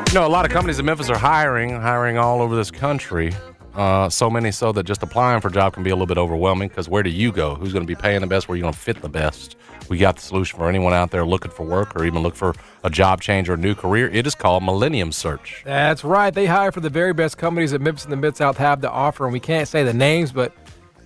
You 0.09 0.15
know, 0.15 0.27
a 0.27 0.29
lot 0.29 0.47
of 0.47 0.51
companies 0.51 0.79
in 0.79 0.87
Memphis 0.87 1.11
are 1.11 1.19
hiring, 1.19 1.69
hiring 1.69 2.17
all 2.17 2.41
over 2.41 2.57
this 2.57 2.71
country. 2.71 3.35
Uh, 3.79 4.11
so 4.11 4.29
many 4.29 4.51
so 4.51 4.73
that 4.73 4.83
just 4.83 5.05
applying 5.05 5.41
for 5.41 5.47
a 5.47 5.53
job 5.53 5.73
can 5.73 5.85
be 5.85 5.91
a 5.91 5.95
little 5.95 6.09
bit 6.09 6.19
overwhelming 6.19 6.69
because 6.69 6.89
where 6.89 7.05
do 7.05 7.11
you 7.11 7.31
go? 7.31 7.55
Who's 7.55 7.73
going 7.73 7.85
to 7.85 7.87
be 7.87 7.95
paying 7.95 8.23
the 8.23 8.27
best? 8.27 8.49
Where 8.49 8.55
are 8.55 8.57
you 8.57 8.63
going 8.63 8.75
to 8.75 8.79
fit 8.79 9.01
the 9.03 9.09
best? 9.09 9.55
We 9.89 9.99
got 9.99 10.17
the 10.17 10.23
solution 10.23 10.59
for 10.59 10.69
anyone 10.69 10.93
out 10.93 11.13
there 11.13 11.25
looking 11.25 11.53
for 11.53 11.65
work 11.65 11.95
or 11.95 12.05
even 12.05 12.25
look 12.25 12.35
for 12.35 12.57
a 12.83 12.91
job 12.91 13.21
change 13.21 13.49
or 13.49 13.55
a 13.55 13.57
new 13.57 13.77
career. 13.77 14.09
It 14.09 14.27
is 14.27 14.35
called 14.35 14.65
Millennium 14.65 15.13
Search. 15.13 15.63
That's 15.65 16.03
right. 16.03 16.35
They 16.35 16.47
hire 16.47 16.73
for 16.73 16.81
the 16.81 16.91
very 16.91 17.13
best 17.13 17.39
companies 17.39 17.71
that 17.71 17.81
Memphis 17.81 18.03
and 18.03 18.13
the 18.13 18.17
Mid 18.17 18.37
South 18.37 18.57
have 18.57 18.81
to 18.81 18.91
offer, 18.91 19.25
and 19.25 19.33
we 19.33 19.39
can't 19.39 19.69
say 19.69 19.85
the 19.85 19.95
names, 19.95 20.33
but 20.33 20.53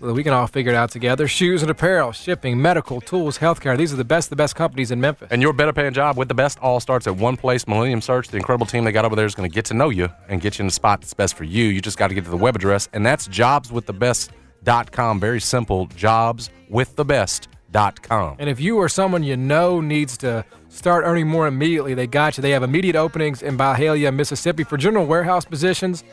we 0.02 0.24
can 0.24 0.32
all 0.32 0.48
figure 0.48 0.72
it 0.72 0.74
out 0.74 0.90
together. 0.90 1.28
Shoes 1.28 1.62
and 1.62 1.70
apparel, 1.70 2.10
shipping, 2.12 2.60
medical, 2.60 3.00
tools, 3.00 3.38
healthcare. 3.38 3.78
These 3.78 3.92
are 3.92 3.96
the 3.96 4.04
best, 4.04 4.30
the 4.30 4.36
best 4.36 4.56
companies 4.56 4.90
in 4.90 5.00
Memphis. 5.00 5.28
And 5.30 5.40
your 5.40 5.52
better 5.52 5.72
paying 5.72 5.92
job 5.92 6.16
with 6.16 6.26
the 6.28 6.34
best 6.34 6.58
all 6.58 6.80
starts 6.80 7.06
at 7.06 7.14
one 7.16 7.36
place, 7.36 7.68
Millennium 7.68 8.00
Search. 8.00 8.26
The 8.28 8.36
incredible 8.36 8.66
team 8.66 8.82
they 8.84 8.90
got 8.92 9.04
over 9.04 9.14
there 9.14 9.26
is 9.26 9.36
going 9.36 9.48
to 9.48 9.54
get 9.54 9.66
to 9.66 9.74
know 9.74 9.90
you 9.90 10.08
and 10.28 10.40
get 10.40 10.58
you 10.58 10.62
in 10.62 10.66
the 10.66 10.72
spot 10.72 11.00
that's 11.00 11.14
best 11.14 11.36
for 11.36 11.44
you. 11.44 11.66
You 11.66 11.80
just 11.80 11.98
got 11.98 12.08
to 12.08 12.14
get 12.14 12.24
to 12.24 12.30
the 12.30 12.36
web 12.36 12.56
address, 12.56 12.88
and 12.92 13.06
that's 13.06 13.28
jobswiththebest.com. 13.28 15.20
Very 15.20 15.40
simple, 15.40 15.86
jobswiththebest.com. 15.88 18.36
And 18.38 18.50
if 18.50 18.60
you 18.60 18.76
or 18.78 18.88
someone 18.88 19.22
you 19.22 19.36
know 19.36 19.80
needs 19.80 20.16
to 20.18 20.44
start 20.68 21.04
earning 21.06 21.28
more 21.28 21.46
immediately, 21.46 21.94
they 21.94 22.08
got 22.08 22.36
you. 22.36 22.42
They 22.42 22.50
have 22.50 22.62
immediate 22.62 22.96
openings 22.96 23.42
in 23.42 23.56
Byhalia, 23.56 24.14
Mississippi 24.14 24.64
for 24.64 24.76
general 24.76 25.06
warehouse 25.06 25.44
positions 25.44 26.04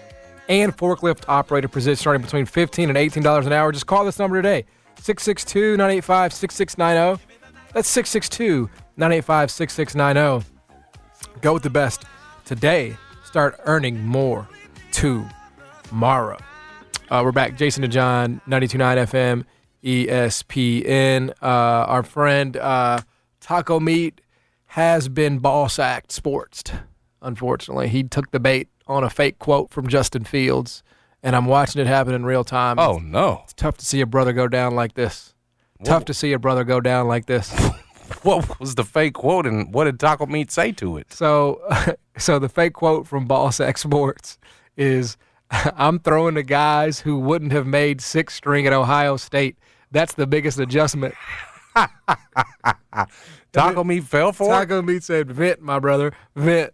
and 0.49 0.75
forklift 0.75 1.23
operator 1.27 1.67
positions 1.67 2.01
starting 2.01 2.21
between 2.21 2.45
15 2.45 2.89
and 2.89 2.97
$18 2.97 3.45
an 3.45 3.53
hour. 3.53 3.71
Just 3.71 3.87
call 3.87 4.03
this 4.03 4.19
number 4.19 4.41
today 4.41 4.65
662 4.95 5.77
985 5.77 6.33
6690. 6.33 7.23
That's 7.73 7.87
662 7.87 8.69
985 8.97 9.51
6690. 9.51 10.49
Go 11.41 11.53
with 11.53 11.63
the 11.63 11.69
best 11.69 12.03
today. 12.43 12.97
Start 13.23 13.59
earning 13.65 14.03
more 14.05 14.47
tomorrow. 14.91 16.37
Uh, 17.09 17.21
we're 17.23 17.31
back. 17.31 17.55
Jason 17.55 17.83
and 17.83 17.93
John, 17.93 18.41
92.9 18.47 18.97
FM, 19.07 19.45
ESPN. 19.83 21.29
Uh, 21.41 21.45
our 21.45 22.03
friend 22.03 22.57
uh, 22.57 23.01
Taco 23.39 23.79
Meat 23.79 24.21
has 24.65 25.09
been 25.09 25.39
ball 25.39 25.69
sacked 25.69 26.11
sportsed, 26.11 26.73
unfortunately. 27.21 27.87
He 27.87 28.03
took 28.03 28.31
the 28.31 28.39
bait 28.39 28.67
on 28.89 29.03
a 29.03 29.09
fake 29.09 29.39
quote 29.39 29.69
from 29.69 29.87
Justin 29.87 30.25
Fields, 30.25 30.83
and 31.23 31.35
I'm 31.35 31.45
watching 31.45 31.81
it 31.81 31.87
happen 31.87 32.13
in 32.13 32.25
real 32.25 32.43
time. 32.43 32.79
Oh, 32.79 32.97
no. 32.97 33.41
It's 33.43 33.53
tough 33.53 33.77
to 33.77 33.85
see 33.85 34.01
a 34.01 34.05
brother 34.05 34.33
go 34.33 34.47
down 34.47 34.75
like 34.75 34.95
this. 34.95 35.33
Tough 35.85 36.03
to 36.05 36.13
see 36.13 36.33
a 36.33 36.39
brother 36.39 36.65
go 36.65 36.81
down 36.81 37.07
like 37.07 37.25
this. 37.27 37.53
what 38.23 38.59
was 38.59 38.75
the 38.75 38.83
fake 38.83 39.13
quote, 39.13 39.45
and 39.45 39.73
what 39.73 39.85
did 39.85 39.99
Taco 39.99 40.25
Meat 40.25 40.51
say 40.51 40.73
to 40.73 40.97
it? 40.97 41.13
So, 41.13 41.61
so 42.17 42.39
the 42.39 42.49
fake 42.49 42.73
quote 42.73 43.07
from 43.07 43.25
Boss 43.25 43.61
Exports 43.61 44.37
is, 44.75 45.15
"I'm 45.51 45.99
throwing 45.99 46.35
to 46.35 46.43
guys 46.43 46.99
who 46.99 47.17
wouldn't 47.17 47.53
have 47.53 47.65
made 47.65 48.01
six 48.01 48.33
string 48.33 48.67
at 48.67 48.73
Ohio 48.73 49.15
State. 49.15 49.57
That's 49.91 50.13
the 50.13 50.27
biggest 50.27 50.59
adjustment." 50.59 51.15
Taco 53.53 53.85
Meat 53.85 54.03
fell 54.03 54.33
for 54.33 54.47
it? 54.47 54.49
Taco 54.49 54.81
Meat 54.81 55.03
said, 55.03 55.31
"Vent, 55.31 55.61
my 55.61 55.79
brother, 55.79 56.11
vent." 56.35 56.73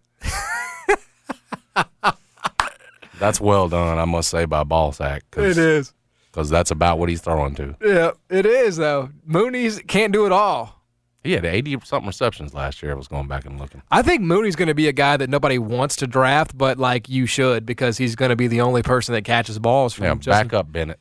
That's 3.19 3.39
well 3.39 3.69
done, 3.69 3.97
I 3.97 4.05
must 4.05 4.29
say, 4.29 4.45
by 4.45 4.63
Ballsack. 4.63 5.21
It 5.37 5.57
is. 5.57 5.93
Because 6.31 6.49
that's 6.49 6.69
about 6.69 6.99
what 6.99 7.07
he's 7.07 7.21
throwing 7.21 7.55
to. 7.55 7.77
Yeah, 7.81 8.11
it 8.29 8.45
is 8.45 8.75
though. 8.75 9.09
Mooney's 9.25 9.79
can't 9.87 10.11
do 10.11 10.25
it 10.25 10.33
all. 10.33 10.81
He 11.23 11.31
had 11.31 11.45
80 11.45 11.77
something 11.85 12.07
receptions 12.07 12.53
last 12.53 12.83
year. 12.83 12.91
I 12.91 12.95
was 12.95 13.07
going 13.07 13.27
back 13.29 13.45
and 13.45 13.57
looking. 13.57 13.81
I 13.89 14.01
think 14.01 14.21
Mooney's 14.21 14.57
going 14.57 14.67
to 14.67 14.75
be 14.75 14.89
a 14.89 14.91
guy 14.91 15.15
that 15.15 15.29
nobody 15.29 15.57
wants 15.57 15.95
to 15.97 16.07
draft, 16.07 16.55
but 16.57 16.77
like 16.77 17.07
you 17.07 17.25
should 17.25 17.65
because 17.65 17.97
he's 17.97 18.17
going 18.17 18.29
to 18.29 18.35
be 18.35 18.47
the 18.47 18.59
only 18.59 18.83
person 18.83 19.13
that 19.13 19.21
catches 19.23 19.57
balls 19.59 19.93
from 19.93 20.03
Yeah, 20.03 20.15
Justin- 20.15 20.47
back 20.49 20.53
up 20.53 20.69
Bennett. 20.71 20.99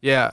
Yeah. 0.00 0.32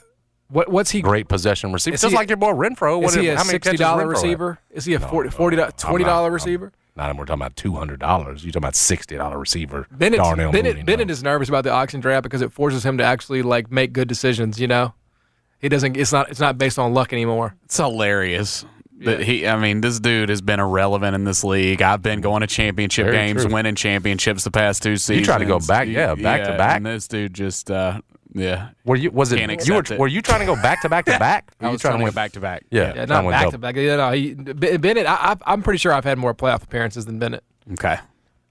What 0.50 0.70
what's 0.72 0.90
he? 0.90 1.02
Great 1.02 1.28
possession 1.28 1.72
receiver. 1.72 1.94
Just 1.98 2.10
he- 2.10 2.16
like 2.16 2.30
your 2.30 2.38
boy 2.38 2.54
Renfrow. 2.54 2.98
What 3.00 3.10
Is 3.10 3.14
he 3.16 3.28
a 3.28 3.36
how 3.38 3.44
many 3.44 3.52
sixty 3.52 3.78
dollar 3.78 4.08
receiver? 4.08 4.58
Is 4.72 4.86
he 4.86 4.96
a 4.96 5.00
No, 5.00 5.08
40 5.10 5.30
no, 5.30 5.36
$40 5.36 5.58
no. 5.58 5.64
I'm 5.66 5.72
twenty 5.74 6.04
dollar 6.06 6.32
I'm- 6.32 6.72
receiver? 6.98 7.08
Not 7.14 7.18
we're 7.18 7.26
talking 7.26 7.42
about 7.42 7.56
two 7.56 7.74
hundred 7.74 8.00
dollars. 8.00 8.44
You're 8.44 8.52
talking 8.52 8.64
about 8.64 8.76
sixty 8.76 9.16
dollar 9.16 9.38
receiver. 9.38 9.88
Bennett 9.92 10.20
Darnell 10.20 10.52
Bennett, 10.52 10.76
Mooney. 10.78 10.84
Bennett 10.86 11.10
is 11.10 11.24
nervous 11.24 11.50
about 11.50 11.64
the 11.64 11.72
auction 11.72 12.00
draft 12.00 12.24
because 12.24 12.42
it 12.42 12.52
forces 12.52 12.86
him 12.86 12.98
to 12.98 13.04
actually 13.04 13.42
like 13.42 13.72
make 13.72 13.94
good 13.94 14.08
decisions. 14.08 14.60
You 14.60 14.68
know, 14.68 14.94
he 15.60 15.70
doesn't. 15.70 15.96
It's 15.98 16.12
not. 16.12 16.30
It's 16.30 16.40
not 16.40 16.58
based 16.58 16.80
on 16.80 16.94
luck 16.94 17.14
anymore. 17.14 17.56
It's 17.66 17.78
hilarious. 17.78 18.66
That 19.00 19.22
he, 19.22 19.46
I 19.46 19.58
mean, 19.58 19.82
this 19.82 20.00
dude 20.00 20.30
has 20.30 20.42
been 20.42 20.60
irrelevant 20.60 21.14
in 21.14 21.24
this 21.24 21.44
league. 21.44 21.84
I've 21.84 22.02
been 22.02 22.20
going 22.20 22.42
to 22.42 22.48
championship 22.48 23.06
Very 23.06 23.16
games, 23.28 23.44
true. 23.44 23.54
winning 23.54 23.76
championships 23.76 24.44
the 24.44 24.50
past 24.50 24.82
two 24.82 24.98
seasons. 24.98 25.20
You 25.20 25.26
try 25.26 25.38
to 25.38 25.46
go 25.46 25.60
back- 25.60 25.88
yeah, 25.88 26.16
back 26.16 26.46
to 26.48 26.58
back. 26.58 26.78
And 26.78 26.86
this 26.88 27.08
dude 27.08 27.32
just, 27.36 27.70
uh, 27.70 28.02
yeah. 28.38 28.70
Were 28.86 28.96
you? 28.96 29.12
Was 29.12 29.32
it? 29.32 29.40
Can't 29.40 29.68
You 29.68 29.74
were, 29.74 29.80
it. 29.82 30.00
were 30.00 30.08
you 30.08 30.22
trying 30.22 30.40
to 30.42 30.46
go 30.46 30.56
back 30.56 30.82
to 30.84 30.90
back 30.90 31.06
to 31.06 31.18
back? 31.20 31.52
I 31.60 31.70
was 31.70 31.82
trying 31.82 31.98
to 31.98 32.04
win 32.04 32.12
go 32.12 32.16
back 32.16 32.32
to 32.34 32.40
back. 32.40 32.64
Yeah, 32.72 32.94
Yeah, 32.96 33.06
not 33.06 33.26
back 33.30 33.40
double. 33.42 33.52
to 33.54 33.58
back. 33.58 33.76
You 33.76 33.98
know, 33.98 34.12
he, 34.12 34.34
Bennett. 34.34 35.06
I, 35.08 35.16
I, 35.34 35.36
I'm 35.46 35.62
pretty 35.64 35.78
sure 35.80 35.92
I've 35.94 36.04
had 36.06 36.18
more 36.18 36.34
playoff 36.34 36.64
appearances 36.64 37.06
than 37.06 37.20
Bennett. 37.20 37.44
Okay. 37.74 37.98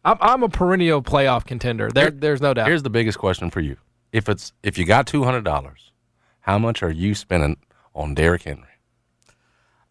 I'm, 0.05 0.19
I'm 0.21 0.43
a 0.43 0.49
perennial 0.49 1.03
playoff 1.03 1.45
contender. 1.47 1.89
There, 1.93 2.11
there's 2.11 2.41
no 2.41 2.55
doubt. 2.55 2.67
Here's 2.69 2.83
the 2.83 2.91
biggest 2.91 3.19
question 3.19 3.51
for 3.51 3.61
you: 3.61 3.77
If 4.13 4.29
it's 4.29 4.53
if 4.63 4.77
you 4.79 4.85
got 4.85 5.07
two 5.07 5.25
hundred 5.25 5.45
dollars, 5.45 5.93
how 6.41 6.59
much 6.59 6.83
are 6.83 6.91
you 6.91 7.15
spending 7.15 7.57
on 7.95 8.15
Derrick 8.15 8.43
Henry? 8.43 8.63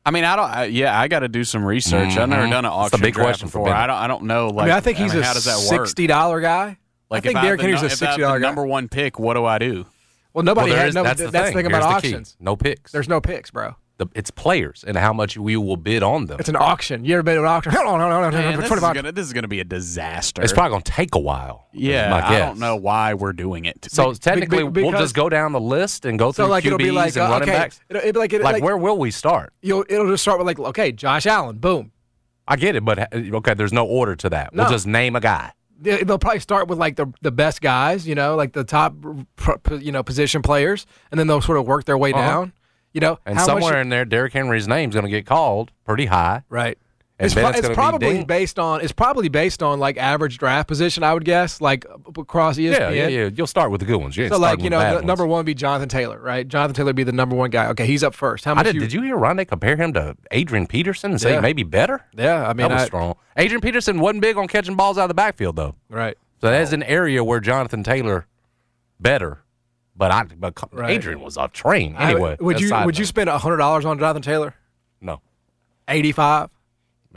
I 0.08 0.12
mean, 0.12 0.24
I 0.24 0.36
don't. 0.36 0.50
I, 0.52 0.66
yeah, 0.66 1.00
I 1.00 1.08
got 1.08 1.20
to 1.22 1.28
do 1.28 1.44
some 1.44 1.66
research. 1.66 2.16
I've 2.16 2.30
never 2.30 2.44
Mhm. 2.44 2.52
done 2.52 2.66
an 2.66 2.72
That's 2.72 2.92
the 2.92 2.96
auction 2.98 3.00
big 3.02 3.14
draft 3.16 3.28
question 3.28 3.48
for 3.50 3.64
before. 3.64 3.74
I 3.74 3.88
don't. 3.88 3.96
I 3.98 4.08
don't 4.08 4.24
know. 4.26 4.50
Like, 4.50 4.66
I 4.66 4.68
mean, 4.68 4.74
I 4.76 4.80
think 4.80 4.98
he's 5.00 5.14
mean, 5.14 5.24
a 5.24 5.26
how 5.26 5.34
does 5.34 5.46
that 5.46 5.58
work? 5.58 5.88
sixty 5.88 6.06
dollar 6.08 6.42
guy. 6.42 6.78
Like, 7.10 7.26
I 7.26 7.30
think 7.30 7.42
Derrick 7.42 7.62
Henry's 7.62 7.82
a 7.82 7.86
if 7.86 7.90
I 7.90 7.90
have 7.90 7.98
sixty 7.98 8.22
dollar 8.22 8.40
number 8.40 8.66
one 8.66 8.88
pick, 8.88 9.20
what 9.20 9.36
do 9.36 9.46
I 9.46 9.58
do? 9.60 9.86
Well, 10.34 10.44
nobody 10.44 10.72
Well, 10.72 10.88
is- 10.88 10.96
no, 10.96 11.04
that's 11.04 11.20
that's, 11.20 11.32
the 11.32 11.40
thing. 11.44 11.54
thing 11.54 11.66
about 11.68 11.82
the 12.02 12.02
key. 12.02 12.14
auctions. 12.14 12.36
No 12.40 12.56
picks. 12.56 12.92
There's 12.92 13.08
no 13.08 13.22
picks, 13.22 13.52
bro. 13.52 13.76
The, 13.98 14.08
it's 14.14 14.30
players 14.30 14.84
and 14.86 14.98
how 14.98 15.14
much 15.14 15.38
we 15.38 15.56
will 15.56 15.78
bid 15.78 16.04
on 16.04 16.26
them. 16.26 16.38
It's 16.38 16.50
an 16.50 16.58
auction. 16.58 17.06
You 17.06 17.14
ever 17.14 17.24
been 17.24 17.36
to 17.36 17.42
an 17.44 17.48
auction? 17.48 17.72
Hold 17.72 17.88
on, 17.88 18.00
hold 18.02 18.12
on, 18.12 18.24
hold 18.24 18.36
on. 18.36 18.42
Man, 18.42 18.60
this, 18.60 18.70
is 18.70 18.80
gonna, 18.82 19.12
this 19.14 19.26
is 19.26 19.32
gonna 19.32 19.48
be 19.48 19.62
a 19.62 19.64
disaster. 19.64 20.42
It's 20.42 20.52
probably 20.52 20.72
going 20.72 20.82
to 20.82 20.92
take 20.92 21.16
a 21.16 21.20
while. 21.20 21.70
yeah. 21.72 22.14
I 22.14 22.38
don't 22.38 22.60
know 22.60 22.76
why 22.76 23.14
we're 23.14 23.32
doing 23.32 23.64
it. 23.64 23.88
So 23.90 24.12
Be- 24.12 24.18
technically, 24.18 24.68
be- 24.70 24.84
we'll 24.84 24.92
just 24.92 25.16
go 25.16 25.30
down 25.30 25.54
the 25.54 25.62
list 25.62 26.04
and 26.04 26.20
go 26.20 26.34
through 26.34 26.46
So 26.46 26.50
like 26.50 26.66
QBs 26.66 26.68
it'll 26.68 26.78
be 26.80 26.92
like 26.92 27.16
and 27.16 27.24
uh, 27.24 27.30
running 27.30 27.50
okay, 27.50 27.58
backs. 27.58 27.80
It'll, 27.88 28.02
it'll 28.02 28.12
be 28.14 28.20
like, 28.20 28.34
it'll, 28.34 28.44
Like, 28.44 28.54
like 28.56 28.64
where 28.64 28.76
will 28.76 28.98
we 28.98 29.12
start? 29.12 29.54
You'll, 29.62 29.86
it'll 29.88 30.10
just 30.10 30.24
start 30.24 30.40
with 30.40 30.48
like 30.48 30.60
okay, 30.60 30.92
Josh 30.92 31.26
Allen, 31.26 31.58
boom. 31.60 31.94
I 32.46 32.58
get 32.58 32.76
it, 32.76 32.84
but 32.84 33.00
uh, 33.00 33.08
okay, 33.38 33.54
there's 33.54 33.72
no 33.74 33.86
order 33.86 34.18
to 34.18 34.30
that. 34.32 34.54
We'll 34.54 34.70
just 34.70 34.88
name 34.88 35.16
a 35.16 35.22
guy. 35.22 35.54
They- 35.80 36.04
They'll 36.04 36.18
probably 36.20 36.40
start 36.40 36.68
with 36.68 36.80
like 36.80 36.96
the 36.96 37.08
the 37.22 37.32
best 37.32 37.62
guys, 37.62 38.08
you 38.08 38.16
know, 38.16 38.36
like 38.36 38.54
the 38.54 38.64
top, 38.64 38.94
you 39.80 39.92
know, 39.92 40.04
position 40.04 40.42
players, 40.42 40.86
and 41.12 41.20
then 41.20 41.28
they'll 41.28 41.42
sort 41.42 41.58
of 41.58 41.66
work 41.68 41.86
their 41.86 41.98
way 41.98 42.12
Uh-huh. 42.14 42.22
down. 42.28 42.54
You 42.94 43.02
know, 43.02 43.20
And 43.26 43.38
how 43.38 43.46
much- 43.46 43.62
somewhere 43.64 43.82
in 43.82 43.90
there, 43.90 44.06
Derrick 44.06 44.32
Henry's 44.32 44.70
name's 44.70 44.94
going 44.96 45.04
to 45.06 45.12
get 45.12 45.26
called 45.26 45.72
pretty 45.84 46.06
high. 46.06 46.44
Right. 46.48 46.78
And 47.18 47.28
it's, 47.28 47.34
Bennett's 47.36 47.60
it's 47.60 47.70
probably 47.70 48.26
based 48.26 48.60
on 48.60 48.82
it's 48.82 48.92
probably 48.92 49.30
based 49.30 49.64
on 49.64 49.80
like 49.80 49.96
average 49.96 50.38
draft 50.38 50.68
position, 50.68 51.02
I 51.02 51.14
would 51.14 51.24
guess, 51.24 51.62
like 51.62 51.86
across 52.18 52.58
ESPN. 52.58 52.72
Yeah, 52.78 52.90
yeah, 52.90 53.08
yeah. 53.08 53.30
You'll 53.34 53.48
start 53.48 53.72
with 53.72 53.80
the 53.80 53.86
good 53.86 53.96
ones. 54.02 54.18
You 54.18 54.28
So 54.28 54.38
like 54.38 54.62
you 54.62 54.70
know, 54.70 54.80
the, 54.86 54.96
ones. 54.96 55.06
number 55.06 55.26
one 55.26 55.38
would 55.38 55.46
be 55.46 55.54
Jonathan 55.54 55.88
Taylor, 55.88 56.20
right? 56.20 56.46
Jonathan 56.46 56.76
Taylor 56.76 56.88
would 56.88 56.98
be 56.98 57.06
the 57.06 57.14
number 57.14 57.34
one 57.34 57.52
guy. 57.52 57.68
Okay, 57.68 57.86
he's 57.88 58.04
up 58.04 58.14
first. 58.14 58.44
How 58.44 58.52
I 58.52 58.56
much? 58.56 58.66
did, 58.66 58.80
did 58.80 58.92
you 58.92 59.02
hear 59.02 59.16
Rondé 59.16 59.48
compare 59.48 59.78
him 59.78 59.94
to 59.94 60.18
Adrian 60.32 60.68
Peterson 60.68 61.12
and 61.12 61.22
say 61.22 61.32
Yeah. 61.36 61.40
maybe 61.40 61.64
better? 61.64 62.04
Yeah, 62.18 62.44
I 62.46 62.48
mean, 62.50 62.68
that 62.68 62.72
was 62.74 62.82
I- 62.84 62.86
strong. 62.88 63.16
Adrian 63.38 63.62
Peterson 63.62 64.00
wasn't 64.02 64.22
big 64.22 64.36
on 64.36 64.50
catching 64.50 64.76
balls 64.76 64.98
out 64.98 65.04
of 65.04 65.08
the 65.10 65.14
backfield 65.14 65.56
though. 65.56 65.76
Right. 65.90 66.18
So 66.42 66.50
that's 66.52 66.74
an 66.74 66.84
area 66.84 67.24
where 67.24 67.40
Jonathan 67.40 67.82
Taylor 67.84 68.28
better, 69.00 69.40
but 69.96 70.12
I 70.12 70.24
but 70.38 70.54
Right. 70.74 70.92
Adrian 70.92 71.22
was 71.22 71.38
a 71.38 71.48
train 71.48 71.96
I- 71.98 72.12
anyway. 72.12 72.36
would 72.42 72.60
you 72.60 72.76
would 72.84 72.98
you 72.98 73.04
note. 73.04 73.08
spend 73.08 73.30
hundred 73.30 73.58
dollars 73.58 73.86
on 73.86 73.98
Jonathan 74.00 74.22
Taylor? 74.22 74.54
No, 75.00 75.22
eighty 75.88 76.12
five. 76.12 76.50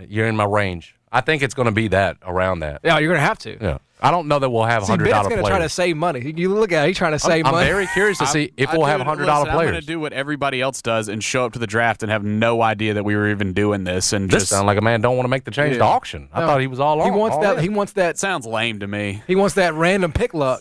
You're 0.08 0.26
in 0.26 0.36
my 0.36 0.44
range. 0.44 0.94
I 1.10 1.22
think 1.22 1.42
it's 1.42 1.54
going 1.54 1.66
to 1.66 1.72
be 1.72 1.88
that 1.88 2.18
around 2.22 2.60
that. 2.60 2.80
Yeah, 2.84 2.98
you're 2.98 3.08
gonna 3.10 3.24
have 3.26 3.38
to. 3.38 3.56
Yeah, 3.58 3.78
I 3.98 4.10
don't 4.10 4.28
know 4.28 4.38
that 4.38 4.50
we'll 4.50 4.64
have 4.64 4.84
See, 4.84 4.90
hundred 4.92 5.04
Bennett's 5.04 5.16
dollar 5.22 5.30
gonna 5.30 5.42
players. 5.42 5.56
try 5.56 5.62
to 5.64 5.68
save 5.70 5.96
money. 5.96 6.34
You 6.36 6.54
look 6.54 6.70
at 6.70 6.84
it, 6.84 6.88
he's 6.88 6.98
trying 6.98 7.12
to 7.12 7.18
save 7.18 7.44
money. 7.44 7.56
I'm 7.56 7.64
very 7.66 7.86
curious 7.94 8.18
to 8.18 8.26
see 8.34 8.52
if 8.58 8.70
we'll 8.74 8.84
have 8.84 8.98
Dude, 9.00 9.06
hundred 9.06 9.24
dollar 9.24 9.44
listen, 9.44 9.50
I'm 9.52 9.56
players. 9.56 9.70
going 9.70 9.80
to 9.80 9.86
do 9.86 10.00
what 10.00 10.12
everybody 10.12 10.60
else 10.60 10.82
does 10.82 11.08
and 11.08 11.24
show 11.24 11.46
up 11.46 11.54
to 11.54 11.58
the 11.58 11.66
draft 11.66 12.02
and 12.02 12.12
have 12.12 12.24
no 12.24 12.60
idea 12.60 12.92
that 12.94 13.04
we 13.04 13.16
were 13.16 13.30
even 13.30 13.54
doing 13.54 13.84
this 13.84 14.12
and 14.12 14.28
This 14.30 14.42
just 14.42 14.50
sound 14.50 14.66
like 14.66 14.76
a 14.76 14.82
man 14.82 15.00
don't 15.00 15.16
want 15.16 15.24
to 15.24 15.30
make 15.30 15.44
the 15.44 15.50
change 15.50 15.76
to 15.78 15.82
auction. 15.82 16.28
I 16.32 16.40
No. 16.40 16.46
thought 16.46 16.60
he 16.60 16.66
was 16.66 16.78
all 16.78 17.00
on. 17.00 17.10
He 17.10 17.18
wants 17.18 17.36
all 17.36 17.42
that. 17.42 17.56
in. 17.56 17.62
He 17.62 17.68
wants 17.70 17.92
that. 17.94 18.18
sounds 18.18 18.46
lame 18.46 18.80
to 18.80 18.86
me. 18.86 19.22
He 19.26 19.34
wants 19.34 19.54
that 19.54 19.72
random 19.72 20.12
pick 20.12 20.34
luck. 20.34 20.60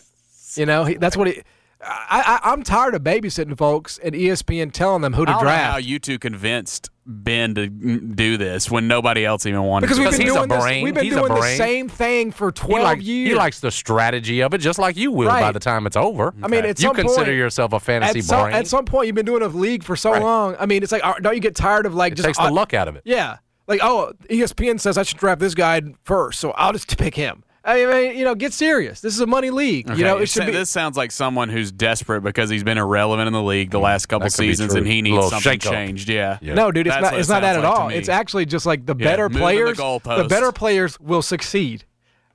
You 0.54 0.64
know, 0.64 0.84
he, 0.84 0.94
that's 0.94 1.14
what 1.16 1.26
he. 1.28 1.42
I, 1.80 2.40
I, 2.42 2.50
I'm 2.52 2.64
tired 2.64 2.94
of 2.96 3.02
babysitting 3.02 3.56
folks 3.56 3.98
and 4.02 4.12
ESPN 4.14 4.72
telling 4.72 5.00
them 5.02 5.12
who 5.12 5.24
to 5.24 5.30
know 5.30 5.38
how 5.48 5.76
you 5.76 5.98
two 6.00 6.18
convinced 6.18 6.90
Ben 7.06 7.54
to 7.54 7.68
do 7.68 8.36
this 8.36 8.68
when 8.70 8.88
nobody 8.88 9.24
else 9.24 9.46
even 9.46 9.62
wanted 9.62 9.86
Because 9.86 9.98
to. 9.98 10.10
been 10.10 10.20
he's 10.26 10.34
a 10.36 10.46
this. 10.46 10.62
brain. 10.62 10.82
We've 10.84 10.92
been 10.92 11.04
He's 11.04 11.14
doing 11.14 11.32
the 11.32 11.40
same 11.56 11.88
thing 11.88 12.32
for 12.32 12.48
He, 12.48 12.52
12 12.52 12.82
like- 12.84 13.06
years. 13.06 13.28
he 13.30 13.34
likes 13.36 13.60
the 13.60 13.70
strategy 13.70 14.40
of 14.40 14.52
it, 14.54 14.58
just 14.58 14.78
like 14.80 14.96
you 14.96 15.12
will 15.12 15.28
by 15.28 15.52
the 15.52 15.60
time 15.60 15.86
it's 15.86 15.96
over. 15.96 16.34
I 16.42 16.48
mean, 16.48 16.64
at 16.64 16.80
you 16.80 16.88
some 16.88 16.96
consider 16.96 17.26
point- 17.26 17.36
yourself 17.36 17.72
a 17.72 17.78
fantasy 17.80 18.18
at 18.18 18.24
some, 18.24 18.42
brain. 18.42 18.54
at 18.56 18.66
some 18.66 18.84
point, 18.84 19.06
you've 19.06 19.14
been 19.16 19.24
doing 19.24 19.42
a 19.42 19.48
league 19.48 19.84
for 19.84 19.94
so 19.94 20.10
Right. 20.12 20.20
long. 20.22 20.56
I 20.58 20.66
mean, 20.66 20.82
it's 20.82 20.90
like, 20.92 21.04
uh, 21.06 21.14
don't 21.20 21.34
you 21.34 21.40
get 21.40 21.54
tired 21.54 21.86
of 21.86 21.94
like 21.94 22.12
it 22.12 22.16
just 22.16 22.26
takes 22.26 22.38
the 22.38 22.44
uh, 22.44 22.50
luck 22.50 22.74
out 22.74 22.88
of 22.88 22.96
it. 22.96 23.02
Yeah, 23.04 23.36
like 23.68 23.80
oh, 23.84 24.12
ESPN 24.28 24.80
says 24.80 24.98
I 24.98 25.04
should 25.04 25.18
draft 25.18 25.40
this 25.40 25.54
guy 25.54 25.80
first, 26.02 26.40
so 26.40 26.50
I'll 26.52 26.72
just 26.72 26.88
pick 26.98 27.14
him. 27.14 27.44
I 27.68 27.86
mean, 27.86 28.18
you 28.18 28.24
know, 28.24 28.34
get 28.34 28.52
serious. 28.52 29.00
This 29.00 29.14
is 29.14 29.20
a 29.20 29.26
money 29.26 29.50
league. 29.50 29.90
Okay, 29.90 29.98
You 29.98 30.04
know, 30.04 30.18
it 30.18 30.22
it 30.22 30.28
should 30.30 30.46
be. 30.46 30.52
this 30.52 30.70
sounds 30.70 30.96
like 30.96 31.10
someone 31.10 31.48
who's 31.48 31.70
desperate 31.70 32.22
because 32.22 32.48
he's 32.50 32.64
been 32.64 32.78
irrelevant 32.78 33.26
in 33.26 33.32
the 33.32 33.42
league 33.42 33.70
the 33.70 33.78
last 33.78 34.06
couple 34.06 34.26
that 34.26 34.34
could 34.34 34.42
be 34.42 34.48
seasons 34.48 34.74
and 34.74 34.86
he 34.86 35.02
needs 35.02 35.28
something 35.28 35.58
changed. 35.58 36.08
Yeah. 36.08 36.38
No, 36.42 36.72
dude, 36.72 36.86
it's 36.86 36.96
That's 36.96 37.02
not. 37.10 37.18
It's 37.20 37.28
it 37.28 37.32
not 37.32 37.42
that 37.42 37.56
at 37.56 37.64
like 37.64 37.78
all. 37.78 37.88
It's 37.90 38.08
actually 38.08 38.46
just 38.46 38.64
like 38.66 38.86
the 38.86 38.96
Yeah, 38.98 39.04
better 39.04 39.28
moving 39.28 39.38
the 39.38 39.40
players. 39.40 39.76
The, 39.76 40.26
better 40.28 40.52
players 40.52 40.98
will 40.98 41.22
succeed. 41.22 41.84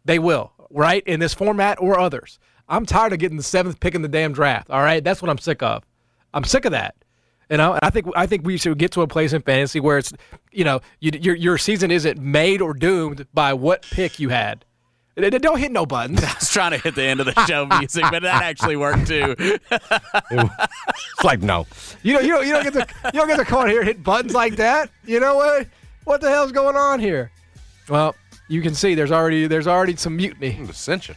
They 0.05 0.19
will, 0.19 0.51
right, 0.69 1.03
in 1.07 1.19
this 1.19 1.33
format 1.33 1.79
or 1.81 1.99
others. 1.99 2.39
I'm 2.67 2.85
tired 2.85 3.13
of 3.13 3.19
getting 3.19 3.37
the 3.37 3.43
seventh 3.43 3.79
pick 3.79 3.95
in 3.95 4.01
the 4.01 4.07
damn 4.07 4.33
draft. 4.33 4.69
All 4.69 4.81
right, 4.81 5.03
that's 5.03 5.21
what 5.21 5.29
I'm 5.29 5.37
sick 5.37 5.61
of. 5.63 5.83
I'm 6.33 6.43
sick 6.43 6.65
of 6.65 6.71
that. 6.71 6.95
You 7.49 7.57
know, 7.57 7.73
and 7.73 7.81
I 7.83 7.89
think 7.89 8.07
I 8.15 8.25
think 8.25 8.45
we 8.45 8.57
should 8.57 8.77
get 8.77 8.91
to 8.93 9.01
a 9.01 9.07
place 9.07 9.33
in 9.33 9.41
fantasy 9.41 9.79
where 9.79 9.97
it's, 9.97 10.13
you 10.51 10.63
know, 10.63 10.81
you, 10.99 11.11
your 11.21 11.35
your 11.35 11.57
season 11.57 11.91
isn't 11.91 12.19
made 12.19 12.61
or 12.61 12.73
doomed 12.73 13.27
by 13.33 13.53
what 13.53 13.83
pick 13.83 14.19
you 14.19 14.29
had. 14.29 14.65
It- 15.15 15.33
it- 15.33 15.41
Don't 15.41 15.59
hit 15.59 15.71
no 15.71 15.85
buttons. 15.85 16.23
I 16.23 16.33
was 16.39 16.49
trying 16.49 16.71
to 16.71 16.77
hit 16.77 16.95
the 16.95 17.03
end 17.03 17.19
of 17.19 17.27
the 17.27 17.45
show 17.45 17.65
music, 17.65 18.03
but 18.11 18.23
that 18.23 18.41
actually 18.43 18.75
worked 18.75 19.07
too. 19.07 19.35
It's 19.39 21.23
like 21.23 21.41
no. 21.41 21.67
You 22.01 22.13
know, 22.13 22.19
you 22.19 22.27
don't, 22.29 22.47
you 22.47 22.53
don't 22.53 22.63
get 22.63 22.73
to 22.73 22.87
you 23.13 23.19
don't 23.19 23.27
get 23.27 23.37
to 23.37 23.45
come 23.45 23.59
on 23.59 23.69
here 23.69 23.79
and 23.79 23.87
hit 23.87 24.03
buttons 24.03 24.33
like 24.33 24.55
that. 24.57 24.89
You 25.05 25.19
know 25.19 25.35
what? 25.35 25.67
What 26.05 26.21
the 26.21 26.29
hell's 26.29 26.51
going 26.51 26.75
on 26.75 26.99
here? 26.99 27.31
Well, 27.89 28.15
you 28.47 28.61
can 28.61 28.73
see 28.75 28.95
there's 28.95 29.11
already 29.11 29.47
there's 29.47 29.67
already 29.67 29.95
some 29.95 30.15
mutiny. 30.17 30.59
Dissension. 30.65 31.15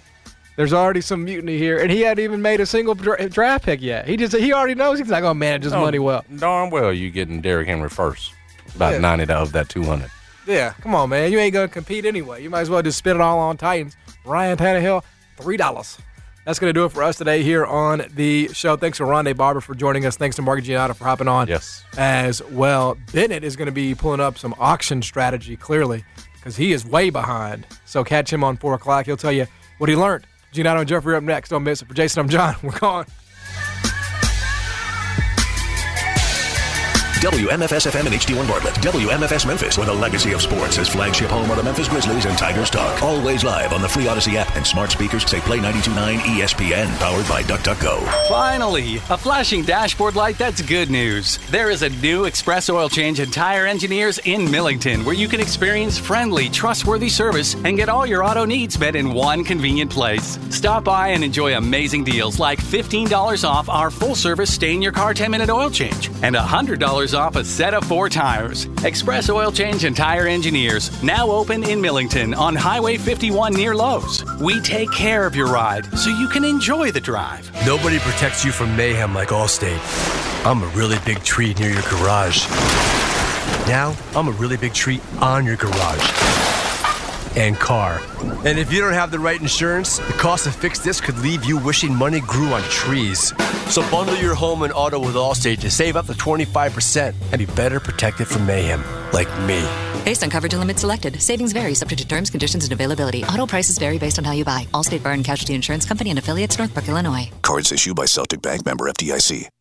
There's 0.57 0.72
already 0.72 1.03
some 1.03 1.24
mutiny 1.24 1.59
here, 1.59 1.78
and 1.78 1.90
he 1.90 2.01
hadn't 2.01 2.24
even 2.24 2.40
made 2.40 2.61
a 2.61 2.66
single 2.66 2.94
dra- 2.94 3.28
draft 3.28 3.64
pick 3.66 3.82
yet. 3.82 4.09
He 4.09 4.16
just 4.16 4.34
he 4.34 4.53
already 4.55 4.74
knows 4.74 4.99
he's 4.99 5.09
not 5.09 5.20
going 5.20 5.34
to 5.34 5.38
manage 5.38 5.64
his 5.64 5.72
Oh, 5.74 5.80
money 5.82 5.99
well. 5.99 6.24
Darn 6.36 6.70
well 6.70 6.92
you 6.92 7.11
getting 7.11 7.40
Derrick 7.42 7.68
Henry 7.68 7.90
first. 7.90 8.32
About 8.74 8.94
Yeah. 8.94 8.99
90 9.01 9.32
of 9.34 9.53
that 9.53 9.68
200. 9.68 10.11
Yeah, 10.47 10.72
come 10.80 10.94
on, 10.94 11.09
man. 11.09 11.32
You 11.32 11.38
ain't 11.38 11.53
going 11.53 11.68
to 11.68 11.72
compete 11.72 12.05
anyway. 12.05 12.42
You 12.42 12.51
might 12.51 12.61
as 12.61 12.70
well 12.70 12.82
just 12.82 12.99
spend 12.99 13.16
it 13.16 13.20
all 13.22 13.38
on 13.38 13.57
Titans. 13.57 13.97
Ryan 14.24 14.57
Tannehill, 14.57 15.03
three 15.36 15.57
dollars. 15.57 15.99
That's 16.44 16.61
going 16.61 16.68
to 16.68 16.72
do 16.72 16.84
it 16.84 16.92
for 16.92 17.03
us 17.03 17.18
today 17.18 17.42
here 17.42 17.66
on 17.66 18.05
the 18.14 18.49
show. 18.53 18.76
Thanks 18.76 18.99
to 18.99 19.05
Rondé 19.05 19.36
Barber 19.36 19.61
for 19.61 19.74
joining 19.74 20.07
us. 20.07 20.16
Thanks 20.16 20.36
to 20.36 20.42
Mark 20.42 20.61
Giannotto 20.61 20.94
for 20.94 21.03
hopping 21.03 21.26
on. 21.26 21.49
Yes. 21.49 21.84
As 21.99 22.40
well. 22.51 22.97
Bennett 23.12 23.42
is 23.42 23.57
going 23.57 23.66
to 23.66 23.72
be 23.72 23.97
pulling 23.97 24.20
up 24.20 24.38
some 24.38 24.55
auction 24.61 25.03
strategy, 25.03 25.57
clearly, 25.57 26.05
because 26.34 26.57
he 26.57 26.70
is 26.72 26.86
way 26.86 27.11
behind. 27.11 27.66
So 27.84 28.05
catch 28.05 28.32
him 28.32 28.44
on 28.44 28.59
4 28.59 28.74
o'clock. 28.74 29.07
He'll 29.07 29.16
tell 29.16 29.32
you 29.32 29.49
what 29.78 29.90
he 29.90 29.97
learned. 29.97 30.24
Giannotto 30.55 30.78
and 30.78 30.88
Jeffrey 30.88 31.16
up 31.16 31.24
next. 31.24 31.49
Don't 31.49 31.64
miss 31.64 31.82
it. 31.82 31.88
For 31.88 31.94
Jason, 31.94 32.20
I'm 32.20 32.28
John. 32.28 32.55
We're 32.62 32.78
gone. 32.78 33.07
WMFS 37.21 37.91
FM 37.91 38.07
and 38.07 38.14
HD1 38.14 38.47
Bartlett. 38.47 38.75
WMFS 38.75 39.47
Memphis, 39.47 39.79
where 39.79 39.87
the 39.87 39.93
legacy 39.93 40.33
of 40.33 40.43
sports 40.43 40.77
is 40.77 40.87
flagship 40.89 41.31
home 41.31 41.51
of 41.51 41.57
the 41.57 41.62
Memphis 41.62 41.89
Grizzlies 41.89 42.27
and 42.27 42.37
Tigers 42.37 42.69
talk. 42.69 43.03
Always 43.03 43.43
live 43.43 43.73
on 43.73 43.81
the 43.81 43.89
free 43.89 44.05
Audacy 44.05 44.35
app 44.35 44.55
and 44.55 44.67
smart 44.67 44.91
speakers 44.91 45.25
say 45.25 45.41
Play 45.41 45.59
92.9 45.59 46.19
ESPN, 46.19 46.95
powered 46.99 47.27
by 47.27 47.43
DuckDuckGo. 47.45 48.29
Finally, 48.29 48.97
a 48.97 49.17
flashing 49.17 49.62
dashboard 49.64 50.14
light 50.14 50.37
that's 50.37 50.61
good 50.61 50.91
news. 50.91 51.39
There 51.51 51.71
is 51.71 51.83
a 51.83 51.89
new 51.89 52.27
Express 52.27 52.69
Oil 52.69 52.91
Change 52.91 53.19
and 53.21 53.33
Tire 53.33 53.64
Engineers 53.64 54.19
in 54.25 54.51
Millington 54.51 55.03
where 55.05 55.14
you 55.14 55.27
can 55.27 55.41
experience 55.41 55.99
friendly, 55.99 56.51
trustworthy 56.51 57.09
service 57.09 57.55
and 57.64 57.79
get 57.79 57.89
all 57.89 58.07
your 58.07 58.25
auto 58.25 58.45
needs 58.45 58.79
met 58.79 58.95
in 58.95 59.11
one 59.11 59.43
convenient 59.43 59.91
place. 59.91 60.39
Stop 60.51 60.85
by 60.85 61.09
and 61.09 61.25
enjoy 61.25 61.57
amazing 61.57 62.05
deals 62.05 62.39
like 62.39 62.59
$15 62.59 63.49
off 63.49 63.71
our 63.71 63.91
full 63.91 64.14
service 64.14 64.53
stay 64.53 64.75
in 64.75 64.83
your 64.83 64.93
car 64.93 65.14
10 65.14 65.31
minute 65.31 65.49
oil 65.49 65.71
change 65.71 66.09
and 66.23 66.37
$100 66.37 67.05
off 67.14 67.36
a 67.36 67.44
set 67.44 67.74
of 67.74 67.84
four 67.84 68.09
tires. 68.09 68.68
Express 68.84 69.30
Oil 69.30 69.52
Change 69.52 69.84
and 69.84 69.96
Tire 69.96 70.26
Engineers, 70.26 71.02
now 71.02 71.30
open 71.30 71.64
in 71.64 71.80
Millington 71.80 72.34
on 72.34 72.54
Highway 72.54 72.96
51 72.96 73.54
near 73.54 73.74
Lowe's. 73.74 74.24
We 74.40 74.61
take 74.61 74.90
care 74.92 75.26
of 75.26 75.36
your 75.36 75.46
ride 75.46 75.86
so 75.98 76.11
you 76.11 76.28
can 76.28 76.44
enjoy 76.44 76.90
the 76.90 77.00
drive. 77.00 77.50
Nobody 77.66 77.98
protects 77.98 78.44
you 78.44 78.52
from 78.52 78.76
mayhem 78.76 79.14
like 79.14 79.28
Allstate. 79.28 79.80
I'm 80.46 80.62
a 80.62 80.68
really 80.68 80.98
big 81.04 81.22
tree 81.22 81.54
near 81.54 81.70
your 81.70 81.82
garage. 81.82 82.46
Now, 83.68 83.96
I'm 84.14 84.28
a 84.28 84.32
really 84.32 84.57
big 84.57 84.74
tree 84.74 85.00
on 85.20 85.44
your 85.44 85.57
garage 85.57 86.66
and 87.37 87.57
car. 87.57 88.01
And 88.45 88.59
if 88.59 88.72
you 88.72 88.80
don't 88.80 88.93
have 88.93 89.11
the 89.11 89.18
right 89.18 89.41
insurance, 89.41 89.99
the 89.99 90.14
cost 90.14 90.45
to 90.45 90.53
fix 90.53 90.78
this 90.78 91.01
could 91.01 91.18
leave 91.18 91.45
you 91.45 91.59
wishing 91.59 91.95
money 91.95 92.20
grew 92.20 92.53
on 92.53 92.62
trees. 92.64 93.34
So 93.72 93.82
bundle 93.91 94.16
your 94.16 94.34
home 94.34 94.62
and 94.62 94.72
auto 94.72 94.99
with 94.99 95.14
Allstate 95.14 95.61
to 95.61 95.70
save 95.70 95.97
up 95.97 96.07
to 96.07 96.12
25% 96.12 97.14
and 97.32 97.39
be 97.39 97.47
better 97.55 97.80
protected 97.80 98.28
from 98.28 98.47
mayhem, 98.47 98.82
like 99.12 99.28
me. 99.41 99.61
Based 100.05 100.22
on 100.22 100.30
coverage 100.30 100.55
and 100.55 100.61
limits 100.61 100.82
selected, 100.82 101.20
savings 101.20 101.53
vary 101.53 101.74
subject 101.74 102.01
to 102.01 102.09
terms, 102.09 102.30
conditions, 102.30 102.64
and 102.64 102.72
availability. 102.72 103.24
Auto 103.24 103.47
prices 103.47 103.76
vary 103.78 103.99
based 103.99 104.18
on 104.18 104.24
how 104.24 104.32
you 104.32 104.45
buy. 104.45 104.66
Allstate 104.72 105.03
Bar 105.03 105.12
and 105.12 105.24
Casualty 105.24 105.55
Insurance 105.55 105.84
Company 105.84 106.11
and 106.11 106.18
affiliates, 106.18 106.59
Northbrook, 106.59 106.89
Illinois. 106.89 107.28
Cards 107.43 107.72
issued 107.72 107.97
by 107.97 108.05
Celtic 108.05 108.41
Bank 108.41 108.64
member 108.64 108.84
FDIC. 108.87 109.49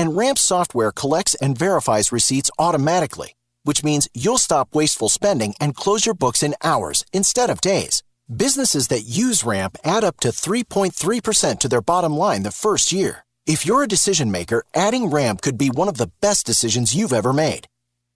And 0.00 0.16
Ramp 0.16 0.38
software 0.38 0.92
collects 0.92 1.34
and 1.42 1.58
verifies 1.58 2.10
receipts 2.10 2.50
automatically, 2.58 3.34
which 3.64 3.84
means 3.84 4.08
you'll 4.14 4.38
stop 4.38 4.74
wasteful 4.74 5.10
spending 5.10 5.52
and 5.60 5.76
close 5.76 6.06
your 6.06 6.14
books 6.14 6.42
in 6.42 6.54
hours 6.64 7.04
instead 7.12 7.50
of 7.50 7.60
days. 7.60 8.02
Businesses 8.34 8.88
that 8.88 9.02
use 9.02 9.44
Ramp 9.44 9.76
add 9.84 10.02
up 10.02 10.16
to 10.20 10.28
3.3% 10.28 11.58
to 11.58 11.68
their 11.68 11.82
bottom 11.82 12.14
line 12.14 12.44
the 12.44 12.50
first 12.50 12.92
year. 12.92 13.26
If 13.44 13.66
you're 13.66 13.82
a 13.82 13.94
decision 13.94 14.30
maker, 14.30 14.64
adding 14.74 15.10
Ramp 15.10 15.42
could 15.42 15.58
be 15.58 15.68
one 15.68 15.88
of 15.88 15.98
the 15.98 16.12
best 16.22 16.46
decisions 16.46 16.94
you've 16.94 17.18
ever 17.20 17.34
made. 17.34 17.66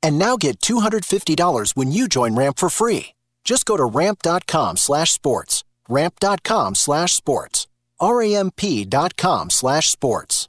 And 0.02 0.18
now 0.18 0.38
get 0.38 0.60
$250 0.60 1.76
when 1.76 1.92
you 1.92 2.08
join 2.08 2.34
Ramp 2.34 2.56
for 2.58 2.70
free. 2.70 3.12
Just 3.44 3.66
go 3.66 3.76
to 3.76 3.84
ramp.com 3.84 4.78
slash 4.78 5.12
sports. 5.12 5.64
Ramp.com 5.90 6.76
slash 6.76 7.12
sports. 7.12 7.66
R-A-M-P.com 8.00 9.50
slash 9.50 9.90
sports. 9.90 10.48